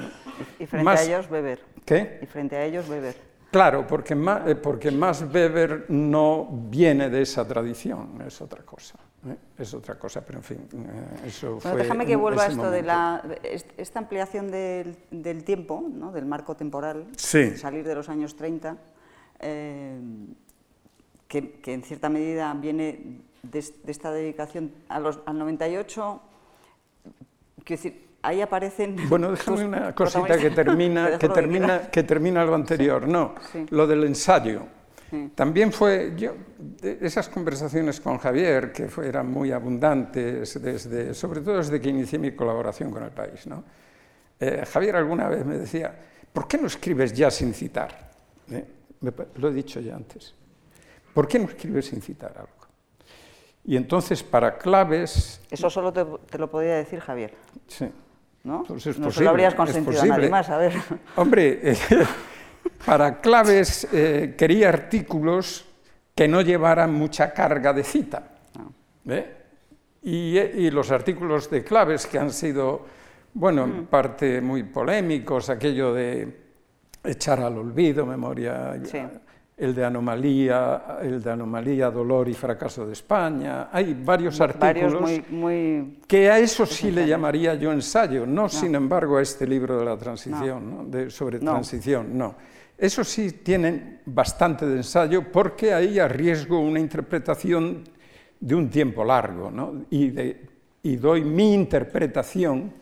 Y 0.59 0.65
frente 0.65 0.89
a 0.89 1.03
ellos 1.03 1.29
Weber. 1.29 1.59
¿Qué? 1.85 2.19
Y 2.21 2.25
frente 2.25 2.55
a 2.55 2.65
ellos 2.65 2.87
Weber. 2.89 3.15
Claro, 3.51 3.85
porque 3.87 4.15
más, 4.15 4.47
eh, 4.47 4.55
porque 4.55 4.91
más 4.91 5.23
Weber 5.23 5.85
no 5.89 6.47
viene 6.69 7.09
de 7.09 7.21
esa 7.21 7.47
tradición, 7.47 8.21
es 8.25 8.41
otra 8.41 8.63
cosa. 8.63 8.95
¿eh? 9.27 9.35
Es 9.57 9.73
otra 9.73 9.95
cosa, 9.95 10.23
pero 10.23 10.39
en 10.39 10.43
fin, 10.43 10.67
eh, 10.71 11.27
eso 11.27 11.59
bueno, 11.61 11.77
Déjame 11.77 12.05
que 12.05 12.15
vuelva 12.15 12.43
a 12.43 12.47
esto 12.47 12.69
de 12.69 12.83
la, 12.83 13.23
esta 13.77 13.99
ampliación 13.99 14.51
del, 14.51 14.95
del 15.09 15.43
tiempo, 15.43 15.83
¿no? 15.91 16.11
del 16.11 16.25
marco 16.25 16.55
temporal, 16.55 17.07
sí. 17.17 17.57
salir 17.57 17.85
de 17.85 17.95
los 17.95 18.07
años 18.07 18.35
30, 18.35 18.77
que, 21.27 21.51
que 21.61 21.73
en 21.73 21.83
cierta 21.83 22.09
medida 22.09 22.53
viene 22.53 23.28
de, 23.43 23.59
esta 23.87 24.11
dedicación 24.11 24.71
a 24.87 24.99
los, 24.99 25.19
al 25.25 25.37
98, 25.37 26.21
quiero 27.63 27.81
decir, 27.81 28.07
ahí 28.21 28.41
aparecen... 28.41 28.95
Bueno, 29.09 29.31
déjame 29.31 29.65
una 29.65 29.95
cosita 29.95 30.37
que 30.37 30.49
termina, 30.51 31.17
que, 31.19 31.29
termina, 31.29 31.91
que 31.91 32.03
termina 32.03 32.45
lo 32.45 32.55
anterior. 32.55 33.07
No, 33.07 33.35
lo 33.69 33.87
del 33.87 34.03
ensayo. 34.03 34.63
También 35.33 35.71
fue, 35.71 36.13
yo, 36.15 36.35
esas 36.83 37.29
conversaciones 37.29 37.99
con 37.99 38.19
Javier, 38.19 38.71
que 38.71 38.87
eran 39.03 39.31
muy 39.31 39.51
abundantes, 39.51 40.61
desde, 40.61 41.15
sobre 41.15 41.41
todo 41.41 41.57
desde 41.57 41.81
que 41.81 41.89
inicié 41.89 42.19
mi 42.19 42.31
colaboración 42.33 42.91
con 42.91 43.03
el 43.03 43.09
país. 43.09 43.47
¿no? 43.47 43.63
Eh, 44.39 44.63
Javier 44.71 44.97
alguna 44.97 45.27
vez 45.27 45.43
me 45.45 45.57
decía, 45.57 45.95
¿por 46.31 46.47
qué 46.47 46.59
no 46.59 46.67
escribes 46.67 47.11
ya 47.13 47.31
sin 47.31 47.55
citar? 47.55 48.11
¿Eh? 48.51 48.65
lo 49.37 49.49
he 49.49 49.53
dicho 49.53 49.79
ya 49.79 49.95
antes. 49.95 50.35
¿Por 51.13 51.27
qué 51.27 51.39
no 51.39 51.45
escribes 51.45 51.87
sin 51.87 52.01
citar 52.01 52.33
algo? 52.37 52.58
Y 53.69 53.77
entonces 53.77 54.23
para 54.23 54.57
claves... 54.57 55.41
Eso 55.51 55.69
solo 55.69 55.93
te, 55.93 56.39
lo 56.39 56.49
podía 56.49 56.77
decir 56.77 56.99
Javier. 57.01 57.35
Sí. 57.67 57.87
¿No? 58.43 58.63
Pues 58.63 58.87
es 58.87 58.97
no 58.97 59.05
posible, 59.05 59.25
lo 59.25 59.29
habrías 59.29 59.53
consentido 59.53 60.01
a 60.01 60.05
nadie 60.05 60.27
más, 60.27 60.49
a 60.49 60.57
ver. 60.57 60.73
Hombre, 61.15 61.59
eh, 61.61 61.77
para 62.83 63.21
claves 63.21 63.87
eh, 63.93 64.33
quería 64.35 64.69
artículos 64.69 65.67
que 66.15 66.27
no 66.27 66.41
llevaran 66.41 66.91
mucha 66.91 67.31
carga 67.31 67.71
de 67.71 67.83
cita. 67.83 68.23
Ah. 68.57 68.65
¿eh? 69.05 69.37
Y, 70.01 70.39
y, 70.39 70.71
los 70.71 70.89
artículos 70.89 71.47
de 71.51 71.63
claves 71.63 72.07
que 72.07 72.17
han 72.17 72.31
sido, 72.31 72.87
bueno, 73.35 73.65
en 73.65 73.81
mm. 73.81 73.85
parte 73.85 74.41
muy 74.41 74.63
polémicos, 74.63 75.47
aquello 75.51 75.93
de 75.93 76.37
echar 77.03 77.39
al 77.39 77.55
olvido, 77.55 78.03
memoria... 78.03 78.81
Sí 78.83 78.97
el 79.59 79.75
de 79.75 79.83
anomalía, 79.83 80.99
el 81.01 81.21
de 81.21 81.31
anomalía, 81.31 81.91
dolor 81.91 82.29
y 82.29 82.33
fracaso 82.33 82.87
de 82.87 82.93
España. 82.93 83.67
Hay 83.71 83.93
varios 83.93 84.39
artículos 84.39 85.11
que 86.07 86.31
a 86.31 86.39
eso 86.39 86.65
sí 86.65 86.91
le 86.91 87.05
llamaría 87.05 87.55
yo 87.55 87.73
ensayo, 87.73 88.25
no, 88.25 88.47
sin 88.47 88.73
embargo 88.75 89.17
a 89.17 89.21
este 89.21 89.45
libro 89.45 89.77
de 89.77 89.85
la 89.85 89.97
transición, 89.97 90.89
de, 90.89 91.09
sobre 91.09 91.39
transición, 91.39 92.17
no. 92.17 92.35
Eso 92.77 93.03
sí 93.03 93.31
tienen 93.43 93.99
bastante 94.05 94.65
de 94.65 94.77
ensayo 94.77 95.29
porque 95.29 95.73
ahí 95.73 95.99
arriesgo 95.99 96.57
una 96.59 96.79
interpretación 96.79 97.83
de 98.39 98.55
un 98.55 98.69
tiempo 98.69 99.03
largo 99.03 99.51
y, 99.89 100.13
y 100.83 100.95
doy 100.95 101.25
mi 101.25 101.53
interpretación 101.53 102.78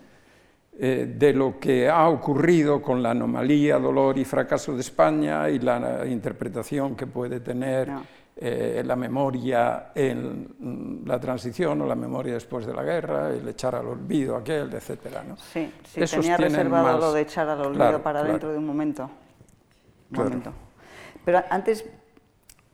eh, 0.80 1.16
de 1.18 1.34
lo 1.34 1.60
que 1.60 1.90
ha 1.90 2.08
ocurrido 2.08 2.80
con 2.84 3.02
la 3.02 3.10
anomalía, 3.10 3.80
dolor 3.80 4.16
y 4.20 4.26
fracaso 4.26 4.76
de 4.76 4.82
España 4.82 5.50
y 5.50 5.58
la 5.58 6.06
interpretación 6.06 6.96
que 6.96 7.08
puede 7.08 7.40
tener 7.40 7.90
eh, 8.36 8.84
la 8.86 8.96
memoria 8.96 9.88
en 9.96 11.04
la 11.04 11.20
transición 11.20 11.82
o 11.82 11.88
la 11.88 11.96
memoria 11.96 12.36
después 12.36 12.68
de 12.68 12.74
la 12.76 12.84
guerra, 12.84 13.32
el 13.32 13.48
echar 13.48 13.74
al 13.74 13.88
olvido 13.88 14.36
aquel, 14.36 14.72
etc. 14.72 15.00
¿no? 15.28 15.36
Sí, 15.38 15.74
sí 15.84 16.02
tenía 16.06 16.38
reservado 16.38 17.00
lo 17.00 17.12
de 17.12 17.22
echar 17.22 17.50
al 17.50 17.62
olvido 17.62 18.04
para 18.04 18.24
dentro 18.24 18.52
de 18.52 18.60
un 18.60 18.68
momento. 18.68 19.10
Un 20.12 20.18
momento. 20.18 20.54
Pero 21.26 21.44
antes 21.50 21.86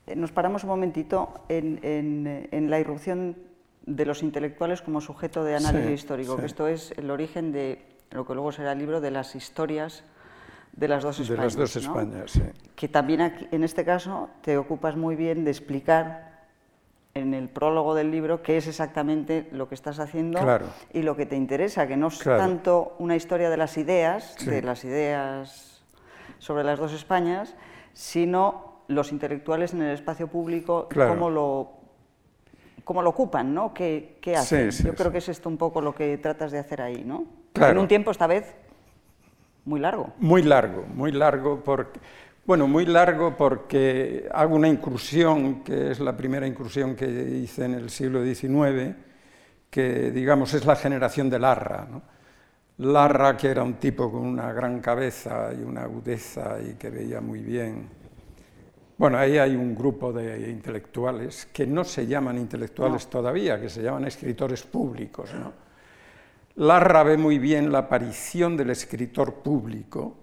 eh, 0.07 0.15
nos 0.17 0.33
paramos 0.33 0.65
un 0.65 0.71
momentito 0.71 1.45
en, 1.47 1.79
en, 1.83 2.49
en 2.51 2.69
la 2.69 2.81
irrupción 2.81 3.37
de 3.85 4.05
los 4.05 4.23
intelectuales 4.23 4.81
como 4.81 4.99
sujeto 4.99 5.45
de 5.45 5.55
análisis 5.55 5.91
histórico, 5.91 6.35
que 6.35 6.47
esto 6.47 6.67
es 6.67 6.91
el 6.97 7.09
origen 7.09 7.53
de 7.53 7.92
lo 8.13 8.25
que 8.25 8.33
luego 8.33 8.51
será 8.51 8.71
el 8.71 8.79
libro 8.79 9.01
de 9.01 9.11
las 9.11 9.35
historias 9.35 10.03
de 10.73 10.87
las 10.87 11.03
dos 11.03 11.19
Españas. 11.19 11.37
De 11.37 11.43
las 11.43 11.55
dos 11.55 11.75
Españas, 11.75 12.31
sí. 12.31 12.41
Que 12.75 12.87
también 12.87 13.21
aquí, 13.21 13.47
en 13.51 13.63
este 13.63 13.85
caso 13.85 14.29
te 14.41 14.57
ocupas 14.57 14.95
muy 14.95 15.15
bien 15.15 15.43
de 15.43 15.51
explicar 15.51 16.33
en 17.15 17.33
el 17.33 17.47
prólogo 17.47 17.93
del 17.93 18.09
libro 18.09 18.41
qué 18.41 18.57
es 18.57 18.67
exactamente 18.67 19.47
lo 19.51 19.69
que 19.69 19.75
estás 19.75 19.99
haciendo 19.99 20.39
y 20.91 21.03
lo 21.03 21.15
que 21.15 21.27
te 21.27 21.35
interesa, 21.35 21.87
que 21.87 21.95
no 21.95 22.07
es 22.07 22.19
tanto 22.19 22.95
una 22.97 23.15
historia 23.15 23.49
de 23.51 23.57
las 23.57 23.77
ideas, 23.77 24.35
de 24.45 24.61
las 24.63 24.83
ideas 24.83 25.83
sobre 26.39 26.63
las 26.63 26.79
dos 26.79 26.91
Españas, 26.93 27.55
sino 27.93 28.81
los 28.87 29.11
intelectuales 29.11 29.73
en 29.73 29.83
el 29.83 29.93
espacio 29.93 30.27
público, 30.27 30.89
cómo 30.93 31.29
lo 31.29 31.83
cómo 32.83 33.01
lo 33.01 33.11
ocupan, 33.11 33.53
¿no? 33.53 33.73
¿Qué, 33.73 34.19
hacen? 34.35 34.71
Yo 34.71 34.93
creo 34.93 35.11
que 35.11 35.19
es 35.19 35.29
esto 35.29 35.47
un 35.47 35.57
poco 35.57 35.81
lo 35.81 35.95
que 35.95 36.17
tratas 36.17 36.51
de 36.51 36.59
hacer 36.59 36.81
ahí, 36.81 37.03
¿no? 37.05 37.42
En 37.55 37.77
un 37.77 37.87
tiempo, 37.87 38.11
esta 38.11 38.27
vez, 38.27 38.55
muy 39.65 39.79
largo. 39.79 40.13
Muy 40.19 40.43
largo, 40.43 40.85
muy 40.93 41.11
largo, 41.11 41.63
porque, 41.63 41.99
bueno, 42.45 42.67
muy 42.67 42.85
largo 42.85 43.37
porque 43.37 44.27
hago 44.31 44.55
una 44.55 44.67
incursión, 44.67 45.63
que 45.63 45.91
es 45.91 45.99
la 45.99 46.17
primera 46.17 46.45
incursión 46.47 46.95
que 46.95 47.07
hice 47.07 47.65
en 47.65 47.75
el 47.75 47.89
siglo 47.89 48.23
XIX, 48.23 48.95
que 49.69 50.11
digamos 50.11 50.53
es 50.53 50.65
la 50.65 50.75
generación 50.75 51.29
de 51.29 51.39
Larra. 51.39 51.87
¿no? 51.89 52.01
Larra, 52.77 53.37
que 53.37 53.49
era 53.49 53.63
un 53.63 53.75
tipo 53.75 54.11
con 54.11 54.21
una 54.21 54.51
gran 54.51 54.79
cabeza 54.81 55.51
y 55.53 55.63
una 55.63 55.83
agudeza 55.83 56.57
y 56.61 56.73
que 56.73 56.89
veía 56.89 57.21
muy 57.21 57.41
bien. 57.41 57.87
Bueno, 58.97 59.17
ahí 59.17 59.37
hay 59.37 59.55
un 59.55 59.73
grupo 59.73 60.11
de 60.11 60.49
intelectuales 60.49 61.47
que 61.51 61.65
no 61.65 61.83
se 61.83 62.05
llaman 62.05 62.37
intelectuales 62.37 63.07
todavía, 63.07 63.59
que 63.59 63.69
se 63.69 63.81
llaman 63.81 64.05
escritores 64.05 64.63
públicos. 64.63 65.33
¿no? 65.33 65.62
Larra 66.55 67.01
ve 67.01 67.17
muy 67.17 67.39
bien 67.39 67.71
la 67.71 67.79
aparición 67.79 68.55
del 68.55 68.69
escritor 68.69 69.41
público, 69.41 70.15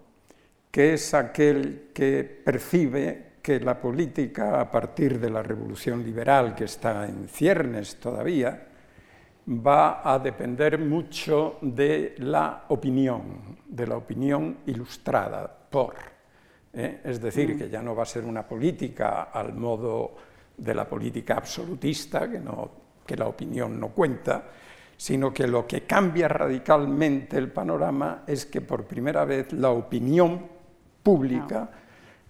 que 0.71 0.93
es 0.93 1.13
aquel 1.13 1.89
que 1.93 2.23
percibe 2.23 3.31
que 3.41 3.59
la 3.59 3.81
política, 3.81 4.61
a 4.61 4.71
partir 4.71 5.19
de 5.19 5.29
la 5.29 5.43
revolución 5.43 6.03
liberal 6.03 6.55
que 6.55 6.65
está 6.65 7.05
en 7.05 7.27
ciernes 7.27 7.97
todavía, 7.97 8.67
va 9.49 10.01
a 10.09 10.19
depender 10.19 10.79
mucho 10.79 11.57
de 11.61 12.15
la 12.19 12.65
opinión, 12.69 13.57
de 13.67 13.87
la 13.87 13.97
opinión 13.97 14.59
ilustrada 14.67 15.53
por. 15.69 15.95
¿eh? 16.71 17.01
es 17.03 17.19
decir, 17.21 17.57
que 17.57 17.69
ya 17.69 17.81
no 17.81 17.93
va 17.93 18.03
a 18.03 18.05
ser 18.05 18.23
una 18.23 18.47
política 18.47 19.23
al 19.23 19.53
modo 19.53 20.15
de 20.55 20.73
la 20.73 20.87
política 20.87 21.35
absolutista, 21.35 22.29
que, 22.29 22.39
no, 22.39 22.71
que 23.05 23.17
la 23.17 23.27
opinión 23.27 23.77
no 23.77 23.89
cuenta, 23.89 24.43
sino 25.01 25.33
que 25.33 25.47
lo 25.47 25.65
que 25.65 25.81
cambia 25.81 26.27
radicalmente 26.27 27.35
el 27.35 27.51
panorama 27.51 28.21
es 28.27 28.45
que 28.45 28.61
por 28.61 28.85
primera 28.85 29.25
vez 29.25 29.51
la 29.51 29.71
opinión 29.71 30.45
pública 31.01 31.67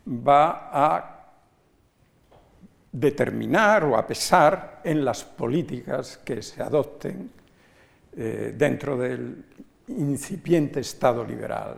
va 0.08 0.70
a 0.72 1.34
determinar 2.90 3.84
o 3.84 3.98
a 3.98 4.08
pesar 4.08 4.80
en 4.86 5.04
las 5.04 5.22
políticas 5.22 6.22
que 6.24 6.42
se 6.42 6.64
adopten 6.64 7.30
eh, 8.16 8.56
dentro 8.58 8.98
del 8.98 9.44
incipiente 9.90 10.80
Estado 10.80 11.26
liberal. 11.26 11.76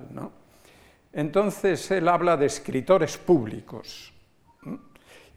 Entonces 1.11 1.89
él 1.89 2.07
habla 2.07 2.37
de 2.37 2.45
escritores 2.45 3.17
públicos. 3.17 4.12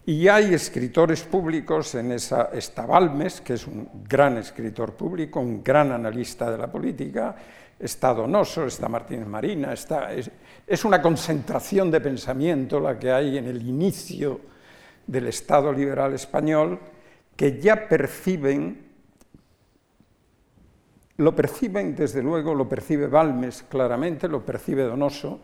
Y 0.09 0.29
hay 0.29 0.55
escritores 0.55 1.25
públicos 1.25 1.97
en 1.97 2.13
esa, 2.13 2.51
está 2.53 2.87
Balmes, 2.87 3.41
que 3.41 3.55
es 3.55 3.67
un 3.67 3.89
gran 4.09 4.37
escritor 4.37 4.95
público, 4.95 5.41
un 5.41 5.65
gran 5.65 5.91
analista 5.91 6.49
de 6.49 6.57
la 6.57 6.71
política, 6.71 7.35
está 7.77 8.15
Donoso, 8.15 8.67
está 8.67 8.89
Martínez 8.89 9.27
Marina, 9.27 9.73
es, 9.73 10.31
es 10.65 10.85
una 10.85 11.03
concentración 11.03 11.91
de 11.91 12.01
pensamiento 12.01 12.79
la 12.79 12.97
que 12.97 13.11
hay 13.11 13.37
en 13.37 13.47
el 13.49 13.61
inicio 13.67 14.43
del 15.09 15.27
Estado 15.27 15.73
liberal 15.73 16.15
español, 16.15 16.79
que 17.35 17.61
ya 17.61 17.89
perciben, 17.89 18.87
lo 21.17 21.35
perciben 21.35 21.97
desde 21.97 22.23
luego, 22.23 22.55
lo 22.55 22.69
percibe 22.69 23.09
Balmes 23.09 23.65
claramente, 23.69 24.29
lo 24.29 24.47
percibe 24.47 24.85
Donoso, 24.85 25.41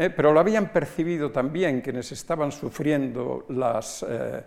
eh, 0.00 0.10
pero 0.10 0.32
lo 0.32 0.38
habían 0.38 0.72
percibido 0.72 1.32
también 1.32 1.80
quienes 1.80 2.12
estaban 2.12 2.52
sufriendo 2.52 3.46
las 3.48 4.06
eh, 4.08 4.44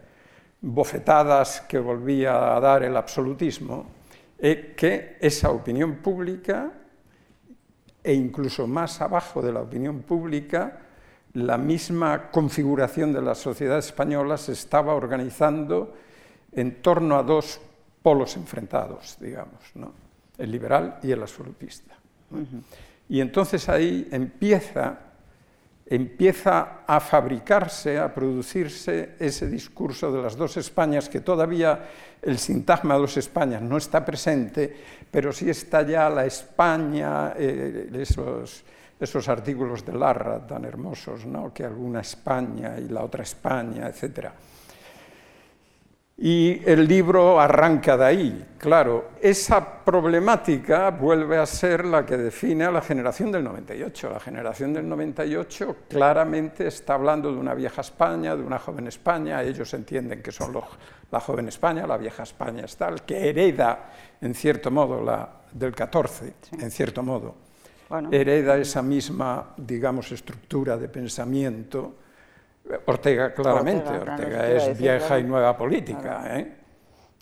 bofetadas 0.62 1.60
que 1.68 1.78
volvía 1.78 2.56
a 2.56 2.60
dar 2.62 2.84
el 2.84 2.95
absolutismo, 2.95 3.86
eh, 4.39 4.74
que 4.78 5.18
esa 5.20 5.52
opinión 5.52 5.95
pública, 5.95 6.72
e 8.02 8.14
incluso 8.14 8.66
más 8.66 9.02
abajo 9.02 9.41
de 9.41 9.52
la 9.52 9.60
opinión 9.60 10.04
pública, 10.04 10.80
la 11.34 11.58
misma 11.58 12.32
configuración 12.32 13.12
de 13.12 13.22
la 13.22 13.36
sociedad 13.36 13.78
española 13.78 14.38
se 14.38 14.54
estaba 14.54 14.95
organizando 14.95 15.93
en 16.54 16.82
torno 16.82 17.18
a 17.18 17.24
dos 17.24 17.60
polos 18.02 18.38
enfrentados, 18.38 19.18
digamos, 19.20 19.60
¿no? 19.76 19.91
el 20.38 20.49
liberal 20.49 20.97
y 21.04 21.12
el 21.12 21.22
absolutista. 21.22 21.93
Y 23.10 23.20
entonces 23.20 23.68
ahí 23.68 24.08
empieza, 24.12 25.11
empieza 25.86 26.84
a 26.88 27.00
fabricarse, 27.00 28.00
a 28.00 28.14
producirse 28.14 29.16
ese 29.20 29.48
discurso 29.48 30.12
de 30.12 30.22
las 30.22 30.36
dos 30.36 30.58
Españas, 30.58 31.10
que 31.10 31.20
todavía 31.20 31.90
el 32.22 32.38
sintagma 32.38 32.96
dos 32.96 33.18
Españas 33.18 33.62
no 33.62 33.78
está 33.78 34.06
presente, 34.06 34.74
pero 35.10 35.34
sí 35.34 35.50
está 35.50 35.82
ya 35.82 36.10
la 36.10 36.26
España, 36.26 37.34
eh, 37.36 37.90
esos 37.94 38.64
esos 39.02 39.28
artículos 39.28 39.84
de 39.84 39.94
Larra 39.94 40.46
tan 40.46 40.64
hermosos, 40.64 41.26
¿no? 41.26 41.52
que 41.52 41.66
alguna 41.66 42.02
España 42.02 42.78
y 42.78 42.88
la 42.88 43.04
otra 43.04 43.24
España, 43.24 43.90
etc. 43.90 44.30
Y 46.24 46.61
el 46.69 46.88
libro 46.88 47.41
arranca 47.41 47.97
de 47.97 48.05
ahí. 48.05 48.45
Claro, 48.59 49.09
esa 49.19 49.84
problemática 49.84 50.91
vuelve 50.91 51.38
a 51.38 51.45
ser 51.47 51.84
la 51.84 52.05
que 52.05 52.15
define 52.15 52.65
a 52.65 52.72
la 52.72 52.82
generación 52.82 53.32
del 53.32 53.43
98. 53.43 54.09
La 54.11 54.19
generación 54.19 54.72
del 54.72 54.88
98 54.88 55.78
claramente 55.89 56.67
está 56.67 56.93
hablando 56.93 57.32
de 57.32 57.39
una 57.39 57.55
vieja 57.55 57.82
España, 57.82 58.36
de 58.36 58.43
una 58.43 58.59
joven 58.59 58.86
España. 58.86 59.41
Ellos 59.41 59.74
entienden 59.74 60.22
que 60.22 60.32
son 60.32 60.53
los, 60.53 60.65
la 61.09 61.19
joven 61.19 61.47
España, 61.47 61.88
la 61.88 61.97
vieja 61.97 62.22
España 62.22 62.65
es 62.65 62.78
tal, 62.78 63.03
que 63.03 63.30
hereda, 63.30 63.89
en 64.22 64.36
cierto 64.36 64.69
modo, 64.69 65.03
la 65.03 65.28
del 65.51 65.74
14, 65.74 66.34
en 66.59 66.69
cierto 66.69 67.01
modo 67.01 67.51
hereda 68.11 68.57
esa 68.57 68.82
misma, 68.82 69.53
digamos, 69.57 70.11
estructura 70.11 70.78
de 70.78 70.88
pensamiento. 70.88 71.95
Ortega, 72.86 73.34
claramente, 73.34 73.89
Ortega, 73.89 74.49
es 74.49 74.78
vieja 74.78 75.20
y 75.20 75.24
nueva 75.24 75.57
política. 75.57 76.24
¿eh? 76.38 76.57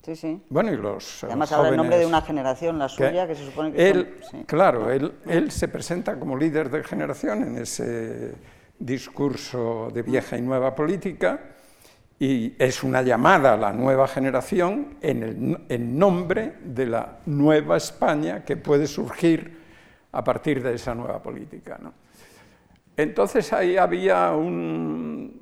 Sí, 0.03 0.15
sí. 0.15 0.43
Bueno, 0.49 0.71
y 0.71 0.77
los 0.77 1.23
Además 1.23 1.51
habla 1.51 1.69
en 1.69 1.77
nombre 1.77 1.97
de 1.97 2.05
una 2.05 2.21
generación, 2.21 2.79
la 2.79 2.89
suya, 2.89 3.27
que, 3.27 3.35
se 3.35 3.45
supone 3.45 3.71
que 3.71 3.89
él, 3.89 4.19
Claro, 4.45 4.91
él, 4.91 5.13
él 5.25 5.51
se 5.51 5.67
presenta 5.67 6.17
como 6.19 6.37
líder 6.37 6.69
de 6.69 6.83
generación 6.83 7.43
en 7.43 7.57
ese 7.57 8.33
discurso 8.77 9.89
de 9.93 10.01
vieja 10.01 10.37
y 10.37 10.41
nueva 10.41 10.73
política 10.73 11.39
y 12.19 12.53
es 12.59 12.83
una 12.83 13.01
llamada 13.01 13.53
a 13.53 13.57
la 13.57 13.71
nueva 13.71 14.07
generación 14.07 14.97
en, 15.01 15.23
el, 15.23 15.65
en 15.69 15.97
nombre 15.97 16.55
de 16.63 16.85
la 16.85 17.19
nueva 17.25 17.77
España 17.77 18.43
que 18.43 18.57
puede 18.57 18.87
surgir 18.87 19.57
a 20.11 20.23
partir 20.23 20.61
de 20.61 20.73
esa 20.73 20.93
nueva 20.93 21.21
política. 21.21 21.79
Entonces 22.99 23.53
ahí 23.53 23.77
había 23.77 24.33
un, 24.33 25.39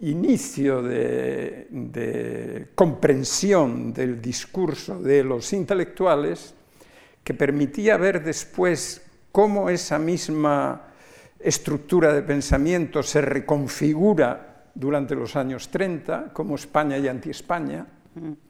inicio 0.00 0.82
de, 0.82 2.68
comprensión 2.74 3.92
del 3.92 4.22
discurso 4.22 4.98
de 5.02 5.22
los 5.22 5.52
intelectuales 5.52 6.54
que 7.22 7.34
permitía 7.34 7.98
ver 7.98 8.24
después 8.24 9.02
cómo 9.30 9.68
esa 9.68 9.98
misma 9.98 10.94
estructura 11.38 12.14
de 12.14 12.22
pensamiento 12.22 13.02
se 13.02 13.20
reconfigura 13.20 14.64
durante 14.74 15.14
los 15.14 15.36
años 15.36 15.68
30, 15.68 16.32
como 16.32 16.54
España 16.54 16.96
y 16.96 17.06
anti-España, 17.06 17.86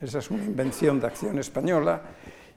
esa 0.00 0.20
es 0.20 0.30
una 0.30 0.44
invención 0.44 1.00
de 1.00 1.08
acción 1.08 1.40
española, 1.40 2.02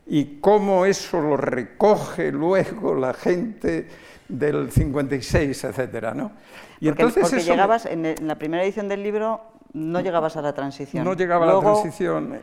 y 0.07 0.39
cómo 0.39 0.85
eso 0.85 1.19
lo 1.19 1.37
recoge 1.37 2.31
luego 2.31 2.95
la 2.95 3.13
gente 3.13 3.87
del 4.27 4.71
56, 4.71 5.63
etcétera, 5.63 6.13
¿no? 6.13 6.31
Y 6.79 6.87
entonces 6.87 7.29
porque 7.29 7.43
llegabas, 7.43 7.85
en, 7.85 8.15
la 8.21 8.35
primera 8.35 8.63
edición 8.63 8.87
del 8.87 9.03
libro, 9.03 9.41
no 9.73 10.01
llegabas 10.01 10.37
a 10.37 10.41
la 10.41 10.53
transición. 10.53 11.03
No 11.03 11.13
llegaba 11.13 11.49
a 11.49 11.55
la 11.55 11.59
transición, 11.59 12.39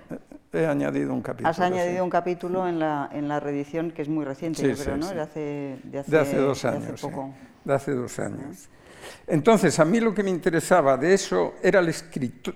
he 0.53 0.67
añadido 0.67 1.13
un 1.13 1.23
capítulo. 1.23 1.49
Has 1.49 1.61
añadido 1.61 2.05
un 2.05 2.11
capítulo 2.11 2.69
en 2.69 2.79
la, 2.79 3.09
en 3.13 3.29
la 3.29 3.41
reedición 3.41 3.91
que 3.91 4.03
es 4.03 4.09
muy 4.09 4.25
reciente, 4.25 4.63
yo 4.63 4.83
creo, 4.83 4.97
¿no? 4.97 5.09
De 5.09 5.21
hace, 5.21 5.79
de 5.85 5.99
hace, 5.99 6.37
dos 6.37 6.65
años. 6.65 6.87
De 6.87 6.93
hace, 6.95 7.07
poco. 7.09 7.35
de 7.65 7.75
hace 7.75 7.93
dos 7.93 8.19
años. 8.19 8.69
Entonces, 9.27 9.79
a 9.79 9.85
mí 9.85 10.01
lo 10.01 10.15
que 10.15 10.23
me 10.23 10.31
interesaba 10.31 10.97
de 10.97 11.15
eso 11.15 11.55
era 11.63 11.81
el, 11.81 11.95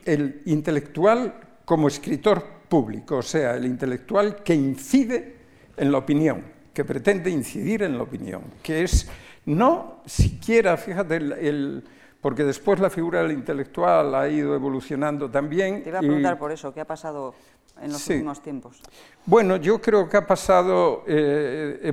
el 0.04 0.42
intelectual 0.46 1.34
como 1.64 1.88
escritor 1.88 2.55
público, 2.68 3.18
o 3.18 3.22
sea, 3.22 3.56
el 3.56 3.66
intelectual 3.66 4.42
que 4.42 4.54
incide 4.54 5.36
en 5.76 5.92
la 5.92 5.98
opinión, 5.98 6.44
que 6.72 6.84
pretende 6.84 7.30
incidir 7.30 7.82
en 7.82 7.96
la 7.96 8.02
opinión, 8.02 8.42
que 8.62 8.82
es 8.82 9.08
no 9.46 10.00
siquiera, 10.06 10.76
fíjate, 10.76 11.16
el, 11.16 11.84
porque 12.20 12.44
después 12.44 12.80
la 12.80 12.90
figura 12.90 13.22
del 13.22 13.32
intelectual 13.32 14.14
ha 14.14 14.28
ido 14.28 14.54
evolucionando 14.54 15.30
también. 15.30 15.82
Te 15.82 15.90
iba 15.90 15.98
a 15.98 16.02
preguntar 16.02 16.38
por 16.38 16.50
eso, 16.50 16.74
¿qué 16.74 16.80
ha 16.80 16.84
pasado 16.84 17.34
en 17.80 17.92
los 17.92 18.08
últimos 18.08 18.42
tiempos? 18.42 18.80
Bueno, 19.24 19.56
yo 19.56 19.80
creo 19.80 20.08
que 20.08 20.16
ha 20.16 20.26
pasado 20.26 21.04
eh, 21.06 21.92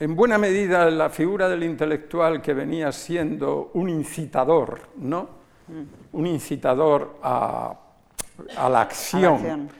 en, 0.00 0.16
buena 0.16 0.38
medida 0.38 0.90
la 0.90 1.08
figura 1.10 1.48
del 1.48 1.62
intelectual 1.62 2.42
que 2.42 2.52
venía 2.52 2.90
siendo 2.90 3.70
un 3.74 3.88
incitador, 3.88 4.80
¿no? 4.96 5.28
Mm. 5.68 6.16
Un 6.16 6.26
incitador 6.26 7.18
a, 7.22 7.78
la 8.68 8.80
acción 8.80 9.70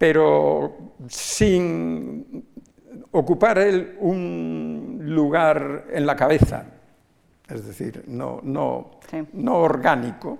pero 0.00 0.94
sin 1.10 2.48
ocupar 3.10 3.58
él 3.58 3.98
un 4.00 4.98
lugar 5.02 5.88
en 5.92 6.06
la 6.06 6.16
cabeza, 6.16 6.64
es 7.46 7.66
decir, 7.66 8.04
no, 8.06 8.40
no, 8.42 8.92
no 9.34 9.56
orgánico. 9.58 10.38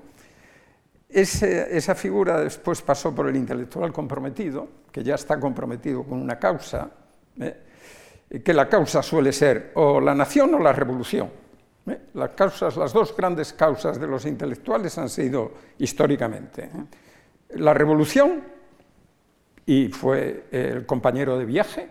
esa 1.11 1.95
figura 1.95 2.41
después 2.41 2.81
pasó 2.81 3.15
por 3.15 3.29
el 3.29 3.37
intelectual 3.37 3.93
comprometido, 3.93 4.67
que 4.91 5.05
ya 5.05 5.17
está 5.17 5.39
comprometido 5.39 6.05
con 6.05 6.23
una 6.23 6.39
causa, 6.39 6.91
¿eh? 7.39 8.41
que 8.43 8.55
la 8.55 8.67
causa 8.67 9.03
suele 9.03 9.31
ser 9.31 9.73
o 9.75 10.01
la 10.01 10.15
nación 10.15 10.55
o 10.55 10.59
la 10.59 10.73
revolución. 10.73 11.29
¿eh? 11.87 12.01
Las, 12.15 12.31
causas, 12.31 12.79
las 12.79 12.95
dos 12.95 13.15
grandes 13.15 13.53
causas 13.53 14.01
de 14.01 14.07
los 14.07 14.25
intelectuales 14.25 14.97
han 14.97 15.11
sido 15.11 15.53
históricamente 15.77 16.63
¿eh? 16.63 17.59
la 17.59 17.75
revolución 17.75 18.60
y 19.71 19.87
fue 19.87 20.47
el 20.51 20.85
compañero 20.85 21.39
de 21.39 21.45
viaje, 21.45 21.89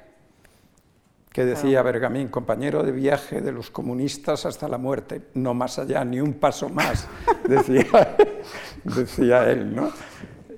que 1.32 1.46
decía 1.46 1.82
Bergamín, 1.82 2.28
compañero 2.28 2.84
de 2.84 2.92
viaje 2.92 3.40
de 3.40 3.54
los 3.54 3.70
comunistas 3.70 4.46
hasta 4.46 4.68
la 4.68 4.78
muerte, 4.78 5.22
no 5.36 5.54
más 5.54 5.80
allá, 5.80 6.04
ni 6.04 6.20
un 6.20 6.34
paso 6.34 6.68
más, 6.68 7.08
decía, 7.48 8.18
decía 8.84 9.50
él, 9.50 9.74
¿no? 9.74 9.94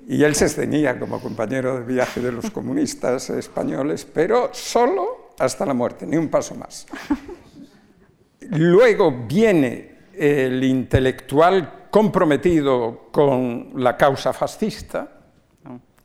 Y 0.08 0.24
él 0.24 0.34
se 0.34 0.48
ceñía 0.48 0.98
como 0.98 1.20
compañero 1.20 1.78
de 1.78 1.84
viaje 1.84 2.20
de 2.20 2.32
los 2.32 2.50
comunistas 2.50 3.30
españoles, 3.30 4.04
pero 4.04 4.50
solo 4.52 5.30
hasta 5.38 5.64
la 5.64 5.74
muerte, 5.74 6.04
ni 6.08 6.16
un 6.16 6.28
paso 6.28 6.56
más. 6.56 6.88
Luego 8.50 9.12
viene 9.28 10.08
el 10.12 10.64
intelectual 10.64 11.86
comprometido 11.88 13.10
con 13.12 13.74
la 13.76 13.96
causa 13.96 14.32
fascista, 14.32 15.20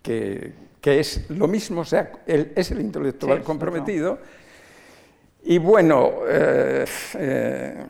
que, 0.03 0.66
es 0.91 1.29
lo 1.29 1.47
mismo, 1.47 1.81
o 1.81 1.85
sea, 1.85 2.11
es 2.25 2.71
el 2.71 2.81
intelectual 2.81 3.43
comprometido. 3.43 4.19
Y 5.43 5.59
bueno, 5.59 6.23
eh, 6.27 6.85
eh, 7.15 7.85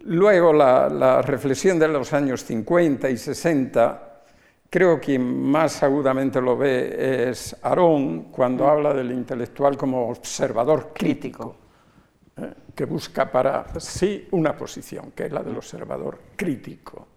luego 0.00 0.52
la, 0.52 1.22
reflexión 1.22 1.78
de 1.78 1.88
los 1.88 2.12
años 2.12 2.44
50 2.44 3.08
y 3.08 3.16
60, 3.16 4.22
creo 4.68 5.00
que 5.00 5.18
más 5.18 5.82
agudamente 5.82 6.40
lo 6.40 6.56
ve 6.56 7.30
es 7.30 7.56
Arón, 7.62 8.24
cuando 8.24 8.68
habla 8.68 8.92
del 8.92 9.12
intelectual 9.12 9.76
como 9.76 10.08
observador 10.08 10.90
crítico. 10.94 11.56
Eh, 12.36 12.54
que 12.74 12.86
busca 12.86 13.30
para 13.30 13.66
sí 13.78 14.28
una 14.30 14.56
posición, 14.56 15.12
que 15.12 15.26
es 15.26 15.32
la 15.32 15.42
del 15.42 15.56
observador 15.56 16.18
crítico. 16.36 17.08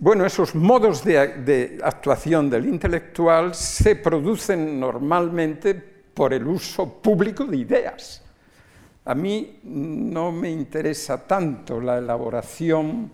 Bueno, 0.00 0.24
esos 0.24 0.54
modos 0.54 1.04
de, 1.04 1.78
actuación 1.82 2.48
del 2.48 2.64
intelectual 2.64 3.54
se 3.54 3.96
producen 3.96 4.80
normalmente 4.80 5.74
por 5.74 6.32
el 6.32 6.46
uso 6.46 6.90
público 7.02 7.44
de 7.44 7.58
ideas. 7.58 8.22
A 9.04 9.14
mí 9.14 9.60
no 9.64 10.32
me 10.32 10.50
interesa 10.50 11.26
tanto 11.26 11.82
la 11.82 11.98
elaboración, 11.98 13.10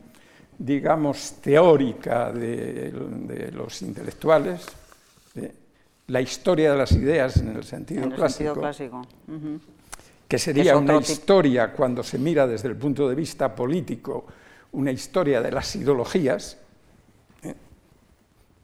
digamos, 0.56 1.38
teórica 1.42 2.30
de, 2.32 3.50
los 3.52 3.82
intelectuales, 3.82 4.64
la 6.06 6.20
historia 6.20 6.70
de 6.70 6.78
las 6.78 6.92
ideas 6.92 7.38
en 7.38 7.48
el 7.48 7.64
sentido 7.64 8.08
clásico, 8.10 8.62
que 10.28 10.38
sería 10.38 10.76
una 10.76 10.98
historia, 10.98 11.72
cuando 11.72 12.04
se 12.04 12.16
mira 12.16 12.46
desde 12.46 12.68
el 12.68 12.76
punto 12.76 13.08
de 13.08 13.16
vista 13.16 13.52
político, 13.52 14.24
una 14.70 14.92
historia 14.92 15.42
de 15.42 15.50
las 15.50 15.74
ideologías, 15.74 16.58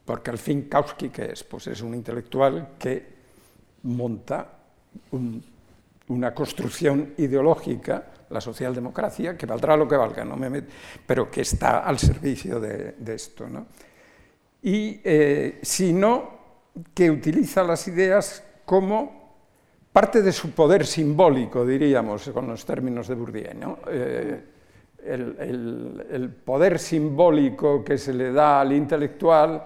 porque 0.04 0.30
al 0.30 0.38
fin 0.38 0.62
Kautsky, 0.62 1.10
¿qué 1.10 1.32
es? 1.32 1.44
Pues 1.44 1.68
es 1.68 1.80
un 1.80 1.94
intelectual 1.94 2.70
que 2.78 3.06
monta 3.84 4.48
una 6.08 6.34
construcción 6.34 7.14
ideológica, 7.18 8.06
la 8.30 8.40
socialdemocracia, 8.40 9.36
que 9.36 9.46
valdrá 9.46 9.76
lo 9.76 9.86
que 9.86 9.96
valga, 9.96 10.24
no 10.24 10.36
me 10.36 10.62
pero 11.06 11.30
que 11.30 11.42
está 11.42 11.80
al 11.80 11.98
servicio 11.98 12.58
de, 12.58 12.94
esto. 13.06 13.48
¿no? 13.48 13.66
Y 14.62 15.00
eh, 15.04 15.60
sino 15.62 16.40
que 16.94 17.10
utiliza 17.10 17.62
las 17.62 17.86
ideas 17.88 18.42
como 18.64 19.22
parte 19.92 20.22
de 20.22 20.32
su 20.32 20.50
poder 20.50 20.86
simbólico, 20.86 21.64
diríamos, 21.66 22.28
con 22.30 22.48
los 22.48 22.64
términos 22.64 23.08
de 23.08 23.14
Bourdieu. 23.14 23.54
¿no? 23.54 23.78
Eh, 23.88 24.44
el 25.04 26.32
poder 26.44 26.78
simbólico 26.78 27.84
que 27.84 27.98
se 27.98 28.14
le 28.14 28.32
da 28.32 28.60
al 28.60 28.72
intelectual 28.72 29.64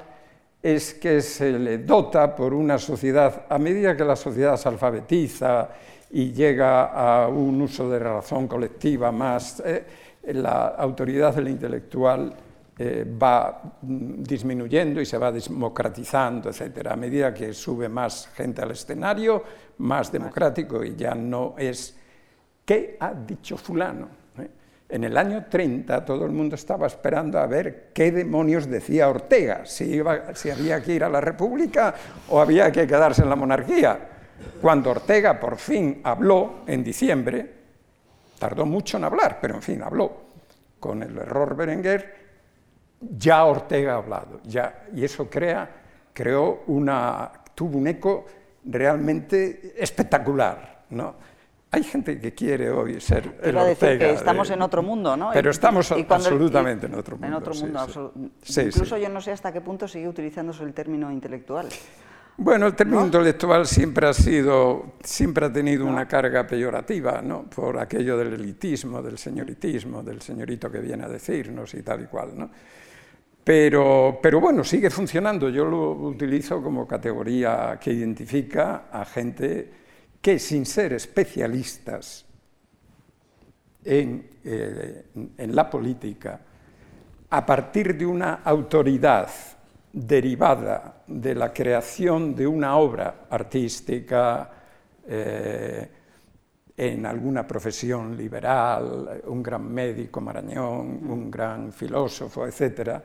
es 0.62 0.94
que 0.94 1.20
se 1.20 1.58
le 1.58 1.78
dota 1.78 2.34
por 2.34 2.52
una 2.52 2.78
sociedad, 2.78 3.46
a 3.48 3.58
medida 3.58 3.96
que 3.96 4.04
la 4.04 4.16
sociedad 4.16 4.56
se 4.56 4.68
alfabetiza 4.68 5.68
y 6.10 6.32
llega 6.32 6.86
a 6.86 7.28
un 7.28 7.60
uso 7.60 7.88
de 7.88 7.98
razón 7.98 8.48
colectiva 8.48 9.12
más, 9.12 9.62
eh, 9.64 9.84
la 10.32 10.68
autoridad 10.68 11.34
del 11.34 11.48
intelectual 11.48 12.34
eh, 12.78 13.06
va 13.22 13.62
disminuyendo 13.80 15.00
y 15.00 15.06
se 15.06 15.16
va 15.16 15.32
democratizando, 15.32 16.50
etc. 16.50 16.88
A 16.88 16.96
medida 16.96 17.32
que 17.32 17.54
sube 17.54 17.88
más 17.88 18.28
gente 18.34 18.60
al 18.60 18.72
escenario, 18.72 19.42
más 19.78 20.12
democrático 20.12 20.84
y 20.84 20.94
ya 20.94 21.14
no 21.14 21.54
es 21.56 21.96
¿qué 22.66 22.96
ha 23.00 23.14
dicho 23.14 23.56
fulano? 23.56 24.25
En 24.88 25.02
el 25.02 25.16
año 25.16 25.46
30 25.50 26.04
todo 26.04 26.24
el 26.24 26.30
mundo 26.30 26.54
estaba 26.54 26.86
esperando 26.86 27.38
a 27.38 27.46
ver 27.46 27.90
qué 27.92 28.12
demonios 28.12 28.68
decía 28.68 29.08
Ortega, 29.08 29.66
si, 29.66 30.00
había 30.00 30.80
que 30.80 30.94
ir 30.94 31.02
a 31.02 31.08
la 31.08 31.20
República 31.20 31.94
o 32.28 32.40
había 32.40 32.70
que 32.70 32.86
quedarse 32.86 33.22
en 33.22 33.28
la 33.28 33.36
monarquía. 33.36 33.98
Cuando 34.60 34.90
Ortega 34.90 35.40
por 35.40 35.56
fin 35.56 36.00
habló 36.04 36.60
en 36.66 36.84
diciembre, 36.84 37.52
tardó 38.38 38.64
mucho 38.64 38.96
en 38.96 39.04
hablar, 39.04 39.38
pero 39.40 39.56
en 39.56 39.62
fin, 39.62 39.82
habló 39.82 40.26
con 40.78 41.02
el 41.02 41.18
error 41.18 41.56
Berenguer, 41.56 42.14
ya 43.00 43.44
Ortega 43.44 43.94
ha 43.94 43.96
hablado, 43.96 44.40
ya, 44.44 44.84
y 44.94 45.04
eso 45.04 45.28
creó 45.28 46.64
tuvo 47.54 47.78
un 47.78 47.86
eco 47.88 48.24
realmente 48.64 49.74
espectacular. 49.76 50.84
¿no? 50.90 51.14
Hay 51.72 51.82
gente 51.82 52.20
que 52.20 52.32
quiere 52.32 52.70
hoy 52.70 53.00
ser 53.00 53.38
el 53.42 53.54
decir 53.56 53.98
que 53.98 54.12
estamos 54.12 54.50
en 54.50 54.62
otro 54.62 54.82
mundo, 54.82 55.16
¿no? 55.16 55.30
Pero 55.32 55.50
estamos 55.50 55.90
absolutamente 55.92 56.86
en 56.86 56.94
otro 56.94 57.16
mundo. 57.16 57.26
En 57.26 57.34
otro 57.34 57.54
mundo, 57.54 58.32
Incluso 58.46 58.96
yo 58.96 59.08
no 59.08 59.20
sé 59.20 59.32
hasta 59.32 59.52
qué 59.52 59.60
punto 59.60 59.88
sigue 59.88 60.08
utilizándose 60.08 60.62
el 60.62 60.72
término 60.72 61.10
intelectual. 61.10 61.68
Bueno, 62.38 62.66
el 62.66 62.74
término 62.74 63.04
intelectual 63.04 63.66
siempre 63.66 64.06
ha 64.06 64.12
sido, 64.12 64.96
siempre 65.02 65.46
ha 65.46 65.52
tenido 65.52 65.86
una 65.86 66.06
carga 66.06 66.46
peyorativa, 66.46 67.22
¿no? 67.22 67.44
Por 67.44 67.78
aquello 67.78 68.16
del 68.18 68.34
elitismo, 68.34 69.02
del 69.02 69.16
señoritismo, 69.16 70.02
del 70.02 70.20
señorito 70.20 70.70
que 70.70 70.80
viene 70.80 71.04
a 71.04 71.08
decirnos 71.08 71.72
y 71.72 71.82
tal 71.82 72.02
y 72.02 72.06
cual, 72.06 72.38
¿no? 72.38 72.50
Pero, 73.42 74.18
pero 74.22 74.40
bueno, 74.40 74.64
sigue 74.64 74.90
funcionando. 74.90 75.48
Yo 75.48 75.64
lo 75.64 75.92
utilizo 75.92 76.62
como 76.62 76.86
categoría 76.86 77.78
que 77.80 77.92
identifica 77.92 78.88
a 78.92 79.04
gente 79.04 79.85
que 80.26 80.40
sin 80.40 80.66
ser 80.66 80.92
especialistas 80.92 82.26
eh, 83.84 85.04
en, 85.38 85.54
la 85.54 85.70
política, 85.70 86.40
a 87.30 87.46
partir 87.46 87.96
de 87.96 88.04
una 88.04 88.40
autoridad 88.42 89.30
derivada 89.92 91.04
de 91.06 91.32
la 91.32 91.52
creación 91.52 92.34
de 92.34 92.44
una 92.44 92.74
obra 92.76 93.28
artística, 93.30 94.50
eh, 95.06 95.90
en 96.76 97.06
alguna 97.06 97.46
profesión 97.46 98.16
liberal, 98.16 99.22
un 99.26 99.40
gran 99.40 99.72
médico 99.72 100.20
Marañón, 100.20 101.08
un 101.08 101.30
gran 101.30 101.72
filósofo, 101.72 102.48
etc., 102.48 103.00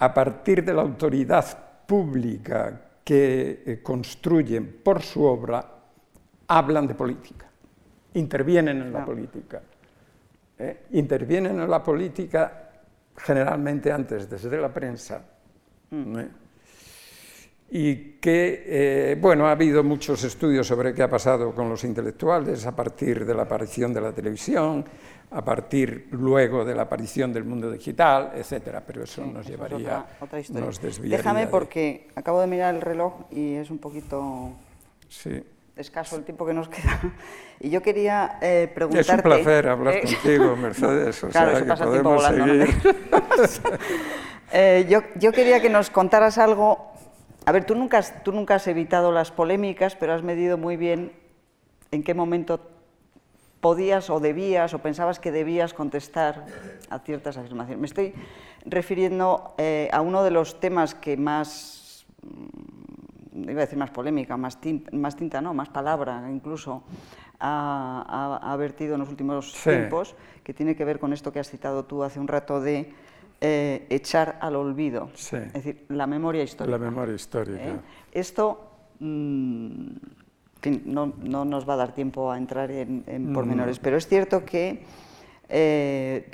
a 0.00 0.12
partir 0.12 0.64
de 0.64 0.74
la 0.74 0.82
autoridad 0.82 1.86
pública 1.86 2.88
que 3.04 3.62
eh, 3.64 3.80
construyen 3.80 4.80
por 4.82 5.00
su 5.00 5.22
obra, 5.22 5.76
hablan 6.50 6.86
de 6.86 6.94
política, 6.94 7.46
intervienen 8.14 8.82
en 8.82 8.92
la 8.92 9.04
política. 9.04 9.62
¿eh? 10.58 10.86
Intervienen 10.92 11.60
en 11.60 11.70
la 11.70 11.82
política 11.82 12.70
generalmente 13.16 13.92
antes 13.92 14.28
desde 14.28 14.60
la 14.60 14.72
prensa. 14.72 15.22
Mm. 15.90 16.18
¿eh? 16.18 16.28
Y 17.72 17.96
que, 18.18 18.64
eh, 18.66 19.18
bueno, 19.20 19.46
ha 19.46 19.52
habido 19.52 19.84
muchos 19.84 20.24
estudios 20.24 20.66
sobre 20.66 20.92
qué 20.92 21.04
ha 21.04 21.08
pasado 21.08 21.54
con 21.54 21.68
los 21.68 21.84
intelectuales 21.84 22.66
a 22.66 22.74
partir 22.74 23.24
de 23.24 23.32
la 23.32 23.42
aparición 23.42 23.94
de 23.94 24.00
la 24.00 24.12
televisión, 24.12 24.84
a 25.30 25.44
partir 25.44 26.08
luego 26.10 26.64
de 26.64 26.74
la 26.74 26.82
aparición 26.82 27.32
del 27.32 27.44
mundo 27.44 27.70
digital, 27.70 28.32
etcétera, 28.34 28.82
pero 28.84 29.04
eso 29.04 29.24
nos 29.24 29.46
llevaría, 29.46 30.04
otra, 30.20 30.40
historia. 30.40 30.66
nos 30.66 30.82
desviaría. 30.82 31.18
Déjame 31.18 31.46
porque 31.46 32.08
acabo 32.16 32.40
de 32.40 32.48
mirar 32.48 32.74
el 32.74 32.80
reloj 32.80 33.26
y 33.30 33.54
es 33.54 33.70
un 33.70 33.78
poquito... 33.78 34.50
Sí 35.08 35.40
escaso 35.80 36.16
el 36.16 36.24
tiempo 36.24 36.46
que 36.46 36.54
nos 36.54 36.68
queda. 36.70 37.00
Y 37.58 37.70
yo 37.70 37.82
quería 37.82 38.38
eh, 38.40 38.70
preguntarte... 38.72 39.12
Es 39.12 39.16
un 39.16 39.22
placer 39.22 39.68
hablar 39.68 39.94
eh, 39.94 40.02
contigo, 40.02 40.56
Mercedes. 40.60 41.20
claro, 41.30 41.52
sea, 41.52 41.76
que 41.76 41.84
podemos 41.84 42.24
seguir. 42.24 42.68
Eh, 44.52 44.84
yo, 44.88 45.02
yo, 45.14 45.30
quería 45.30 45.62
que 45.62 45.70
nos 45.70 45.90
contaras 45.90 46.36
algo... 46.36 46.90
A 47.46 47.52
ver, 47.52 47.64
tú 47.64 47.76
nunca, 47.76 47.98
has, 47.98 48.24
tú 48.24 48.32
nunca 48.32 48.56
has 48.56 48.66
evitado 48.66 49.12
las 49.12 49.30
polémicas, 49.30 49.94
pero 49.94 50.12
has 50.12 50.24
medido 50.24 50.58
muy 50.58 50.76
bien 50.76 51.12
en 51.92 52.02
qué 52.02 52.14
momento 52.14 52.58
podías 53.60 54.10
o 54.10 54.18
debías 54.18 54.74
o 54.74 54.80
pensabas 54.80 55.20
que 55.20 55.30
debías 55.30 55.72
contestar 55.72 56.46
a 56.90 56.98
ciertas 56.98 57.36
afirmaciones. 57.36 57.78
Me 57.78 57.86
estoy 57.86 58.12
refiriendo 58.66 59.54
a 59.92 60.00
uno 60.00 60.24
de 60.24 60.32
los 60.32 60.58
temas 60.58 60.96
que 60.96 61.16
más 61.16 61.80
iba 63.34 63.62
a 63.62 63.64
decir 63.66 63.78
más 63.78 63.90
polémica, 63.90 64.36
más 64.36 64.60
tinta, 64.60 64.94
más 64.96 65.16
tinta 65.16 65.40
no, 65.40 65.54
más 65.54 65.68
palabra 65.68 66.28
incluso, 66.30 66.82
ha, 67.38 68.56
vertido 68.58 68.94
en 68.94 69.00
los 69.00 69.08
últimos 69.08 69.52
tiempos, 69.62 70.14
que 70.44 70.52
tiene 70.52 70.76
que 70.76 70.84
ver 70.84 70.98
con 70.98 71.12
esto 71.12 71.32
que 71.32 71.38
has 71.38 71.48
citado 71.48 71.84
tú 71.84 72.02
hace 72.02 72.20
un 72.20 72.28
rato 72.28 72.60
de 72.60 72.92
eh, 73.40 73.86
echar 73.88 74.38
al 74.40 74.56
olvido, 74.56 75.10
es 75.14 75.52
decir, 75.52 75.86
la 75.88 76.06
memoria 76.06 76.42
histórica. 76.42 76.78
La 76.78 76.84
memoria 76.84 77.14
histórica. 77.14 77.62
¿Eh? 77.62 77.80
Esto 78.12 78.70
mm, 78.98 79.86
no, 80.84 81.14
no, 81.22 81.44
nos 81.44 81.68
va 81.68 81.74
a 81.74 81.76
dar 81.76 81.94
tiempo 81.94 82.30
a 82.30 82.36
entrar 82.36 82.70
en, 82.70 83.04
en 83.06 83.32
pormenores, 83.32 83.78
pero 83.78 83.96
es 83.96 84.06
cierto 84.06 84.44
que 84.44 84.84
eh, 85.48 86.30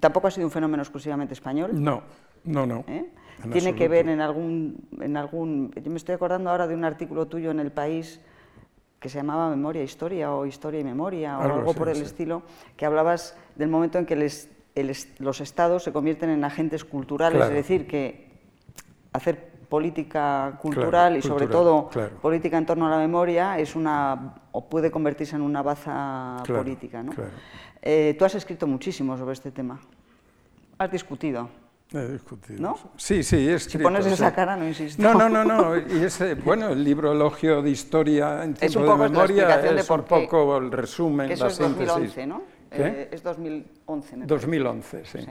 tampoco 0.00 0.26
ha 0.26 0.30
sido 0.30 0.46
un 0.46 0.50
fenómeno 0.50 0.82
exclusivamente 0.82 1.34
español. 1.34 1.70
No, 1.72 2.02
no, 2.44 2.66
no 2.66 2.84
tiene 3.52 3.74
que 3.74 3.88
ver 3.88 4.08
en 4.08 4.20
algún, 4.20 4.88
en 5.00 5.16
algún... 5.16 5.72
Yo 5.72 5.90
me 5.90 5.96
estoy 5.96 6.14
acordando 6.14 6.50
ahora 6.50 6.66
de 6.66 6.74
un 6.74 6.84
artículo 6.84 7.26
tuyo 7.26 7.50
en 7.50 7.60
El 7.60 7.72
País 7.72 8.20
que 9.00 9.08
se 9.08 9.18
llamaba 9.18 9.48
Memoria 9.50 9.82
e 9.82 9.84
Historia 9.84 10.32
o 10.32 10.44
Historia 10.44 10.80
y 10.80 10.84
Memoria 10.84 11.38
o 11.38 11.42
algo, 11.42 11.74
por 11.74 11.88
el 11.88 12.02
estilo, 12.02 12.42
que 12.76 12.84
hablabas 12.84 13.36
del 13.54 13.68
momento 13.68 13.98
en 13.98 14.06
que 14.06 14.16
los 14.16 15.40
estados 15.40 15.84
se 15.84 15.92
convierten 15.92 16.30
en 16.30 16.44
agentes 16.44 16.84
culturales, 16.84 17.42
es 17.44 17.54
decir, 17.54 17.86
que 17.86 18.28
hacer 19.12 19.48
política 19.68 20.58
cultural 20.60 21.16
y 21.16 21.22
sobre 21.22 21.46
todo 21.46 21.90
política 22.22 22.58
en 22.58 22.66
torno 22.66 22.86
a 22.86 22.90
la 22.90 22.98
memoria 22.98 23.58
es 23.58 23.76
una 23.76 24.34
o 24.52 24.68
puede 24.68 24.90
convertirse 24.90 25.36
en 25.36 25.42
una 25.42 25.62
baza 25.62 26.42
política. 26.46 27.02
¿no? 27.02 27.12
Eh, 27.82 28.16
tú 28.18 28.24
has 28.24 28.34
escrito 28.34 28.66
muchísimo 28.66 29.16
sobre 29.16 29.34
este 29.34 29.52
tema. 29.52 29.78
Has 30.78 30.90
discutido. 30.90 31.48
Discutido. 31.90 32.60
¿No? 32.60 32.78
Sí, 32.98 33.22
sí, 33.22 33.36
he 33.36 33.54
escrito. 33.54 33.78
Si 33.78 33.82
pones 33.82 34.04
esa 34.04 34.34
cara, 34.34 34.56
no 34.56 34.68
insisto. 34.68 35.02
No, 35.02 35.14
no, 35.14 35.28
no, 35.28 35.42
no. 35.42 35.76
Y 35.76 36.04
ese, 36.04 36.34
bueno, 36.34 36.68
el 36.68 36.84
libro 36.84 37.12
Elogio 37.12 37.62
de 37.62 37.70
Historia 37.70 38.44
en 38.44 38.52
tiempo 38.52 38.80
de 38.80 39.08
memoria 39.08 39.60
es 39.62 39.88
un 39.88 40.02
poco 40.02 40.58
el 40.58 40.70
resumen, 40.70 41.30
eso 41.30 41.44
la 41.44 41.50
es 41.50 41.56
síntesis. 41.56 41.86
2011, 41.86 42.26
¿no? 42.26 42.42
Eh, 42.70 43.08
es 43.10 43.22
2011, 43.22 44.16
me 44.18 44.26
2011, 44.26 45.04
sí. 45.06 45.18
sí. 45.18 45.30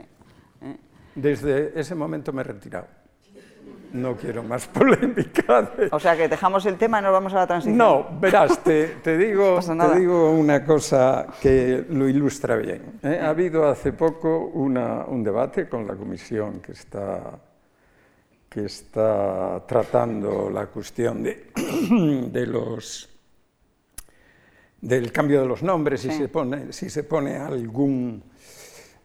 ¿Eh? 0.62 0.76
Desde 1.14 1.78
ese 1.78 1.94
momento 1.94 2.32
me 2.32 2.40
he 2.40 2.44
retirado. 2.44 2.88
No 3.92 4.16
quiero 4.16 4.42
más 4.42 4.66
polémica. 4.68 5.72
O 5.90 6.00
sea, 6.00 6.16
que 6.16 6.28
dejamos 6.28 6.66
el 6.66 6.76
tema 6.76 7.00
y 7.00 7.02
nos 7.02 7.12
vamos 7.12 7.32
a 7.34 7.36
la 7.36 7.46
transición. 7.46 7.76
No, 7.76 8.06
verás, 8.20 8.62
te, 8.62 9.00
digo, 9.18 9.60
te 9.60 9.98
digo 9.98 10.30
una 10.30 10.64
cosa 10.64 11.26
que 11.40 11.86
lo 11.90 12.08
ilustra 12.08 12.56
bien. 12.56 12.98
¿eh? 13.02 13.20
Ha 13.22 13.30
habido 13.30 13.68
hace 13.68 13.92
poco 13.92 14.46
un 14.46 15.24
debate 15.24 15.68
con 15.68 15.86
la 15.86 15.94
comisión 15.94 16.60
que 16.60 16.72
está, 16.72 17.38
que 18.48 18.64
está 18.64 19.62
tratando 19.66 20.50
la 20.50 20.66
cuestión 20.66 21.22
de, 21.22 21.50
de 22.30 22.46
los 22.46 23.08
del 24.80 25.10
cambio 25.10 25.40
de 25.40 25.46
los 25.46 25.62
nombres, 25.62 26.02
si, 26.02 26.10
se 26.12 26.28
pone, 26.28 26.72
si 26.72 26.88
se 26.88 27.02
pone 27.02 27.36
algún 27.36 28.22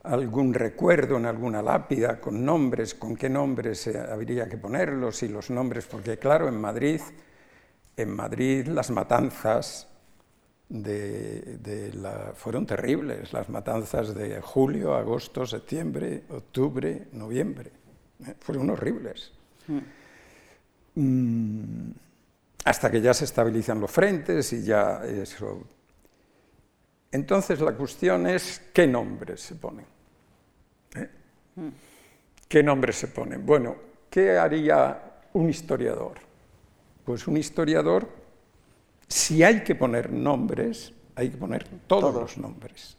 algún 0.03 0.53
recuerdo 0.53 1.17
en 1.17 1.25
alguna 1.25 1.61
lápida 1.61 2.19
con 2.19 2.43
nombres, 2.43 2.93
con 2.93 3.15
qué 3.15 3.29
nombres 3.29 3.87
habría 3.87 4.49
que 4.49 4.57
ponerlos 4.57 5.23
y 5.23 5.29
los 5.29 5.49
nombres, 5.49 5.85
porque 5.85 6.17
claro, 6.17 6.47
en 6.49 6.59
Madrid, 6.59 6.99
en 7.95 8.09
Madrid 8.09 8.67
las 8.67 8.91
matanzas 8.91 9.87
de, 10.67 11.91
la, 11.93 12.33
fueron 12.35 12.65
terribles, 12.65 13.31
las 13.31 13.47
matanzas 13.49 14.13
de 14.13 14.41
julio, 14.41 14.93
agosto, 14.93 15.45
septiembre, 15.45 16.23
octubre, 16.29 17.07
noviembre, 17.13 17.71
¿eh? 18.25 18.35
fueron 18.39 18.71
horribles. 18.71 19.31
Mm. 19.67 19.79
Mm, 20.95 21.93
hasta 22.65 22.91
que 22.91 23.01
ya 23.01 23.13
se 23.13 23.25
estabilizan 23.25 23.79
los 23.79 23.91
frentes 23.91 24.51
y 24.53 24.63
ya 24.63 25.03
eso. 25.05 25.63
Entonces 27.11 27.59
la 27.61 27.73
cuestión 27.73 28.27
es 28.27 28.61
qué 28.73 28.87
nombres 28.87 29.41
se 29.41 29.55
ponen. 29.55 29.92
¿Qué 32.47 32.63
nombres 32.63 32.97
se 32.97 33.07
ponen? 33.07 33.45
Bueno, 33.45 33.75
¿qué 34.09 34.37
haría 34.37 35.01
un 35.33 35.49
historiador? 35.49 36.13
Pues 37.05 37.27
un 37.27 37.37
historiador, 37.37 38.07
si 39.07 39.43
hay 39.43 39.63
que 39.63 39.75
poner 39.75 40.11
nombres, 40.11 40.93
hay 41.15 41.29
que 41.29 41.37
poner 41.37 41.67
todos, 41.87 42.13
los 42.13 42.37
nombres. 42.37 42.97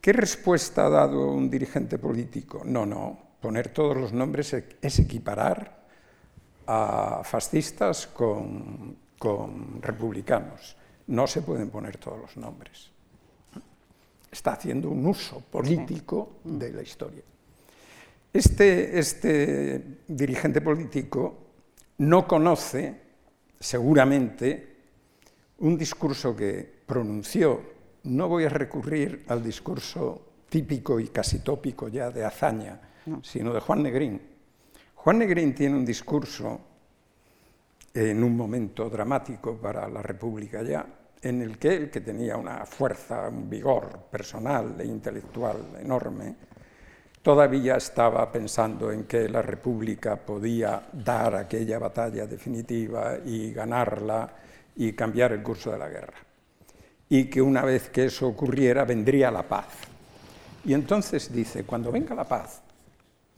¿Qué 0.00 0.12
respuesta 0.12 0.86
ha 0.86 0.90
dado 0.90 1.30
un 1.30 1.48
dirigente 1.48 1.98
político? 1.98 2.62
No, 2.64 2.84
no, 2.84 3.18
poner 3.40 3.68
todos 3.68 3.96
los 3.96 4.12
nombres 4.12 4.54
es 4.80 4.98
equiparar 4.98 5.84
a 6.66 7.22
fascistas 7.24 8.06
con, 8.06 8.96
con 9.18 9.80
republicanos. 9.82 10.76
No 11.06 11.26
se 11.26 11.42
pueden 11.42 11.70
poner 11.70 11.98
todos 11.98 12.18
los 12.18 12.36
nombres. 12.36 12.93
Está 14.34 14.54
haciendo 14.54 14.90
un 14.90 15.06
uso 15.06 15.38
político 15.48 16.40
de 16.42 16.72
la 16.72 16.82
historia. 16.82 17.22
Este, 18.32 18.98
este, 18.98 20.00
dirigente 20.08 20.60
político 20.60 21.38
no 21.98 22.26
conoce, 22.26 23.00
seguramente, 23.60 24.74
un 25.58 25.78
discurso 25.78 26.34
que 26.34 26.68
pronunció. 26.84 27.62
No 28.02 28.26
voy 28.26 28.46
a 28.46 28.48
recurrir 28.48 29.24
al 29.28 29.40
discurso 29.40 30.22
típico 30.48 30.98
y 30.98 31.10
casi 31.10 31.38
tópico 31.38 31.86
ya 31.86 32.10
de 32.10 32.24
Azaña, 32.24 32.80
sino 33.22 33.54
de 33.54 33.60
Juan 33.60 33.84
Negrín. 33.84 34.20
Juan 34.96 35.18
Negrín 35.18 35.54
tiene 35.54 35.76
un 35.76 35.84
discurso 35.84 36.60
en 37.94 38.24
un 38.24 38.36
momento 38.36 38.90
dramático 38.90 39.56
para 39.56 39.88
la 39.88 40.02
República 40.02 40.60
ya, 40.64 40.84
en 41.24 41.40
el 41.40 41.58
que 41.58 41.74
él, 41.74 41.90
que 41.90 42.02
tenía 42.02 42.36
una 42.36 42.66
fuerza, 42.66 43.28
un 43.28 43.48
vigor 43.48 44.06
personal 44.10 44.76
e 44.78 44.84
intelectual 44.84 45.56
enorme, 45.80 46.36
todavía 47.22 47.76
estaba 47.76 48.30
pensando 48.30 48.92
en 48.92 49.04
que 49.04 49.28
la 49.30 49.40
República 49.40 50.16
podía 50.16 50.82
dar 50.92 51.34
aquella 51.34 51.78
batalla 51.78 52.26
definitiva 52.26 53.16
y 53.24 53.52
ganarla 53.52 54.30
y 54.76 54.92
cambiar 54.92 55.32
el 55.32 55.42
curso 55.42 55.72
de 55.72 55.78
la 55.78 55.88
guerra. 55.88 56.18
Y 57.08 57.24
que 57.30 57.40
una 57.40 57.62
vez 57.62 57.88
que 57.88 58.04
eso 58.04 58.28
ocurriera 58.28 58.84
vendría 58.84 59.30
la 59.30 59.42
paz. 59.44 59.68
Y 60.66 60.74
entonces 60.74 61.32
dice, 61.32 61.64
cuando 61.64 61.90
venga 61.90 62.14
la 62.14 62.24
paz, 62.24 62.60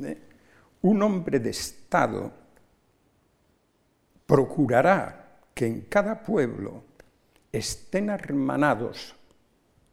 ¿eh? 0.03 0.19
un 0.83 1.03
hombre 1.03 1.39
de 1.39 1.51
Estado 1.51 2.33
procurará 4.27 5.39
que 5.55 5.67
en 5.67 5.83
cada 5.83 6.21
pueblo 6.21 6.83
estén 7.53 8.11
hermanados 8.11 9.15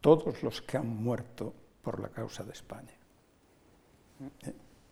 todos 0.00 0.42
los 0.42 0.60
que 0.60 0.76
han 0.76 0.88
muerto 0.88 1.52
por 1.82 2.00
la 2.00 2.08
causa 2.08 2.44
de 2.44 2.52
España. 2.52 2.92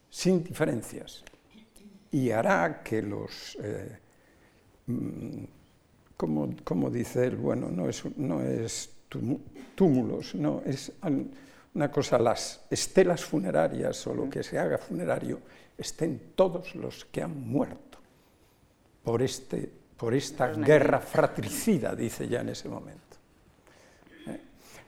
Sin 0.08 0.42
diferencias, 0.42 1.24
y 2.10 2.30
hará 2.30 2.82
que 2.82 3.02
los, 3.02 3.56
eh, 3.62 3.98
mm, 4.86 5.44
como, 6.16 6.90
dice 6.90 7.26
él, 7.26 7.36
bueno, 7.36 7.70
no 7.70 7.88
es, 7.88 8.04
no 8.16 8.42
es 8.42 8.90
túmulos, 9.74 10.34
no, 10.34 10.62
es 10.64 10.92
una 11.74 11.90
cosa, 11.90 12.18
las 12.18 12.64
estelas 12.70 13.24
funerarias 13.24 14.06
o 14.06 14.14
lo 14.14 14.28
que 14.30 14.42
se 14.42 14.58
haga 14.58 14.78
funerario, 14.78 15.40
estén 15.76 16.32
todos 16.36 16.74
los 16.74 17.06
que 17.06 17.22
han 17.22 17.48
muerto 17.48 17.98
por, 19.02 19.22
este, 19.22 19.70
por 20.02 20.14
esta 20.14 20.48
guerra 20.48 20.98
fratricida, 20.98 21.94
dice 21.94 22.26
ya 22.26 22.40
en 22.40 22.48
ese 22.48 22.68
momento. 22.68 23.16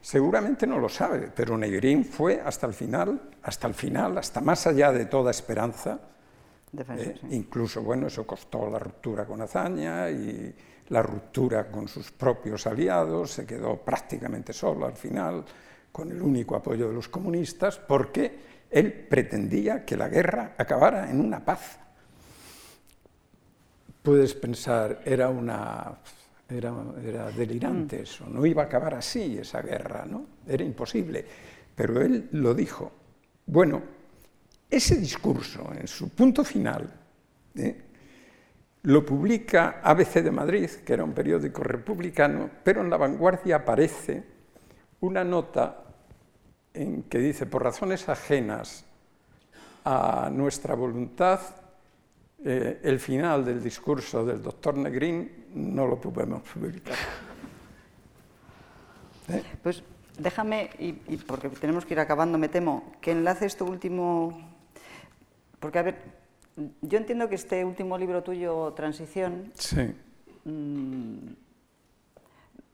Seguramente 0.01 0.67
no 0.67 0.77
lo 0.77 0.89
sabe, 0.89 1.31
pero 1.33 1.57
Negrín 1.57 2.03
fue 2.03 2.41
hasta 2.41 2.67
el 2.67 2.73
final, 2.73 3.21
hasta 3.41 3.65
el 3.65 3.73
final, 3.73 4.17
hasta 4.17 4.41
más 4.41 4.67
allá 4.67 4.91
de 4.91 5.05
toda 5.05 5.31
esperanza. 5.31 5.97
Eh, 6.77 7.15
incluso, 7.29 7.81
bueno, 7.81 8.07
eso 8.07 8.27
costó 8.27 8.69
la 8.69 8.77
ruptura 8.77 9.23
con 9.23 9.41
Azaña 9.41 10.09
y 10.09 10.53
la 10.89 11.01
ruptura 11.01 11.71
con 11.71 11.87
sus 11.87 12.11
propios 12.11 12.67
aliados, 12.67 13.31
se 13.31 13.45
quedó 13.45 13.77
prácticamente 13.77 14.51
solo 14.51 14.85
al 14.85 14.97
final, 14.97 15.45
con 15.93 16.11
el 16.11 16.21
único 16.21 16.57
apoyo 16.57 16.89
de 16.89 16.93
los 16.93 17.07
comunistas, 17.07 17.79
porque 17.79 18.37
él 18.69 18.91
pretendía 19.09 19.85
que 19.85 19.95
la 19.95 20.09
guerra 20.09 20.55
acabara 20.57 21.09
en 21.09 21.21
una 21.21 21.39
paz. 21.39 21.84
Puedes 24.05 24.35
pensar, 24.35 25.01
era 25.03 25.27
una 25.29 25.97
era, 26.47 27.31
delirante 27.31 28.03
eso, 28.03 28.27
no 28.29 28.45
iba 28.45 28.61
a 28.61 28.65
acabar 28.65 28.93
así 28.93 29.39
esa 29.39 29.61
guerra, 29.61 30.05
¿no? 30.05 30.25
Era 30.47 30.63
imposible. 30.63 31.25
Pero 31.75 32.01
él 32.01 32.29
lo 32.33 32.53
dijo. 32.53 32.91
Bueno, 33.47 33.81
ese 34.69 34.97
discurso, 34.97 35.71
en 35.73 35.87
su 35.87 36.09
punto 36.09 36.43
final, 36.43 36.87
¿eh? 37.55 37.81
lo 38.83 39.03
publica 39.03 39.81
ABC 39.83 40.21
de 40.21 40.31
Madrid, 40.31 40.69
que 40.85 40.93
era 40.93 41.03
un 41.03 41.13
periódico 41.13 41.63
republicano, 41.63 42.49
pero 42.63 42.81
en 42.81 42.91
la 42.91 42.97
vanguardia 42.97 43.57
aparece 43.57 44.23
una 45.01 45.23
nota 45.23 45.83
en 46.73 47.03
que 47.03 47.17
dice, 47.17 47.47
por 47.47 47.63
razones 47.63 48.07
ajenas 48.07 48.85
a 49.83 50.29
nuestra 50.31 50.75
voluntad, 50.75 51.39
eh, 52.47 52.79
el 52.83 52.99
final 52.99 53.43
del 53.43 53.63
discurso 53.63 54.23
del 54.23 54.43
doctor 54.43 54.77
Negrín 54.77 55.47
no 55.55 55.87
lo 55.87 55.99
podemos 55.99 56.43
publicar. 56.43 56.93
¿Eh? 59.29 59.43
Pues 59.63 59.81
déjame, 60.19 60.69
y, 60.77 60.93
porque 61.17 61.49
tenemos 61.49 61.87
que 61.87 61.95
ir 61.95 61.99
acabando, 61.99 62.37
me 62.37 62.47
temo, 62.47 62.93
que 63.01 63.13
enlace 63.13 63.47
esto 63.47 63.65
último, 63.65 64.47
porque 65.59 65.79
a 65.79 65.81
ver, 65.81 65.97
yo 66.83 66.99
entiendo 66.99 67.27
que 67.29 67.33
este 67.33 67.65
último 67.65 67.97
libro 67.97 68.21
tuyo, 68.21 68.73
Transición, 68.73 69.51
mm, 70.43 71.17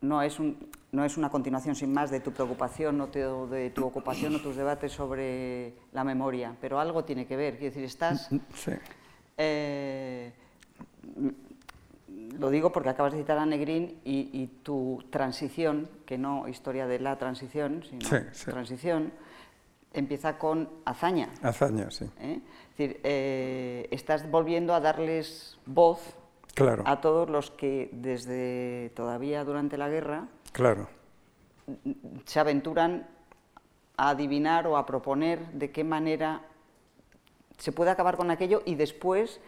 no, 0.01 0.21
es 0.21 0.37
un, 0.37 0.67
no 0.91 1.05
es 1.05 1.15
una 1.15 1.29
continuación 1.29 1.75
sin 1.75 1.93
más 1.93 2.11
de 2.11 2.19
tu 2.19 2.33
preocupación 2.33 2.99
o 2.99 3.07
de 3.07 3.69
tu 3.69 3.85
ocupación 3.85 4.35
o 4.35 4.41
tus 4.41 4.57
debates 4.57 4.91
sobre 4.91 5.75
la 5.93 6.03
memoria, 6.03 6.57
pero 6.59 6.77
algo 6.77 7.05
tiene 7.05 7.25
que 7.25 7.37
ver, 7.37 7.53
quiero 7.53 7.73
decir, 7.73 7.85
estás... 7.85 8.27
Sí. 8.53 8.73
Eh, 9.43 10.31
lo 12.37 12.49
digo 12.49 12.71
porque 12.71 12.89
acabas 12.89 13.13
de 13.13 13.19
citar 13.19 13.37
a 13.37 13.45
Negrín 13.45 13.99
y, 14.03 14.47
tu 14.63 15.03
transición, 15.09 15.89
que 16.05 16.17
no 16.17 16.47
historia 16.47 16.85
de 16.85 16.99
la 16.99 17.17
transición, 17.17 17.83
sino 17.83 18.07
transición, 18.45 19.11
empieza 19.93 20.37
con 20.37 20.69
hazaña. 20.85 21.29
Hazaña, 21.41 21.89
sí. 21.89 22.05
¿Eh? 22.19 22.39
Es 22.71 22.77
decir, 22.77 22.99
eh, 23.03 23.87
estás 23.91 24.29
volviendo 24.29 24.73
a 24.73 24.79
darles 24.79 25.57
voz 25.65 26.15
a 26.85 27.01
todos 27.01 27.29
los 27.29 27.49
que 27.49 27.89
desde 27.93 28.91
todavía 28.95 29.43
durante 29.43 29.77
la 29.77 29.89
guerra 29.89 30.27
claro. 30.51 30.89
se 32.25 32.39
aventuran 32.39 33.07
a 33.97 34.09
adivinar 34.09 34.67
o 34.67 34.77
a 34.77 34.85
proponer 34.85 35.39
de 35.53 35.71
qué 35.71 35.83
manera 35.83 36.41
se 37.61 37.71
puede 37.71 37.91
acabar 37.91 38.17
con 38.17 38.31
aquello 38.31 38.63
y 38.65 38.73
después 38.73 39.39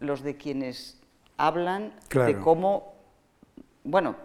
los 0.00 0.22
de 0.22 0.36
quienes 0.36 1.00
hablan 1.36 1.92
de 2.10 2.36
cómo, 2.40 2.94
bueno, 3.84 4.16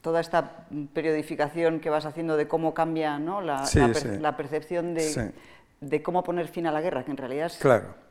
toda 0.00 0.20
esta 0.20 0.66
periodificación 0.94 1.80
que 1.80 1.90
vas 1.90 2.06
haciendo 2.06 2.38
de 2.38 2.48
cómo 2.48 2.72
cambia 2.72 3.18
¿no? 3.18 3.42
la, 3.42 3.64
percepción 4.36 4.94
de, 4.94 5.32
de, 5.80 6.02
cómo 6.02 6.24
poner 6.24 6.48
fin 6.48 6.66
a 6.66 6.72
la 6.72 6.80
guerra, 6.80 7.04
que 7.04 7.10
en 7.10 7.16
realidad 7.18 7.46
es... 7.46 7.58
Claro 7.58 8.05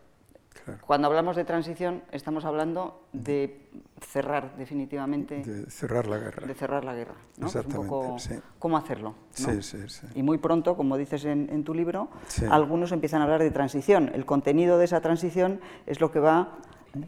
cuando 0.86 1.08
hablamos 1.08 1.36
de 1.36 1.46
transición, 1.46 2.04
estamos 2.12 2.46
hablando 2.46 3.08
de 3.14 3.70
cerrar 4.02 4.56
definitivamente. 4.58 5.42
De 5.44 5.70
cerrar 5.70 6.08
la 6.08 6.18
guerra. 6.18 6.48
De 6.48 6.54
cerrar 6.54 6.84
la 6.84 6.96
guerra. 6.96 7.16
¿no? 7.38 7.48
Exactamente. 7.48 8.42
cómo 8.60 8.78
hacerlo. 8.78 9.16
Sí, 9.32 9.62
sí, 9.62 9.78
sí. 9.88 10.08
Y 10.16 10.24
muy 10.24 10.38
pronto, 10.38 10.76
como 10.76 10.98
dices 10.98 11.26
en, 11.26 11.64
tu 11.64 11.74
libro, 11.74 12.10
algunos 12.50 12.92
empiezan 12.92 13.22
a 13.22 13.26
hablar 13.26 13.42
de 13.42 13.52
transición. 13.52 14.12
El 14.14 14.26
contenido 14.26 14.78
de 14.78 14.86
esa 14.86 15.02
transición 15.02 15.60
es 15.86 16.00
lo 16.00 16.12
que 16.12 16.20
va, 16.20 16.58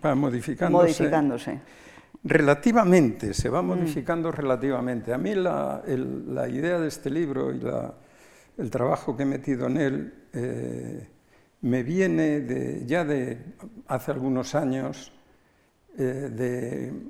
va 0.04 0.16
modificándose. 0.16 0.84
modificándose. 0.84 1.62
Relativamente, 2.24 3.34
se 3.34 3.50
va 3.50 3.62
mm. 3.62 3.66
modificando 3.66 4.32
relativamente. 4.32 5.14
A 5.14 5.18
mí 5.18 5.34
la, 5.36 5.82
la, 5.86 6.50
idea 6.50 6.80
de 6.80 6.88
este 6.88 7.10
libro 7.10 7.54
y 7.54 7.60
la, 7.60 7.94
el 8.58 8.70
trabajo 8.70 9.16
que 9.16 9.24
he 9.24 9.26
metido 9.26 9.68
en 9.68 9.78
él. 9.78 10.14
Eh, 10.34 11.08
me 11.68 11.84
viene 11.84 12.42
de, 12.42 12.86
ya 12.86 13.04
de 13.04 13.38
hace 13.88 14.12
algunos 14.12 14.56
años 14.56 15.12
eh, 15.98 16.30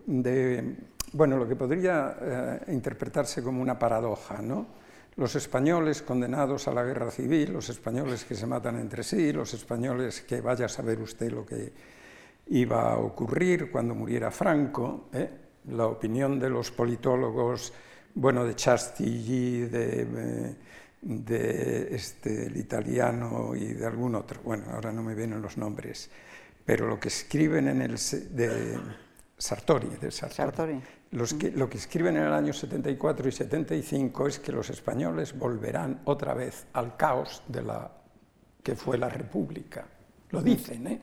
de, 0.08 0.76
bueno, 1.14 1.38
lo 1.38 1.48
que 1.48 1.56
podría 1.56 2.18
eh, 2.20 2.60
interpretarse 2.74 3.44
como 3.44 3.62
una 3.62 3.78
paradoja, 3.78 4.42
¿no? 4.42 4.66
Los 5.16 5.36
españoles 5.36 6.02
condenados 6.02 6.68
a 6.68 6.74
la 6.74 6.84
guerra 6.84 7.10
civil, 7.10 7.54
los 7.54 7.70
españoles 7.70 8.24
que 8.26 8.36
se 8.36 8.46
matan 8.46 8.78
entre 8.78 9.04
sí, 9.04 9.32
los 9.32 9.54
españoles 9.54 10.22
que 10.22 10.42
vaya 10.42 10.66
a 10.66 10.70
saber 10.70 11.00
usted 11.02 11.32
lo 11.32 11.46
que 11.46 11.74
iba 12.48 12.94
a 12.94 12.98
ocurrir 12.98 13.72
cuando 13.72 13.96
muriera 13.96 14.32
Franco, 14.32 15.10
¿eh? 15.14 15.30
la 15.70 15.88
opinión 15.88 16.40
de 16.40 16.50
los 16.50 16.72
politólogos, 16.72 17.74
bueno, 18.14 18.46
de 18.46 18.56
Chastilly, 18.56 19.66
de 19.66 20.56
de 21.02 21.96
este, 21.96 22.48
el 22.48 22.58
italiano 22.58 23.56
y 23.56 23.74
de 23.74 23.86
algún 23.86 24.16
otro, 24.16 24.42
bueno, 24.44 24.66
ahora 24.72 24.92
no 24.92 25.04
me 25.04 25.16
vienen 25.16 25.42
los 25.42 25.58
nombres, 25.58 26.10
pero 26.66 26.88
lo 26.88 27.00
que 27.00 27.08
escriben 27.08 27.68
en 27.68 27.82
el... 27.82 27.96
de 28.32 28.78
Sartori, 29.38 29.90
de 30.02 30.10
Sartori. 30.10 30.82
Los 31.12 31.36
que, 31.36 31.52
lo 31.52 31.70
que 31.70 31.78
escriben 31.78 32.18
en 32.18 32.24
el 32.24 32.34
año 32.34 32.52
74 32.52 33.30
y 33.30 33.32
75 33.32 34.28
es 34.28 34.40
que 34.40 34.52
los 34.52 34.70
españoles 34.70 35.38
volverán 35.38 36.02
otra 36.06 36.34
vez 36.34 36.66
al 36.74 36.98
caos 36.98 37.44
de 37.48 37.62
la 37.62 37.92
que 38.64 38.76
fue 38.76 38.98
la 38.98 39.08
República. 39.08 39.86
Lo 40.32 40.42
dicen, 40.42 40.88
¿eh? 40.88 41.02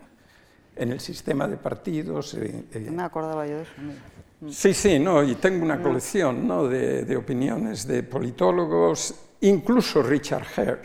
En 0.76 0.90
el 0.90 1.00
sistema 1.00 1.46
de 1.48 1.56
partidos. 1.56 2.34
Eh, 2.34 2.64
eh. 2.72 2.90
me 2.90 3.04
acordaba 3.04 3.46
yo 3.46 3.58
de 3.58 3.62
eso. 3.62 3.72
Sí, 4.50 4.74
sí, 4.74 4.98
no, 4.98 5.22
y 5.22 5.36
tengo 5.36 5.64
una 5.64 5.80
colección 5.80 6.46
¿no? 6.46 6.68
de, 6.68 7.04
de 7.04 7.16
opiniones 7.16 7.86
de 7.86 8.02
politólogos 8.02 9.14
Incluso 9.44 10.02
Richard 10.02 10.46
Hare 10.56 10.80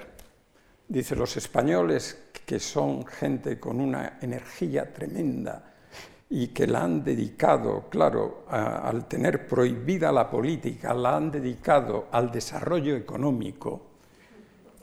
dice, 0.85 1.15
los 1.15 1.37
españoles 1.37 2.25
que 2.45 2.59
son 2.59 3.05
gente 3.05 3.57
con 3.57 3.79
una 3.79 4.17
energía 4.21 4.91
tremenda 4.91 5.63
y 6.29 6.49
que 6.49 6.67
la 6.67 6.83
han 6.83 7.01
dedicado, 7.01 7.87
claro, 7.89 8.43
al 8.49 9.07
tener 9.07 9.47
prohibida 9.47 10.11
la 10.11 10.29
política, 10.29 10.93
la 10.93 11.15
han 11.15 11.31
dedicado 11.31 12.09
al 12.11 12.31
desarrollo 12.31 12.97
económico, 12.97 13.81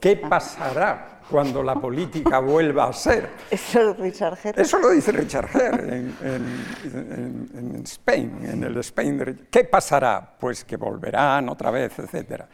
¿qué 0.01 0.17
pasará 0.17 1.21
cuando 1.31 1.63
la 1.63 1.75
política 1.75 2.39
vuelva 2.39 2.89
a 2.89 2.95
ser? 2.95 3.29
Eso 3.51 3.83
lo 3.83 3.93
Richard 3.93 4.39
Hare. 4.43 4.63
Eso 4.63 4.79
lo 4.79 4.89
dice 4.89 5.13
Richard 5.13 5.51
Hare 5.55 5.97
en, 5.99 6.17
en, 6.23 7.51
en 7.55 7.83
Spain, 7.85 8.39
en 8.43 8.65
el 8.65 8.79
Spain. 8.79 9.49
¿Qué 9.51 9.65
pasará? 9.65 10.35
Pues 10.41 10.65
que 10.65 10.79
volverán 10.79 11.51
otra 11.51 11.71
vez, 11.71 11.99
etcétera. 11.99 12.49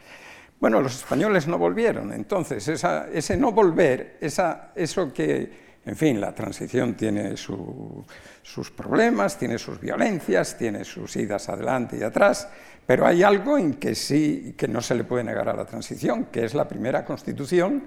Bueno, 0.63 0.79
los 0.79 0.95
españoles 0.95 1.45
no 1.45 1.57
volvieron, 1.57 2.13
entonces 2.13 2.65
ese 2.69 3.35
no 3.35 3.51
volver, 3.51 4.15
eso 4.21 5.11
que, 5.13 5.51
en 5.85 5.95
fin, 5.97 6.21
la 6.21 6.33
transición 6.33 6.93
tiene 6.93 7.35
sus 7.35 8.71
problemas, 8.73 9.37
tiene 9.37 9.57
sus 9.57 9.77
violencias, 9.77 10.57
tiene 10.57 10.85
sus 10.85 11.17
idas 11.17 11.49
adelante 11.49 11.97
y 11.97 12.03
atrás, 12.03 12.47
pero 12.87 13.05
hay 13.05 13.23
algo 13.23 13.57
en 13.57 13.73
que 13.73 13.93
sí, 13.93 14.55
que 14.57 14.69
no 14.69 14.81
se 14.81 14.95
le 14.95 15.03
puede 15.03 15.25
negar 15.25 15.49
a 15.49 15.53
la 15.53 15.65
transición, 15.65 16.27
que 16.31 16.45
es 16.45 16.53
la 16.53 16.65
primera 16.65 17.03
constitución 17.03 17.83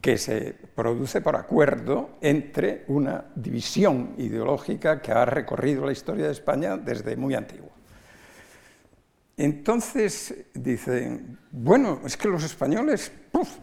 que 0.00 0.16
se 0.16 0.54
produce 0.72 1.20
por 1.20 1.34
acuerdo 1.34 2.10
entre 2.20 2.84
una 2.86 3.24
división 3.34 4.14
ideológica 4.18 5.02
que 5.02 5.10
ha 5.10 5.24
recorrido 5.24 5.84
la 5.84 5.90
historia 5.90 6.26
de 6.26 6.32
España 6.32 6.76
desde 6.76 7.16
muy 7.16 7.34
antiguo. 7.34 7.72
Entonces 9.36 10.46
dicen, 10.54 11.38
bueno, 11.50 12.00
es 12.04 12.16
que 12.16 12.28
los 12.28 12.44
españoles, 12.44 13.10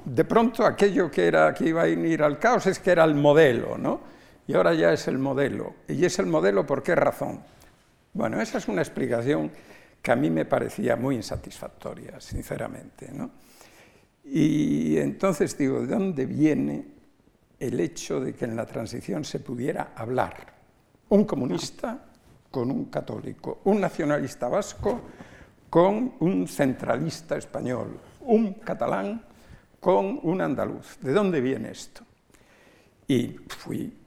de 0.03 0.25
pronto 0.25 0.65
aquello 0.65 1.09
que, 1.09 1.25
era, 1.25 1.53
que 1.53 1.69
iba 1.69 1.83
a 1.83 1.87
ir 1.87 2.21
al 2.23 2.37
caos 2.39 2.67
es 2.67 2.79
que 2.79 2.91
era 2.91 3.05
el 3.05 3.15
modelo, 3.15 3.77
¿no? 3.77 4.01
Y 4.47 4.53
ahora 4.53 4.73
ya 4.73 4.91
es 4.91 5.07
el 5.07 5.17
modelo. 5.17 5.75
¿Y 5.87 6.03
es 6.03 6.19
el 6.19 6.25
modelo 6.25 6.65
por 6.65 6.83
qué 6.83 6.93
razón? 6.95 7.41
Bueno, 8.13 8.41
esa 8.41 8.57
es 8.57 8.67
una 8.67 8.81
explicación 8.81 9.49
que 10.01 10.11
a 10.11 10.15
mí 10.15 10.29
me 10.29 10.45
parecía 10.45 10.97
muy 10.97 11.15
insatisfactoria, 11.15 12.19
sinceramente, 12.19 13.09
¿no? 13.13 13.31
Y 14.25 14.97
entonces 14.97 15.57
digo, 15.57 15.79
¿de 15.81 15.87
dónde 15.87 16.25
viene 16.25 16.85
el 17.59 17.79
hecho 17.79 18.19
de 18.19 18.33
que 18.33 18.45
en 18.45 18.55
la 18.55 18.65
transición 18.65 19.23
se 19.23 19.39
pudiera 19.39 19.93
hablar 19.95 20.53
un 21.09 21.25
comunista 21.25 22.05
con 22.49 22.71
un 22.71 22.85
católico, 22.85 23.61
un 23.65 23.79
nacionalista 23.79 24.47
vasco 24.47 25.01
con 25.71 26.15
un 26.19 26.49
centralista 26.49 27.37
español, 27.37 27.97
un 28.19 28.55
catalán 28.55 29.23
con 29.79 30.19
un 30.21 30.41
andaluz. 30.41 30.99
¿De 30.99 31.13
dónde 31.13 31.39
viene 31.39 31.71
esto? 31.71 32.01
Y 33.07 33.37
fui 33.47 33.97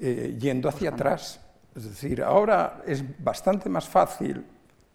eh, 0.00 0.36
yendo 0.40 0.70
hacia 0.70 0.88
atrás. 0.88 1.38
Es 1.76 1.84
decir, 1.84 2.22
ahora 2.22 2.82
es 2.86 3.04
bastante 3.22 3.68
más 3.68 3.86
fácil 3.86 4.46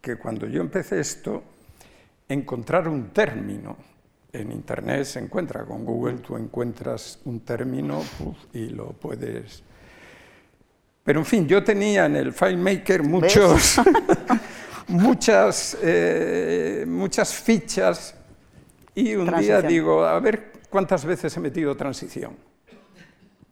que 0.01 0.16
cuando 0.16 0.47
yo 0.47 0.62
empecé 0.62 0.99
esto, 0.99 1.43
encontrar 2.28 2.88
un 2.88 3.10
término. 3.10 3.78
En 4.34 4.51
Internet 4.51 5.05
se 5.05 5.20
encuentra, 5.20 5.64
con 5.64 5.86
Google 5.86 6.18
tú 6.18 6.38
encuentras 6.38 7.20
un 7.26 7.41
término 7.41 8.01
y 8.51 8.70
lo 8.70 8.93
puedes... 8.93 9.64
Pero 11.03 11.20
en 11.20 11.26
fin, 11.26 11.47
yo 11.47 11.64
tenía 11.64 12.07
en 12.07 12.16
el 12.16 12.34
FileMaker 12.34 13.03
muchos, 13.03 13.82
muchas, 14.90 15.78
eh, 15.82 16.86
muchas 16.88 17.34
fichas 17.34 18.16
y 18.96 19.16
un 19.16 19.34
día 19.38 19.62
digo, 19.62 20.04
a 20.04 20.20
ver 20.20 20.52
cuántas 20.70 21.06
veces 21.06 21.36
he 21.38 21.40
metido 21.40 21.76
transición. 21.76 22.36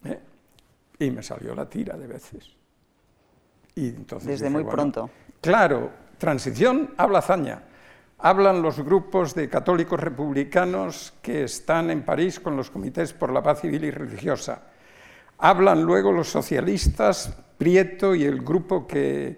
¿Eh? 0.03 0.19
Y 0.99 1.11
me 1.11 1.23
salió 1.23 1.55
la 1.55 1.69
tira 1.69 1.97
de 1.97 2.07
veces. 2.07 2.55
Y 3.75 3.89
entonces 3.89 4.27
Desde 4.27 4.49
muy 4.49 4.63
pronto. 4.63 5.09
Claro, 5.39 5.91
transición 6.17 6.93
habla 6.97 7.19
hazaña. 7.19 7.63
Hablan 8.19 8.63
los 8.63 8.79
grupos 8.79 9.35
de 9.35 9.47
católicos 9.47 9.99
republicanos 9.99 11.13
que 11.21 11.43
están 11.43 11.91
en 11.91 12.03
París 12.03 12.39
con 12.39 12.57
los 12.57 12.71
comités 12.71 13.13
por 13.13 13.31
la 13.31 13.43
paz 13.43 13.61
civil 13.61 13.83
y 13.85 13.91
religiosa. 13.91 14.63
Hablan 15.37 15.83
luego 15.83 16.11
los 16.11 16.27
socialistas, 16.27 17.37
Prieto 17.59 18.15
y 18.15 18.23
el 18.23 18.41
grupo 18.41 18.87
que, 18.87 19.37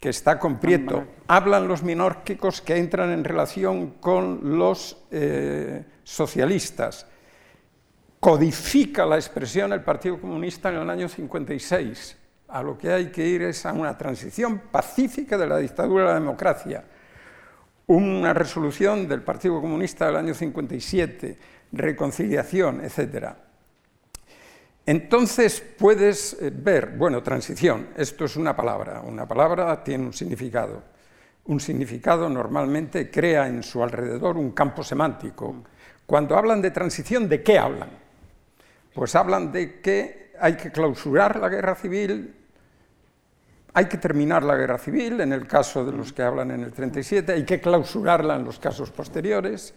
que 0.00 0.10
está 0.10 0.38
con 0.38 0.58
Prieto. 0.58 1.04
Hablan 1.26 1.66
los 1.66 1.82
minórquicos 1.82 2.60
que 2.60 2.76
entran 2.76 3.10
en 3.10 3.24
relación 3.24 3.94
con 4.00 4.56
los 4.58 5.04
eh, 5.10 5.84
socialistas. 6.04 7.06
Codifica 8.20 9.04
la 9.04 9.16
expresión 9.16 9.72
el 9.72 9.82
Partido 9.82 10.20
Comunista 10.20 10.68
en 10.70 10.76
el 10.76 10.90
año 10.90 11.08
56. 11.08 12.16
A 12.48 12.62
lo 12.62 12.78
que 12.78 12.92
hay 12.92 13.10
que 13.10 13.26
ir 13.26 13.42
es 13.42 13.66
a 13.66 13.72
una 13.72 13.98
transición 13.98 14.62
pacífica 14.70 15.36
de 15.36 15.46
la 15.46 15.58
dictadura 15.58 16.04
a 16.04 16.08
la 16.08 16.14
democracia. 16.14 16.84
Una 17.86 18.32
resolución 18.34 19.08
del 19.08 19.22
Partido 19.22 19.60
Comunista 19.60 20.06
del 20.06 20.16
año 20.16 20.34
57, 20.34 21.38
reconciliación, 21.72 22.82
etc. 22.84 23.47
Entonces 24.88 25.60
puedes 25.60 26.32
eh, 26.40 26.50
ver, 26.50 26.96
bueno, 26.96 27.22
transición, 27.22 27.88
esto 27.94 28.24
es 28.24 28.36
una 28.36 28.56
palabra, 28.56 29.02
una 29.02 29.28
palabra 29.28 29.84
tiene 29.84 30.06
un 30.06 30.14
significado. 30.14 30.82
Un 31.44 31.60
significado 31.60 32.26
normalmente 32.30 33.10
crea 33.10 33.48
en 33.48 33.62
su 33.62 33.82
alrededor 33.82 34.38
un 34.38 34.52
campo 34.52 34.82
semántico. 34.82 35.56
Cuando 36.06 36.38
hablan 36.38 36.62
de 36.62 36.70
transición, 36.70 37.28
¿de 37.28 37.42
qué 37.42 37.58
hablan? 37.58 37.90
Pues 38.94 39.14
hablan 39.14 39.52
de 39.52 39.78
que 39.82 40.32
hay 40.40 40.56
que 40.56 40.72
clausurar 40.72 41.38
la 41.38 41.50
guerra 41.50 41.74
civil, 41.74 42.34
hay 43.74 43.84
que 43.84 43.98
terminar 43.98 44.42
la 44.42 44.56
guerra 44.56 44.78
civil, 44.78 45.20
en 45.20 45.34
el 45.34 45.46
caso 45.46 45.84
de 45.84 45.92
los 45.92 46.14
que 46.14 46.22
hablan 46.22 46.50
en 46.50 46.62
el 46.62 46.72
37, 46.72 47.30
hay 47.30 47.44
que 47.44 47.60
clausurarla 47.60 48.36
en 48.36 48.44
los 48.44 48.58
casos 48.58 48.90
posteriores. 48.90 49.74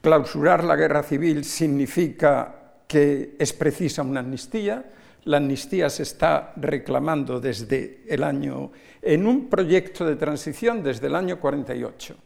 Clausurar 0.00 0.64
la 0.64 0.76
guerra 0.76 1.02
civil 1.02 1.44
significa 1.44 2.65
que 2.86 3.36
es 3.38 3.52
precisa 3.52 4.02
una 4.02 4.20
amnistía. 4.20 4.84
La 5.24 5.38
amnistía 5.38 5.90
se 5.90 6.04
está 6.04 6.52
reclamando 6.56 7.40
desde 7.40 8.02
el 8.08 8.22
año, 8.22 8.70
en 9.02 9.26
un 9.26 9.48
proyecto 9.48 10.04
de 10.04 10.16
transición 10.16 10.82
desde 10.82 11.08
el 11.08 11.16
año 11.16 11.40
48. 11.40 12.16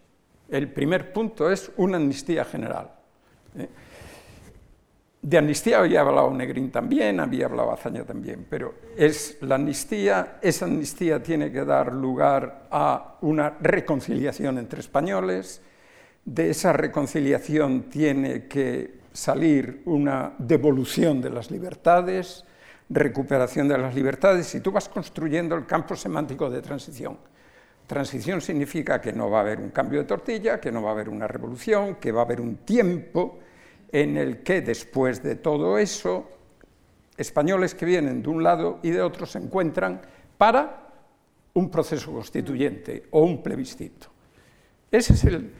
El 0.51 0.69
primer 0.69 1.13
punto 1.13 1.51
es 1.51 1.71
una 1.77 1.97
amnistía 1.97 2.45
general. 2.45 2.91
¿eh? 3.57 3.69
De 5.23 5.37
amnistía 5.37 5.81
había 5.81 6.01
hablado 6.01 6.31
Negrín 6.33 6.71
también, 6.71 7.21
había 7.21 7.45
hablado 7.45 7.73
Azaña 7.73 8.05
también, 8.05 8.47
pero 8.49 8.75
es 8.97 9.37
la 9.43 9.57
amnistía, 9.57 10.39
esa 10.41 10.65
amnistía 10.65 11.23
tiene 11.23 11.53
que 11.53 11.63
dar 11.65 11.93
lugar 11.93 12.69
a 12.71 13.19
una 13.21 13.51
reconciliación 13.61 14.57
entre 14.57 14.81
españoles, 14.81 15.61
de 16.25 16.51
esa 16.51 16.73
reconciliación 16.73 17.83
tiene 17.91 18.47
que 18.47 19.00
salir 19.13 19.83
una 19.87 20.35
devolución 20.39 21.21
de 21.21 21.31
las 21.31 21.51
libertades, 21.51 22.45
recuperación 22.89 23.69
de 23.69 23.79
las 23.79 23.95
libertades, 23.95 24.55
y 24.55 24.61
tú 24.61 24.73
vas 24.73 24.89
construyendo 24.89 25.55
el 25.55 25.67
campo 25.67 25.97
semántico 25.97 26.51
de 26.51 26.63
transición. 26.63 27.19
Transición 27.87 28.41
significa 28.41 29.01
que 29.01 29.13
no 29.13 29.31
va 29.31 29.39
a 29.39 29.41
haber 29.43 29.61
un 29.61 29.71
cambio 29.71 30.01
de 30.01 30.05
tortilla, 30.05 30.61
que 30.61 30.71
no 30.71 30.83
va 30.83 30.91
a 30.91 30.93
haber 30.93 31.09
una 31.09 31.27
revolución, 31.27 31.97
que 31.97 32.13
va 32.13 32.23
a 32.23 32.25
haber 32.25 32.41
un 32.41 32.57
tiempo 32.59 33.39
en 33.91 34.17
el 34.17 34.43
que 34.43 34.61
después 34.61 35.23
de 35.23 35.37
todo 35.37 35.79
eso, 35.79 36.31
españoles 37.17 37.75
que 37.75 37.87
vienen 37.87 38.23
de 38.23 38.29
un 38.29 38.43
lado 38.43 38.79
y 38.83 38.91
de 38.91 39.03
otro 39.03 39.27
se 39.27 39.39
encuentran 39.39 40.01
para 40.39 40.89
un 41.55 41.71
proceso 41.71 42.13
constituyente 42.13 43.05
o 43.11 43.23
un 43.23 43.43
plebiscito. 43.43 44.07
Ese 44.91 45.15
es 45.15 45.25
el, 45.25 45.53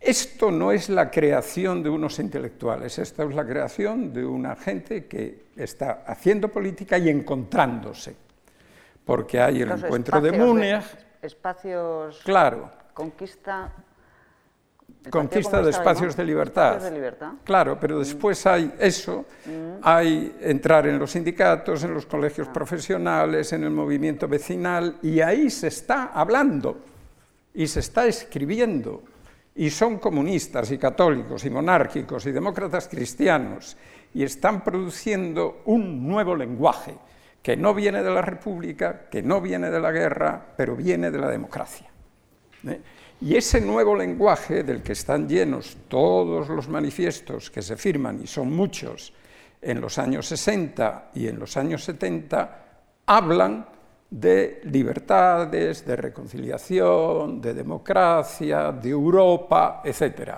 esto 0.00 0.50
no 0.50 0.72
es 0.72 0.88
la 0.88 1.10
creación 1.10 1.82
de 1.82 1.90
unos 1.90 2.18
intelectuales, 2.18 2.98
esto 2.98 3.28
es 3.28 3.34
la 3.34 3.46
creación 3.46 4.12
de 4.12 4.24
una 4.24 4.56
gente 4.56 5.06
que 5.06 5.50
está 5.56 6.04
haciendo 6.06 6.48
política 6.48 6.96
y 6.98 7.08
encontrándose, 7.10 8.16
porque 9.04 9.40
hay 9.40 9.62
el 9.62 9.70
encuentro 9.70 10.20
de 10.20 10.32
Múnich. 10.32 10.84
espacios. 11.22 12.20
Claro. 12.24 12.70
Conquista 12.94 13.72
conquista 15.08 15.62
de 15.62 15.70
espacios 15.70 16.16
de 16.16 16.24
libertad. 16.24 16.80
Claro, 17.44 17.78
pero 17.80 17.98
después 17.98 18.44
hay 18.46 18.72
eso, 18.78 19.24
mm. 19.46 19.80
hay 19.82 20.36
entrar 20.40 20.86
en 20.86 20.98
los 20.98 21.12
sindicatos, 21.12 21.84
en 21.84 21.94
los 21.94 22.04
colegios 22.06 22.48
ah. 22.48 22.52
profesionales, 22.52 23.52
en 23.52 23.64
el 23.64 23.70
movimiento 23.70 24.28
vecinal, 24.28 24.98
y 25.02 25.20
ahí 25.20 25.48
se 25.48 25.68
está 25.68 26.10
hablando 26.12 26.78
y 27.54 27.66
se 27.66 27.80
está 27.80 28.06
escribiendo. 28.06 29.02
Y 29.60 29.68
son 29.68 29.98
comunistas 29.98 30.70
y 30.70 30.78
católicos 30.78 31.44
y 31.44 31.50
monárquicos 31.50 32.24
y 32.24 32.32
demócratas 32.32 32.88
cristianos 32.88 33.76
y 34.14 34.22
están 34.22 34.64
produciendo 34.64 35.60
un 35.66 36.08
nuevo 36.08 36.34
lenguaje 36.34 36.96
que 37.42 37.58
no 37.58 37.74
viene 37.74 38.02
de 38.02 38.10
la 38.10 38.22
república, 38.22 39.08
que 39.10 39.20
no 39.20 39.38
viene 39.42 39.70
de 39.70 39.78
la 39.78 39.92
guerra, 39.92 40.54
pero 40.56 40.74
viene 40.74 41.10
de 41.10 41.18
la 41.18 41.28
democracia. 41.28 41.90
¿eh? 42.66 42.80
Y 43.20 43.36
ese 43.36 43.60
nuevo 43.60 43.94
lenguaje 43.94 44.62
del 44.62 44.82
que 44.82 44.92
están 44.92 45.28
llenos 45.28 45.76
todos 45.88 46.48
los 46.48 46.66
manifiestos 46.70 47.50
que 47.50 47.60
se 47.60 47.76
firman, 47.76 48.18
y 48.24 48.26
son 48.26 48.50
muchos, 48.50 49.12
en 49.60 49.78
los 49.78 49.98
años 49.98 50.26
60 50.26 51.10
y 51.16 51.28
en 51.28 51.38
los 51.38 51.58
años 51.58 51.84
70, 51.84 52.64
hablan 53.04 53.66
de 54.10 54.60
libertades, 54.64 55.86
de 55.86 55.96
reconciliación, 55.96 57.40
de 57.40 57.54
democracia, 57.54 58.72
de 58.72 58.90
Europa, 58.90 59.82
etc. 59.84 60.32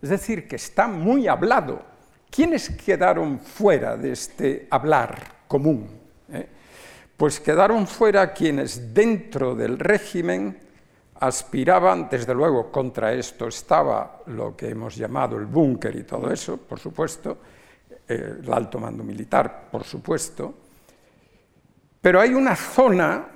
Es 0.00 0.08
decir, 0.08 0.48
que 0.48 0.56
está 0.56 0.88
muy 0.88 1.28
hablado. 1.28 1.82
¿Quiénes 2.30 2.70
quedaron 2.70 3.38
fuera 3.38 3.96
de 3.96 4.12
este 4.12 4.66
hablar 4.70 5.44
común? 5.46 5.88
Eh? 6.32 6.48
Pues 7.16 7.38
quedaron 7.38 7.86
fuera 7.86 8.32
quienes 8.32 8.92
dentro 8.92 9.54
del 9.54 9.78
régimen 9.78 10.58
aspiraban, 11.20 12.08
desde 12.10 12.34
luego, 12.34 12.72
contra 12.72 13.12
esto 13.12 13.46
estaba 13.46 14.22
lo 14.26 14.56
que 14.56 14.70
hemos 14.70 14.96
llamado 14.96 15.36
el 15.36 15.46
búnker 15.46 15.94
y 15.94 16.02
todo 16.02 16.32
eso, 16.32 16.56
por 16.56 16.80
supuesto, 16.80 17.38
eh, 18.08 18.38
el 18.42 18.52
alto 18.52 18.80
mando 18.80 19.04
militar, 19.04 19.68
por 19.70 19.84
supuesto, 19.84 20.63
pero 22.04 22.20
hay 22.20 22.34
una 22.34 22.54
zona, 22.54 23.28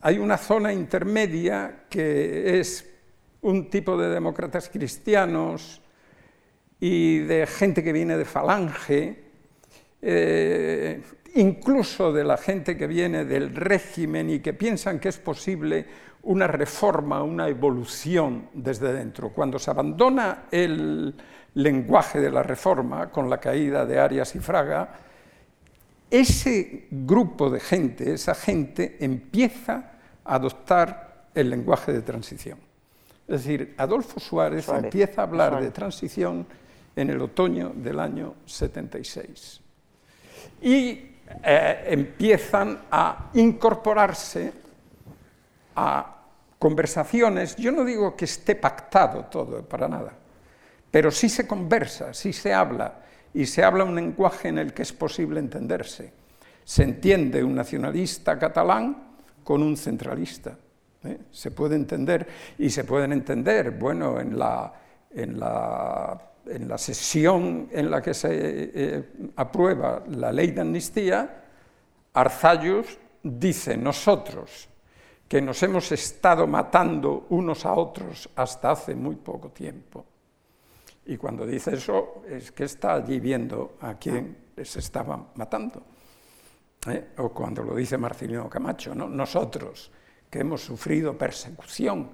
hay 0.00 0.18
una 0.18 0.36
zona 0.36 0.72
intermedia 0.72 1.84
que 1.88 2.58
es 2.58 2.84
un 3.42 3.70
tipo 3.70 3.96
de 3.96 4.08
demócratas 4.08 4.68
cristianos 4.68 5.80
y 6.80 7.20
de 7.20 7.46
gente 7.46 7.84
que 7.84 7.92
viene 7.92 8.16
de 8.16 8.24
falange, 8.24 9.24
eh, 10.02 11.00
incluso 11.36 12.12
de 12.12 12.24
la 12.24 12.36
gente 12.36 12.76
que 12.76 12.88
viene 12.88 13.24
del 13.24 13.54
régimen 13.54 14.28
y 14.28 14.40
que 14.40 14.54
piensan 14.54 14.98
que 14.98 15.10
es 15.10 15.18
posible 15.18 15.86
una 16.24 16.48
reforma, 16.48 17.22
una 17.22 17.46
evolución 17.46 18.48
desde 18.54 18.92
dentro. 18.92 19.28
Cuando 19.28 19.56
se 19.60 19.70
abandona 19.70 20.46
el 20.50 21.14
lenguaje 21.54 22.18
de 22.18 22.32
la 22.32 22.42
reforma 22.42 23.08
con 23.08 23.30
la 23.30 23.38
caída 23.38 23.86
de 23.86 24.00
Arias 24.00 24.34
y 24.34 24.40
Fraga, 24.40 25.09
ese 26.10 26.86
grupo 26.90 27.50
de 27.50 27.60
gente, 27.60 28.12
esa 28.12 28.34
gente 28.34 28.96
empieza 29.00 29.92
a 30.24 30.34
adoptar 30.34 31.28
el 31.34 31.50
lenguaje 31.50 31.92
de 31.92 32.02
transición. 32.02 32.58
Es 33.28 33.44
decir, 33.44 33.74
Adolfo 33.78 34.18
Suárez, 34.18 34.68
empieza 34.68 35.20
a 35.20 35.24
hablar 35.24 35.62
de 35.62 35.70
transición 35.70 36.46
en 36.96 37.10
el 37.10 37.20
otoño 37.20 37.72
del 37.74 38.00
año 38.00 38.34
76. 38.44 39.60
Y 40.62 41.10
eh, 41.44 41.84
empiezan 41.86 42.80
a 42.90 43.30
incorporarse 43.34 44.52
a 45.76 46.16
conversaciones, 46.58 47.56
yo 47.56 47.70
no 47.72 47.84
digo 47.84 48.16
que 48.16 48.24
esté 48.24 48.56
pactado 48.56 49.26
todo, 49.26 49.62
para 49.62 49.88
nada, 49.88 50.12
pero 50.90 51.10
sí 51.10 51.28
se 51.28 51.46
conversa, 51.46 52.12
sí 52.12 52.32
se 52.32 52.52
habla, 52.52 53.00
y 53.34 53.46
se 53.46 53.62
habla 53.62 53.84
un 53.84 53.94
lenguaje 53.94 54.48
en 54.48 54.58
el 54.58 54.72
que 54.72 54.82
es 54.82 54.92
posible 54.92 55.40
entenderse. 55.40 56.12
Se 56.64 56.82
entiende 56.82 57.42
un 57.42 57.54
nacionalista 57.54 58.38
catalán 58.38 59.10
con 59.44 59.62
un 59.62 59.76
centralista. 59.76 60.56
¿eh? 61.04 61.18
Se 61.30 61.50
puede 61.50 61.76
entender, 61.76 62.26
y 62.58 62.70
se 62.70 62.84
pueden 62.84 63.12
entender, 63.12 63.72
bueno, 63.72 64.20
en 64.20 64.38
la, 64.38 64.72
en 65.10 65.38
la, 65.38 66.20
en 66.46 66.68
la 66.68 66.78
sesión 66.78 67.68
en 67.70 67.90
la 67.90 68.02
que 68.02 68.14
se 68.14 68.28
eh, 68.32 69.04
aprueba 69.36 70.02
la 70.08 70.32
ley 70.32 70.50
de 70.50 70.60
amnistía, 70.60 71.44
Arzayus 72.12 72.98
dice, 73.22 73.76
nosotros, 73.76 74.68
que 75.28 75.40
nos 75.40 75.62
hemos 75.62 75.92
estado 75.92 76.46
matando 76.46 77.26
unos 77.30 77.64
a 77.64 77.74
otros 77.74 78.28
hasta 78.34 78.72
hace 78.72 78.96
muy 78.96 79.14
poco 79.14 79.50
tiempo. 79.50 80.04
Y 81.06 81.16
cuando 81.16 81.46
dice 81.46 81.74
eso, 81.74 82.22
es 82.28 82.52
que 82.52 82.64
está 82.64 82.94
allí 82.94 83.20
viendo 83.20 83.76
a 83.80 83.94
quien 83.94 84.36
se 84.62 84.78
estaba 84.78 85.32
matando. 85.34 85.82
¿eh? 86.86 87.10
O 87.18 87.30
cuando 87.30 87.62
lo 87.62 87.74
dice 87.74 87.98
Marcelino 87.98 88.48
Camacho, 88.48 88.94
¿no? 88.94 89.08
nosotros 89.08 89.90
que 90.28 90.40
hemos 90.40 90.62
sufrido 90.62 91.16
persecución, 91.16 92.08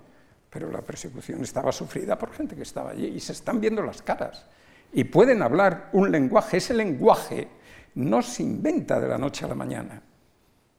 pero 0.48 0.70
la 0.70 0.80
persecución 0.80 1.42
estaba 1.42 1.70
sufrida 1.72 2.16
por 2.16 2.32
gente 2.32 2.56
que 2.56 2.62
estaba 2.62 2.90
allí 2.90 3.06
y 3.08 3.20
se 3.20 3.32
están 3.32 3.60
viendo 3.60 3.82
las 3.82 4.00
caras. 4.00 4.46
Y 4.92 5.04
pueden 5.04 5.42
hablar 5.42 5.90
un 5.92 6.10
lenguaje, 6.10 6.56
ese 6.56 6.72
lenguaje 6.72 7.48
no 7.96 8.22
se 8.22 8.42
inventa 8.42 9.00
de 9.00 9.08
la 9.08 9.18
noche 9.18 9.44
a 9.44 9.48
la 9.48 9.54
mañana. 9.54 10.02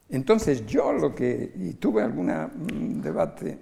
Entonces 0.09 0.65
yo 0.65 0.93
lo 0.93 1.13
que, 1.13 1.51
y 1.55 1.73
tuve 1.73 2.01
algún 2.01 2.27
mm, 2.27 3.01
debate 3.01 3.59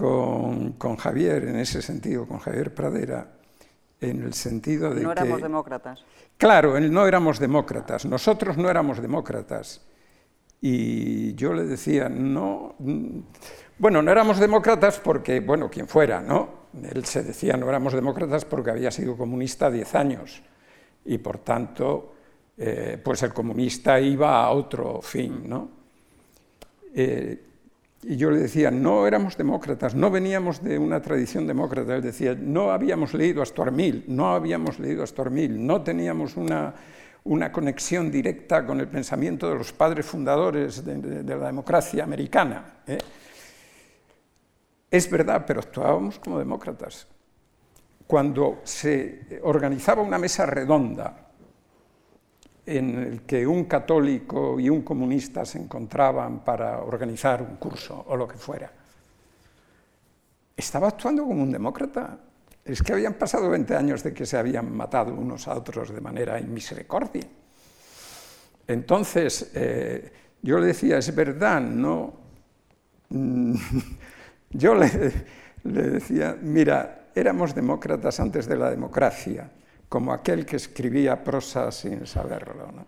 con, 0.00 0.96
Javier 0.96 1.44
en 1.44 1.56
ese 1.56 1.82
sentido, 1.82 2.26
con 2.26 2.38
Javier 2.38 2.74
Pradera, 2.74 3.32
en 4.00 4.22
el 4.22 4.32
sentido 4.32 4.94
de 4.94 5.02
no 5.02 5.12
éramos 5.12 5.42
demócratas. 5.42 6.04
Claro, 6.38 6.80
no 6.80 7.06
éramos 7.06 7.38
demócratas, 7.38 8.06
nosotros 8.06 8.56
no 8.56 8.70
éramos 8.70 9.02
demócratas. 9.02 9.86
Y 10.62 11.34
yo 11.34 11.52
le 11.52 11.64
decía, 11.64 12.08
no, 12.08 12.74
bueno, 13.78 14.02
no 14.02 14.10
éramos 14.10 14.38
demócratas 14.38 14.98
porque, 15.00 15.40
bueno, 15.40 15.70
quien 15.70 15.86
fuera, 15.86 16.20
¿no? 16.20 16.60
Él 16.82 17.04
se 17.04 17.22
decía, 17.22 17.56
no 17.56 17.68
éramos 17.68 17.92
demócratas 17.92 18.44
porque 18.44 18.70
había 18.70 18.90
sido 18.90 19.16
comunista 19.16 19.70
10 19.70 19.94
años 19.94 20.42
y 21.04 21.18
por 21.18 21.38
tanto 21.38 22.14
eh, 22.56 23.00
pues 23.02 23.22
el 23.22 23.32
comunista 23.32 23.98
iba 24.00 24.42
a 24.42 24.50
otro 24.50 25.00
fin. 25.02 25.48
¿no? 25.48 25.68
Eh, 26.94 27.49
y 28.02 28.16
yo 28.16 28.30
le 28.30 28.38
decía, 28.38 28.70
no 28.70 29.06
éramos 29.06 29.36
demócratas, 29.36 29.94
no 29.94 30.10
veníamos 30.10 30.62
de 30.62 30.78
una 30.78 31.02
tradición 31.02 31.46
demócrata. 31.46 31.96
Él 31.96 32.02
decía, 32.02 32.34
no 32.34 32.70
habíamos 32.70 33.12
leído 33.12 33.42
a 33.42 33.46
Stormil, 33.46 34.04
no 34.08 34.32
habíamos 34.32 34.78
leído 34.78 35.02
a 35.02 35.06
Stormil, 35.06 35.66
no 35.66 35.82
teníamos 35.82 36.36
una, 36.36 36.74
una 37.24 37.52
conexión 37.52 38.10
directa 38.10 38.64
con 38.64 38.80
el 38.80 38.88
pensamiento 38.88 39.50
de 39.50 39.56
los 39.56 39.72
padres 39.72 40.06
fundadores 40.06 40.82
de, 40.82 41.22
la 41.22 41.46
democracia 41.46 42.02
americana. 42.02 42.80
¿eh? 42.86 42.98
Es 44.90 45.10
verdad, 45.10 45.44
pero 45.46 45.60
actuábamos 45.60 46.18
como 46.18 46.38
demócratas. 46.38 47.06
Cuando 48.06 48.60
se 48.64 49.40
organizaba 49.42 50.02
una 50.02 50.18
mesa 50.18 50.46
redonda 50.46 51.29
en 52.70 52.98
el 52.98 53.22
que 53.22 53.44
un 53.44 53.64
católico 53.64 54.60
y 54.60 54.70
un 54.70 54.82
comunista 54.82 55.44
se 55.44 55.58
encontraban 55.58 56.44
para 56.44 56.78
organizar 56.78 57.42
un 57.42 57.56
curso 57.56 58.04
o 58.06 58.16
lo 58.16 58.28
que 58.28 58.36
fuera, 58.36 58.70
estaba 60.56 60.88
actuando 60.88 61.24
como 61.24 61.42
un 61.42 61.50
demócrata. 61.50 62.18
Es 62.64 62.82
que 62.82 62.92
habían 62.92 63.14
pasado 63.14 63.50
20 63.50 63.74
años 63.74 64.04
de 64.04 64.14
que 64.14 64.24
se 64.24 64.36
habían 64.36 64.72
matado 64.76 65.12
unos 65.14 65.48
a 65.48 65.54
otros 65.54 65.92
de 65.92 66.00
manera 66.00 66.38
inmisericordia. 66.38 67.24
Entonces, 68.68 69.50
eh, 69.54 70.12
yo 70.40 70.60
le 70.60 70.66
decía, 70.68 70.98
es 70.98 71.12
verdad, 71.12 71.60
no. 71.60 72.14
yo 74.50 74.74
le, 74.76 75.12
decía, 75.64 76.36
mira, 76.40 77.08
éramos 77.16 77.52
demócratas 77.52 78.20
antes 78.20 78.46
de 78.46 78.56
la 78.56 78.70
democracia, 78.70 79.50
como 79.90 80.12
aquel 80.12 80.46
que 80.46 80.54
escribía 80.54 81.18
prosa 81.22 81.72
sin 81.72 82.06
saberlo. 82.06 82.86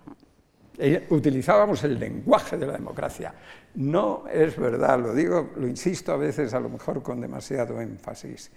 E 0.78 1.10
utilizábamos 1.10 1.82
el 1.82 1.98
lenguaje 1.98 2.56
de 2.56 2.64
la 2.64 2.74
democracia. 2.74 3.34
No 3.74 4.24
es 4.30 4.56
verdad, 4.56 5.00
lo 5.00 5.12
digo, 5.12 5.50
lo 5.56 5.66
insisto 5.66 6.12
a 6.12 6.16
veces, 6.16 6.54
a 6.54 6.60
lo 6.60 6.68
mejor 6.68 7.02
con 7.02 7.20
demasiado 7.20 7.80
énfasis. 7.80 8.52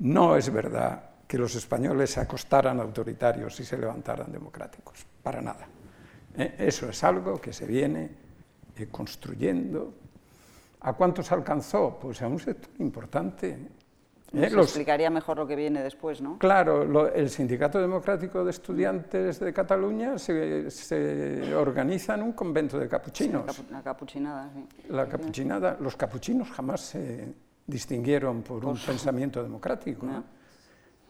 No 0.00 0.36
es 0.36 0.52
verdad 0.52 1.24
que 1.26 1.38
los 1.38 1.54
españoles 1.56 2.10
se 2.10 2.20
acostaran 2.20 2.78
autoritarios 2.80 3.58
y 3.60 3.64
se 3.64 3.78
levantaran 3.78 4.30
democráticos, 4.30 5.06
para 5.22 5.40
nada. 5.40 5.66
¿Eh? 6.36 6.54
Eso 6.58 6.90
es 6.90 7.02
algo 7.02 7.40
que 7.40 7.54
se 7.54 7.64
viene 7.64 8.10
eh, 8.76 8.88
construyendo. 8.90 9.94
¿A 10.80 10.92
cuántos 10.92 11.32
alcanzó? 11.32 11.98
Pues 11.98 12.20
a 12.20 12.28
un 12.28 12.38
sector 12.38 12.70
importante. 12.78 13.56
¿Eh? 14.36 14.50
Explicaría 14.52 15.08
mejor 15.08 15.38
lo 15.38 15.46
que 15.46 15.56
viene 15.56 15.82
después, 15.82 16.20
¿no? 16.20 16.38
Claro, 16.38 17.08
el 17.08 17.30
Sindicato 17.30 17.80
Democrático 17.80 18.44
de 18.44 18.50
Estudiantes 18.50 19.40
de 19.40 19.52
Cataluña 19.52 20.18
se, 20.18 21.54
organiza 21.54 22.14
en 22.14 22.22
un 22.22 22.32
convento 22.32 22.78
de 22.78 22.88
capuchinos. 22.88 23.44
la 23.70 23.82
capuchinada, 23.82 24.50
sí. 24.52 24.66
La 24.90 25.08
capuchinada, 25.08 25.76
los 25.80 25.96
capuchinos 25.96 26.50
jamás 26.50 26.80
se 26.82 27.34
distinguieron 27.66 28.42
por 28.42 28.64
un 28.64 28.76
pensamiento 28.76 29.42
democrático. 29.42 30.06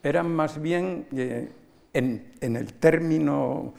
Eran 0.03 0.31
más 0.31 0.61
bien, 0.61 1.09
eh, 1.13 1.51
en, 1.93 2.33
el 2.41 2.75
término 2.75 3.75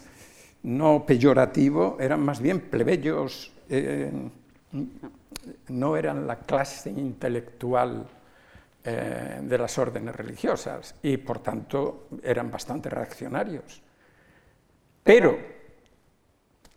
no 0.64 1.06
peyorativo, 1.06 1.98
eran 1.99 2.19
más 2.19 2.41
bien 2.41 2.60
plebeyos, 2.60 3.53
eh, 3.69 4.11
no 5.69 5.95
eran 5.95 6.28
la 6.28 6.40
clase 6.40 6.90
intelectual 6.90 8.06
eh, 8.89 9.39
de 9.41 9.57
las 9.57 9.77
órdenes 9.77 10.15
religiosas 10.15 10.95
y 11.01 11.18
por 11.18 11.39
tanto 11.39 12.07
eran 12.23 12.49
bastante 12.49 12.89
reaccionarios. 12.89 13.81
Pero 15.03 15.38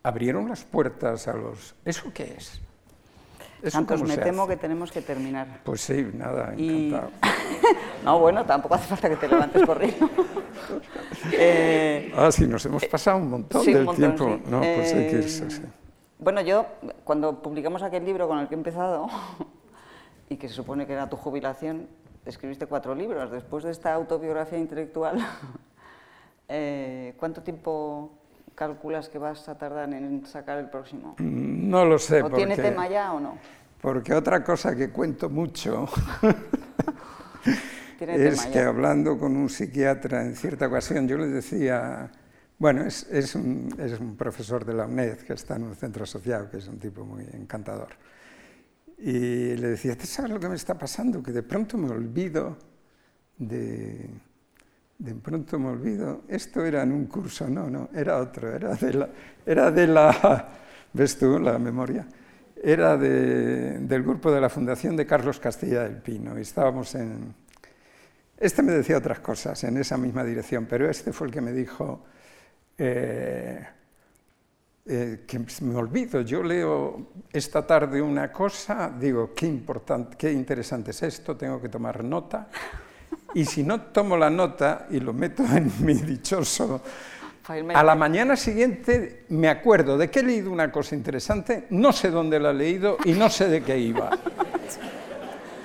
abrieron 0.02 0.48
las 0.48 0.64
puertas 0.64 1.28
a 1.28 1.34
los... 1.34 1.76
¿Eso 1.84 2.10
qué 2.12 2.34
es? 2.36 2.60
Santos, 3.68 4.02
me 4.02 4.16
temo 4.16 4.48
que 4.48 4.56
tenemos 4.56 4.90
que 4.90 5.02
terminar. 5.02 5.60
Pues 5.62 5.82
sí, 5.82 6.10
nada, 6.12 6.52
encantado. 6.56 7.10
no, 8.04 8.18
bueno, 8.18 8.44
tampoco 8.44 8.74
hace 8.74 8.88
falta 8.88 9.08
que 9.08 9.16
te 9.16 9.28
levantes 9.28 9.64
corriendo. 9.64 10.10
eh... 11.32 12.12
Ah, 12.16 12.32
sí, 12.32 12.44
nos 12.48 12.66
hemos 12.66 12.84
pasado 12.86 13.18
un 13.18 13.30
montón 13.30 13.64
del 13.64 13.88
tiempo. 13.94 14.40
No, 14.46 14.58
pues 14.58 14.94
hay 14.94 15.06
que 15.10 15.16
irse, 15.18 15.44
eh, 15.44 15.68
Bueno, 16.18 16.40
yo, 16.40 16.66
cuando 17.04 17.40
publicamos 17.40 17.84
aquel 17.84 18.04
libro 18.04 18.26
con 18.26 18.40
el 18.40 18.48
que 18.48 18.54
he 18.56 18.58
empezado, 18.58 19.06
y 20.28 20.36
que 20.36 20.48
se 20.48 20.54
supone 20.54 20.86
que 20.86 20.94
era 20.94 21.10
tu 21.10 21.16
jubilación, 21.16 21.88
escribiste 22.24 22.66
cuatro 22.66 22.94
libros. 22.94 23.30
Después 23.30 23.64
de 23.64 23.70
esta 23.70 23.94
autobiografía 23.94 24.58
intelectual, 24.58 25.18
eh, 26.48 27.14
¿cuánto 27.18 27.42
tiempo 27.42 28.12
calculas 28.54 29.08
que 29.08 29.18
vas 29.18 29.48
a 29.48 29.56
tardar 29.56 29.92
en 29.92 30.26
sacar 30.26 30.58
el 30.58 30.68
próximo? 30.68 31.16
No 31.18 31.84
lo 31.84 31.98
sé. 31.98 32.22
¿O 32.22 32.30
tiene 32.30 32.56
tema 32.56 32.88
ya 32.88 33.12
o 33.12 33.20
no? 33.20 33.38
Porque 33.80 34.12
otra 34.12 34.44
cosa 34.44 34.76
que 34.76 34.90
cuento 34.90 35.30
mucho 35.30 35.88
es 38.00 38.46
que 38.46 38.58
hablando 38.58 39.18
con 39.18 39.36
un 39.36 39.48
psiquiatra 39.48 40.22
en 40.22 40.36
cierta 40.36 40.66
ocasión, 40.66 41.08
yo 41.08 41.16
le 41.16 41.28
decía, 41.28 42.10
bueno, 42.58 42.84
es, 42.84 43.06
es, 43.10 43.34
un, 43.34 43.74
es, 43.78 43.98
un, 43.98 44.16
profesor 44.16 44.66
de 44.66 44.74
la 44.74 44.84
UNED 44.84 45.20
que 45.20 45.32
está 45.32 45.56
en 45.56 45.62
un 45.62 45.74
centro 45.74 46.04
asociado, 46.04 46.50
que 46.50 46.58
es 46.58 46.68
un 46.68 46.78
tipo 46.78 47.06
muy 47.06 47.24
encantador. 47.32 47.88
Y 49.02 49.56
le 49.56 49.68
decía, 49.68 49.96
¿tú 49.96 50.06
sabes 50.06 50.30
lo 50.30 50.38
que 50.38 50.48
me 50.48 50.56
está 50.56 50.76
pasando? 50.76 51.22
Que 51.22 51.32
de 51.32 51.42
pronto 51.42 51.78
me 51.78 51.90
olvido 51.90 52.58
de, 53.38 54.10
de 54.98 55.14
pronto 55.14 55.58
me 55.58 55.70
olvido, 55.70 56.22
esto 56.28 56.64
era 56.64 56.82
en 56.82 56.92
un 56.92 57.06
curso, 57.06 57.48
no, 57.48 57.70
no, 57.70 57.88
era 57.94 58.18
otro, 58.18 58.54
era 58.54 58.74
de 58.74 58.92
la, 58.92 59.08
era 59.46 59.70
de 59.70 59.86
la 59.86 60.48
¿ves 60.92 61.18
tú 61.18 61.38
la 61.38 61.58
memoria? 61.58 62.06
Era 62.62 62.98
de, 62.98 63.78
del 63.78 64.02
grupo 64.02 64.30
de 64.30 64.40
la 64.40 64.50
Fundación 64.50 64.96
de 64.96 65.06
Carlos 65.06 65.40
Castilla 65.40 65.84
del 65.84 65.96
Pino, 65.96 66.38
y 66.38 66.42
estábamos 66.42 66.94
en... 66.94 67.34
Este 68.38 68.62
me 68.62 68.72
decía 68.72 68.98
otras 68.98 69.20
cosas 69.20 69.64
en 69.64 69.78
esa 69.78 69.96
misma 69.96 70.22
dirección, 70.22 70.66
pero 70.68 70.88
este 70.88 71.12
fue 71.12 71.28
el 71.28 71.32
que 71.32 71.40
me 71.40 71.52
dijo 71.52 72.04
eh, 72.76 73.66
eh, 74.86 75.24
que 75.26 75.38
me 75.60 75.76
olvido, 75.76 76.22
yo 76.22 76.42
leo 76.42 77.08
esta 77.32 77.66
tarde 77.66 78.00
una 78.00 78.32
cosa, 78.32 78.90
digo, 78.98 79.32
qué, 79.34 79.46
importante, 79.46 80.16
qué 80.16 80.32
interesante 80.32 80.90
es 80.90 81.02
esto, 81.02 81.36
tengo 81.36 81.60
que 81.60 81.68
tomar 81.68 82.02
nota, 82.02 82.48
y 83.34 83.44
si 83.44 83.62
no 83.62 83.82
tomo 83.82 84.16
la 84.16 84.30
nota 84.30 84.86
y 84.90 85.00
lo 85.00 85.12
meto 85.12 85.44
en 85.44 85.70
mi 85.84 85.94
dichoso... 85.94 86.82
A 87.74 87.82
la 87.82 87.96
mañana 87.96 88.36
siguiente 88.36 89.24
me 89.30 89.48
acuerdo 89.48 89.98
de 89.98 90.08
que 90.08 90.20
he 90.20 90.22
leído 90.22 90.52
una 90.52 90.70
cosa 90.70 90.94
interesante, 90.94 91.66
no 91.70 91.90
sé 91.90 92.10
dónde 92.10 92.38
la 92.38 92.50
he 92.50 92.54
leído 92.54 92.96
y 93.04 93.12
no 93.12 93.28
sé 93.28 93.48
de 93.48 93.62
qué 93.62 93.78
iba. 93.78 94.10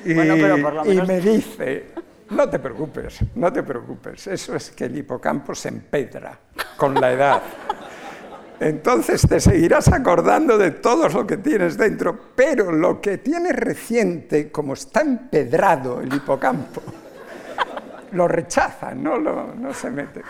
Y, 0.03 0.11
y 0.11 1.01
me 1.01 1.19
dice, 1.19 1.85
no 2.29 2.47
te 2.47 2.59
preocupes, 2.59 3.19
no 3.33 3.51
te 3.51 3.63
preocupes, 3.63 4.27
eso 4.27 4.55
es 4.55 4.69
que 4.69 4.85
el 4.85 4.97
hipocampo 4.97 5.55
se 5.55 5.69
empedra 5.69 6.37
con 6.77 6.93
la 6.93 7.11
edad. 7.11 7.41
Entonces 8.59 9.27
te 9.27 9.39
seguirás 9.39 9.87
acordando 9.89 10.57
de 10.57 10.71
todo 10.71 11.09
lo 11.09 11.27
que 11.27 11.37
tienes 11.37 11.77
dentro, 11.77 12.17
pero 12.35 12.71
lo 12.71 13.01
que 13.01 13.17
tienes 13.17 13.55
reciente, 13.55 14.51
como 14.51 14.73
está 14.73 15.01
empedrado 15.01 16.01
el 16.01 16.13
hipocampo, 16.13 16.81
lo 18.11 18.27
rechazan, 18.27 19.03
no, 19.03 19.17
no 19.17 19.73
se 19.73 19.91
mete. 19.91 20.21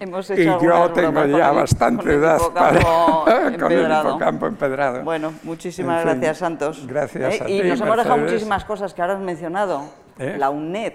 Hemos 0.00 0.28
hecho 0.30 0.42
y 0.42 0.64
yo 0.64 0.90
tengo 0.90 1.24
ya 1.26 1.52
bastante 1.52 2.14
edad 2.14 2.38
para, 2.52 2.80
con 3.58 3.72
el 3.72 3.90
hipocampo 3.90 4.46
empedrado. 4.46 5.02
Bueno, 5.02 5.34
muchísimas 5.44 6.04
gracias, 6.04 6.38
Santos. 6.38 6.86
Gracias 6.86 7.34
¿Eh? 7.34 7.42
a 7.42 7.48
y 7.48 7.62
ti, 7.62 7.68
nos 7.68 7.80
hemos 7.80 7.96
dejado 7.96 8.18
muchísimas 8.18 8.64
cosas 8.64 8.92
que 8.92 9.02
ahora 9.02 9.14
has 9.14 9.20
mencionado. 9.20 9.84
¿Eh? 10.18 10.36
La 10.38 10.50
UNED. 10.50 10.92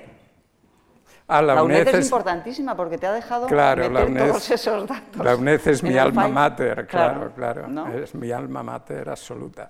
Ah, 1.32 1.44
la, 1.44 1.62
UNED, 1.62 1.88
es, 1.90 2.06
importantísima 2.06 2.76
porque 2.76 2.98
te 2.98 3.06
ha 3.06 3.14
dejado 3.14 3.46
claro, 3.46 3.84
meter 3.84 3.92
la 3.92 4.06
UNED, 4.06 4.28
todos 4.30 4.50
esos 4.50 4.88
datos. 4.88 5.24
La 5.24 5.36
UNED 5.36 5.68
es 5.68 5.84
mi 5.84 5.96
alma 5.96 6.28
mater, 6.28 6.88
claro, 6.88 7.32
claro. 7.36 7.68
Es 7.94 8.16
mi 8.16 8.32
alma 8.32 8.64
mater 8.64 9.08
absoluta. 9.08 9.70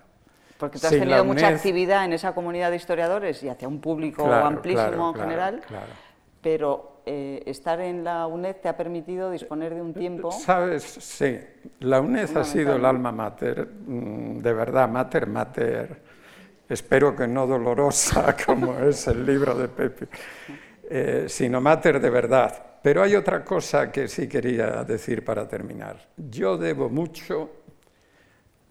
Porque 0.57 0.79
tú 0.79 0.87
has 0.87 0.93
tenido 0.93 1.25
mucha 1.25 1.49
actividad 1.49 2.05
en 2.05 2.13
esa 2.13 2.33
comunidad 2.33 2.69
de 2.69 2.77
historiadores 2.77 3.43
y 3.43 3.49
hacia 3.49 3.67
un 3.67 3.81
público 3.81 4.25
amplísimo 4.31 5.09
en 5.13 5.21
general, 5.21 5.61
pero 6.41 7.01
eh, 7.05 7.43
estar 7.45 7.81
en 7.81 8.05
la 8.05 8.25
UNED 8.27 8.57
te 8.57 8.69
ha 8.69 8.77
permitido 8.77 9.29
disponer 9.29 9.73
de 9.73 9.81
un 9.81 9.93
tiempo... 9.93 10.31
Sabes, 10.31 10.83
sí, 10.83 11.39
la 11.79 11.99
UNED 11.99 12.37
ha 12.37 12.43
sido 12.43 12.75
el 12.75 12.85
alma 12.85 13.11
mater, 13.11 13.67
mm, 13.67 14.37
de 14.37 14.53
verdad, 14.53 14.87
mater, 14.87 15.27
mater, 15.27 16.01
espero 16.69 17.15
que 17.15 17.27
no 17.27 17.47
dolorosa 17.47 18.35
como 18.45 18.77
es 18.79 19.07
el 19.07 19.25
libro 19.25 19.55
de 19.55 19.67
Pepe, 19.67 20.07
eh, 20.89 21.25
sino 21.27 21.61
mater 21.61 21.99
de 21.99 22.09
verdad. 22.09 22.65
Pero 22.81 23.03
hay 23.03 23.15
otra 23.15 23.43
cosa 23.43 23.91
que 23.91 24.07
sí 24.07 24.27
quería 24.27 24.83
decir 24.83 25.23
para 25.23 25.47
terminar. 25.47 25.97
Yo 26.17 26.57
debo 26.57 26.89
mucho 26.89 27.51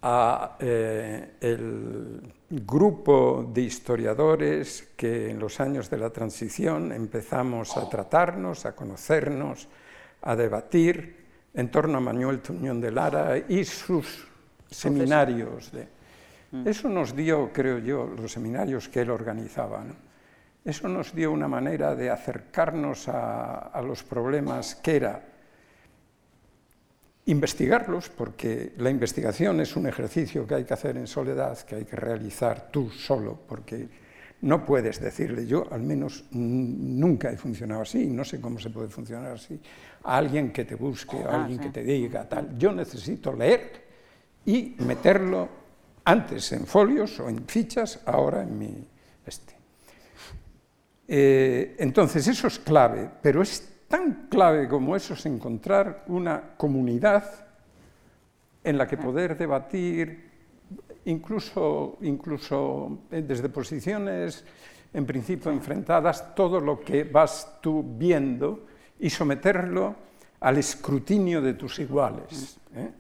a 0.02 0.56
eh, 0.60 1.34
el 1.40 2.32
grupo 2.48 3.50
de 3.52 3.62
historiadores 3.62 4.90
que 4.96 5.30
en 5.30 5.38
los 5.38 5.60
años 5.60 5.90
de 5.90 5.98
la 5.98 6.10
transición 6.10 6.92
empezamos 6.92 7.76
a 7.76 7.88
tratarnos, 7.88 8.64
a 8.64 8.74
conocernos, 8.74 9.68
a 10.22 10.34
debatir, 10.34 11.18
en 11.54 11.70
torno 11.70 11.98
a 11.98 12.00
Manuel 12.00 12.40
Tuñón 12.40 12.80
de 12.80 12.92
Lara 12.92 13.36
y 13.48 13.64
sus 13.64 14.26
seminarios. 14.70 15.72
De, 15.72 15.88
mm. 16.52 16.68
Eso 16.68 16.88
nos 16.88 17.14
dio, 17.14 17.50
creo 17.52 17.78
yo, 17.78 18.06
los 18.06 18.32
seminarios 18.32 18.88
que 18.88 19.00
él 19.00 19.10
organizaba. 19.10 19.84
Eso 20.68 20.86
nos 20.86 21.14
dio 21.14 21.32
una 21.32 21.48
manera 21.48 21.94
de 21.94 22.10
acercarnos 22.10 23.08
a, 23.08 23.68
a 23.68 23.80
los 23.80 24.02
problemas 24.02 24.74
que 24.74 24.96
era 24.96 25.22
investigarlos, 27.24 28.10
porque 28.10 28.74
la 28.76 28.90
investigación 28.90 29.62
es 29.62 29.76
un 29.76 29.86
ejercicio 29.86 30.46
que 30.46 30.56
hay 30.56 30.64
que 30.64 30.74
hacer 30.74 30.98
en 30.98 31.06
soledad, 31.06 31.58
que 31.60 31.76
hay 31.76 31.84
que 31.86 31.96
realizar 31.96 32.68
tú 32.70 32.90
solo, 32.90 33.38
porque 33.48 33.88
no 34.42 34.66
puedes 34.66 35.00
decirle, 35.00 35.46
yo 35.46 35.66
al 35.70 35.82
menos 35.82 36.24
nunca 36.32 37.30
he 37.30 37.38
funcionado 37.38 37.80
así, 37.80 38.06
no 38.06 38.22
sé 38.22 38.38
cómo 38.38 38.58
se 38.58 38.68
puede 38.68 38.88
funcionar 38.88 39.32
así, 39.32 39.58
a 40.04 40.18
alguien 40.18 40.52
que 40.52 40.66
te 40.66 40.74
busque, 40.74 41.16
a 41.16 41.30
ah, 41.30 41.44
alguien 41.44 41.58
que 41.60 41.70
te 41.70 41.82
diga 41.82 42.28
tal. 42.28 42.58
Yo 42.58 42.72
necesito 42.72 43.32
leer 43.32 43.84
y 44.44 44.76
meterlo 44.80 45.48
antes 46.04 46.52
en 46.52 46.66
folios 46.66 47.18
o 47.20 47.28
en 47.30 47.46
fichas, 47.46 48.00
ahora 48.04 48.42
en 48.42 48.58
mi... 48.58 48.88
Este. 49.24 49.57
Eh, 51.10 51.74
entonces 51.78 52.28
eso 52.28 52.46
es 52.48 52.58
clave, 52.58 53.10
pero 53.22 53.40
es 53.40 53.86
tan 53.88 54.28
clave 54.28 54.68
como 54.68 54.94
eso 54.94 55.14
es 55.14 55.24
encontrar 55.24 56.04
una 56.08 56.54
comunidad 56.58 57.24
en 58.62 58.76
la 58.76 58.86
que 58.86 58.98
poder 58.98 59.36
debatir, 59.36 60.28
incluso, 61.06 61.96
incluso 62.02 62.98
eh, 63.10 63.24
desde 63.26 63.48
posiciones 63.48 64.44
en 64.92 65.06
principio 65.06 65.50
enfrentadas, 65.50 66.34
todo 66.34 66.60
lo 66.60 66.80
que 66.80 67.04
vas 67.04 67.58
tú 67.62 67.82
viendo 67.96 68.66
y 69.00 69.08
someterlo 69.08 69.94
al 70.40 70.58
escrutinio 70.58 71.40
de 71.40 71.54
tus 71.54 71.78
iguales. 71.78 72.58
¿eh? 72.74 72.90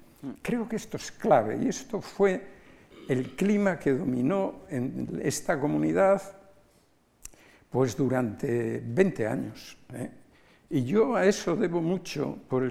Creo 0.42 0.66
que 0.68 0.76
esto 0.76 0.96
es 0.96 1.12
clave 1.12 1.58
y 1.62 1.68
esto 1.68 2.00
fue 2.00 2.58
el 3.08 3.36
clima 3.36 3.78
que 3.78 3.92
dominó 3.92 4.60
en 4.68 5.20
esta 5.22 5.58
comunidad 5.60 6.37
pues 7.70 7.96
durante 7.96 8.82
20 8.84 9.26
años. 9.26 9.76
¿eh? 9.92 10.10
Y 10.70 10.84
yo 10.84 11.16
a 11.16 11.24
eso 11.24 11.56
debo 11.56 11.80
mucho 11.80 12.38
por, 12.48 12.62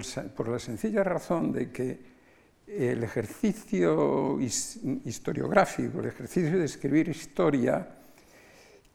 la 0.48 0.58
sencilla 0.58 1.02
razón 1.02 1.52
de 1.52 1.70
que 1.70 2.18
el 2.66 3.02
ejercicio 3.02 4.38
historiográfico, 4.40 6.00
el 6.00 6.06
ejercicio 6.06 6.58
de 6.58 6.64
escribir 6.64 7.08
historia, 7.08 7.88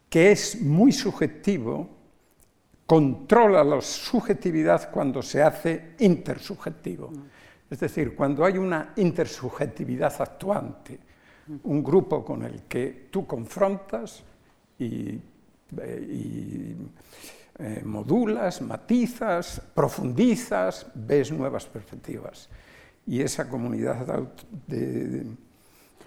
que 0.10 0.32
es 0.32 0.62
muy 0.62 0.92
subjetivo, 0.92 1.90
controla 2.86 3.64
la 3.64 3.82
subjetividad 3.82 4.92
cuando 4.92 5.22
se 5.22 5.42
hace 5.42 5.96
intersubjetivo. 6.00 7.12
Es 7.70 7.80
decir, 7.80 8.16
cuando 8.16 8.46
hay 8.46 8.58
una 8.58 8.94
intersubjetividad 8.96 10.14
actuante, 10.22 11.00
un 11.64 11.84
grupo 11.84 12.24
con 12.24 12.44
el 12.44 12.64
que 12.64 13.08
tú 13.10 13.26
confrontas 13.26 14.24
y, 14.78 15.20
y 16.10 16.76
eh, 17.60 17.82
modulas, 17.86 18.62
matizas, 18.62 19.62
profundizas, 19.74 20.88
ves 20.96 21.32
nuevas 21.32 21.66
perspectivas. 21.66 22.50
Y 23.06 23.22
esa 23.22 23.48
comunidad 23.48 24.28
de, 24.68 25.26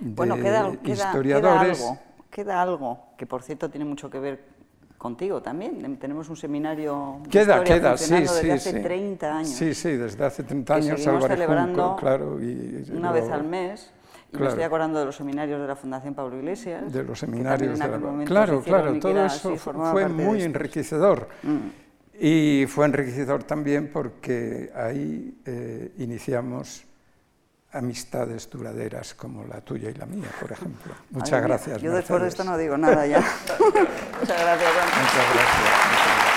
bueno, 0.00 0.36
queda, 0.36 0.72
historiadores... 0.82 1.78
Queda, 1.78 1.88
algo, 1.88 1.98
queda 2.30 2.62
algo, 2.62 3.00
que 3.16 3.26
por 3.26 3.42
cierto 3.42 3.70
tiene 3.70 3.84
mucho 3.84 4.10
que 4.10 4.18
ver 4.18 4.56
contigo 4.98 5.40
también. 5.40 5.98
Tenemos 5.98 6.28
un 6.28 6.36
seminario 6.36 7.20
de 7.22 7.30
queda, 7.30 7.62
queda, 7.62 7.96
sí, 7.96 8.14
desde 8.14 8.40
sí, 8.42 8.50
hace 8.50 8.80
30 8.80 9.38
años. 9.38 9.48
Sí, 9.48 9.74
sí, 9.74 9.90
desde 9.90 10.24
hace 10.24 10.42
30 10.42 10.74
años 10.74 11.06
Álvaro 11.06 11.28
celebrando 11.28 11.96
claro. 11.96 12.42
Y, 12.42 12.90
una 12.92 13.12
vez 13.12 13.30
al 13.30 13.44
mes 13.44 13.92
me 14.32 14.48
estoy 14.48 14.62
acordando 14.64 14.98
de 14.98 15.04
los 15.04 15.16
seminarios 15.16 15.60
de 15.60 15.66
la 15.66 15.76
Fundación 15.76 16.14
Pablo 16.14 16.36
Iglesias. 16.36 16.92
De 16.92 17.02
los 17.02 17.18
seminarios 17.18 17.78
de 17.78 17.88
la... 17.88 18.24
Claro, 18.24 18.62
claro, 18.62 18.98
todo 18.98 19.26
eso 19.26 19.56
fue 19.56 20.08
muy 20.08 20.42
enriquecedor. 20.42 21.28
Mm. 21.42 21.86
Y 22.18 22.66
fue 22.66 22.86
enriquecedor 22.86 23.44
también 23.44 23.90
porque 23.92 24.72
ahí 24.74 25.38
eh, 25.44 25.92
iniciamos 25.98 26.86
amistades 27.72 28.48
duraderas 28.48 29.14
como 29.14 29.44
la 29.44 29.60
tuya 29.60 29.90
y 29.90 29.94
la 29.94 30.06
mía, 30.06 30.28
por 30.40 30.52
ejemplo. 30.52 30.94
Muchas 31.10 31.42
gracias. 31.42 31.82
Yo 31.82 31.92
después 31.92 32.22
de 32.22 32.28
esto 32.28 32.44
no 32.44 32.56
digo 32.56 32.76
nada 32.78 33.06
ya. 33.06 33.18
Muchas 34.20 34.40
gracias. 34.40 34.72
Muchas 34.72 35.34
gracias. 35.34 36.35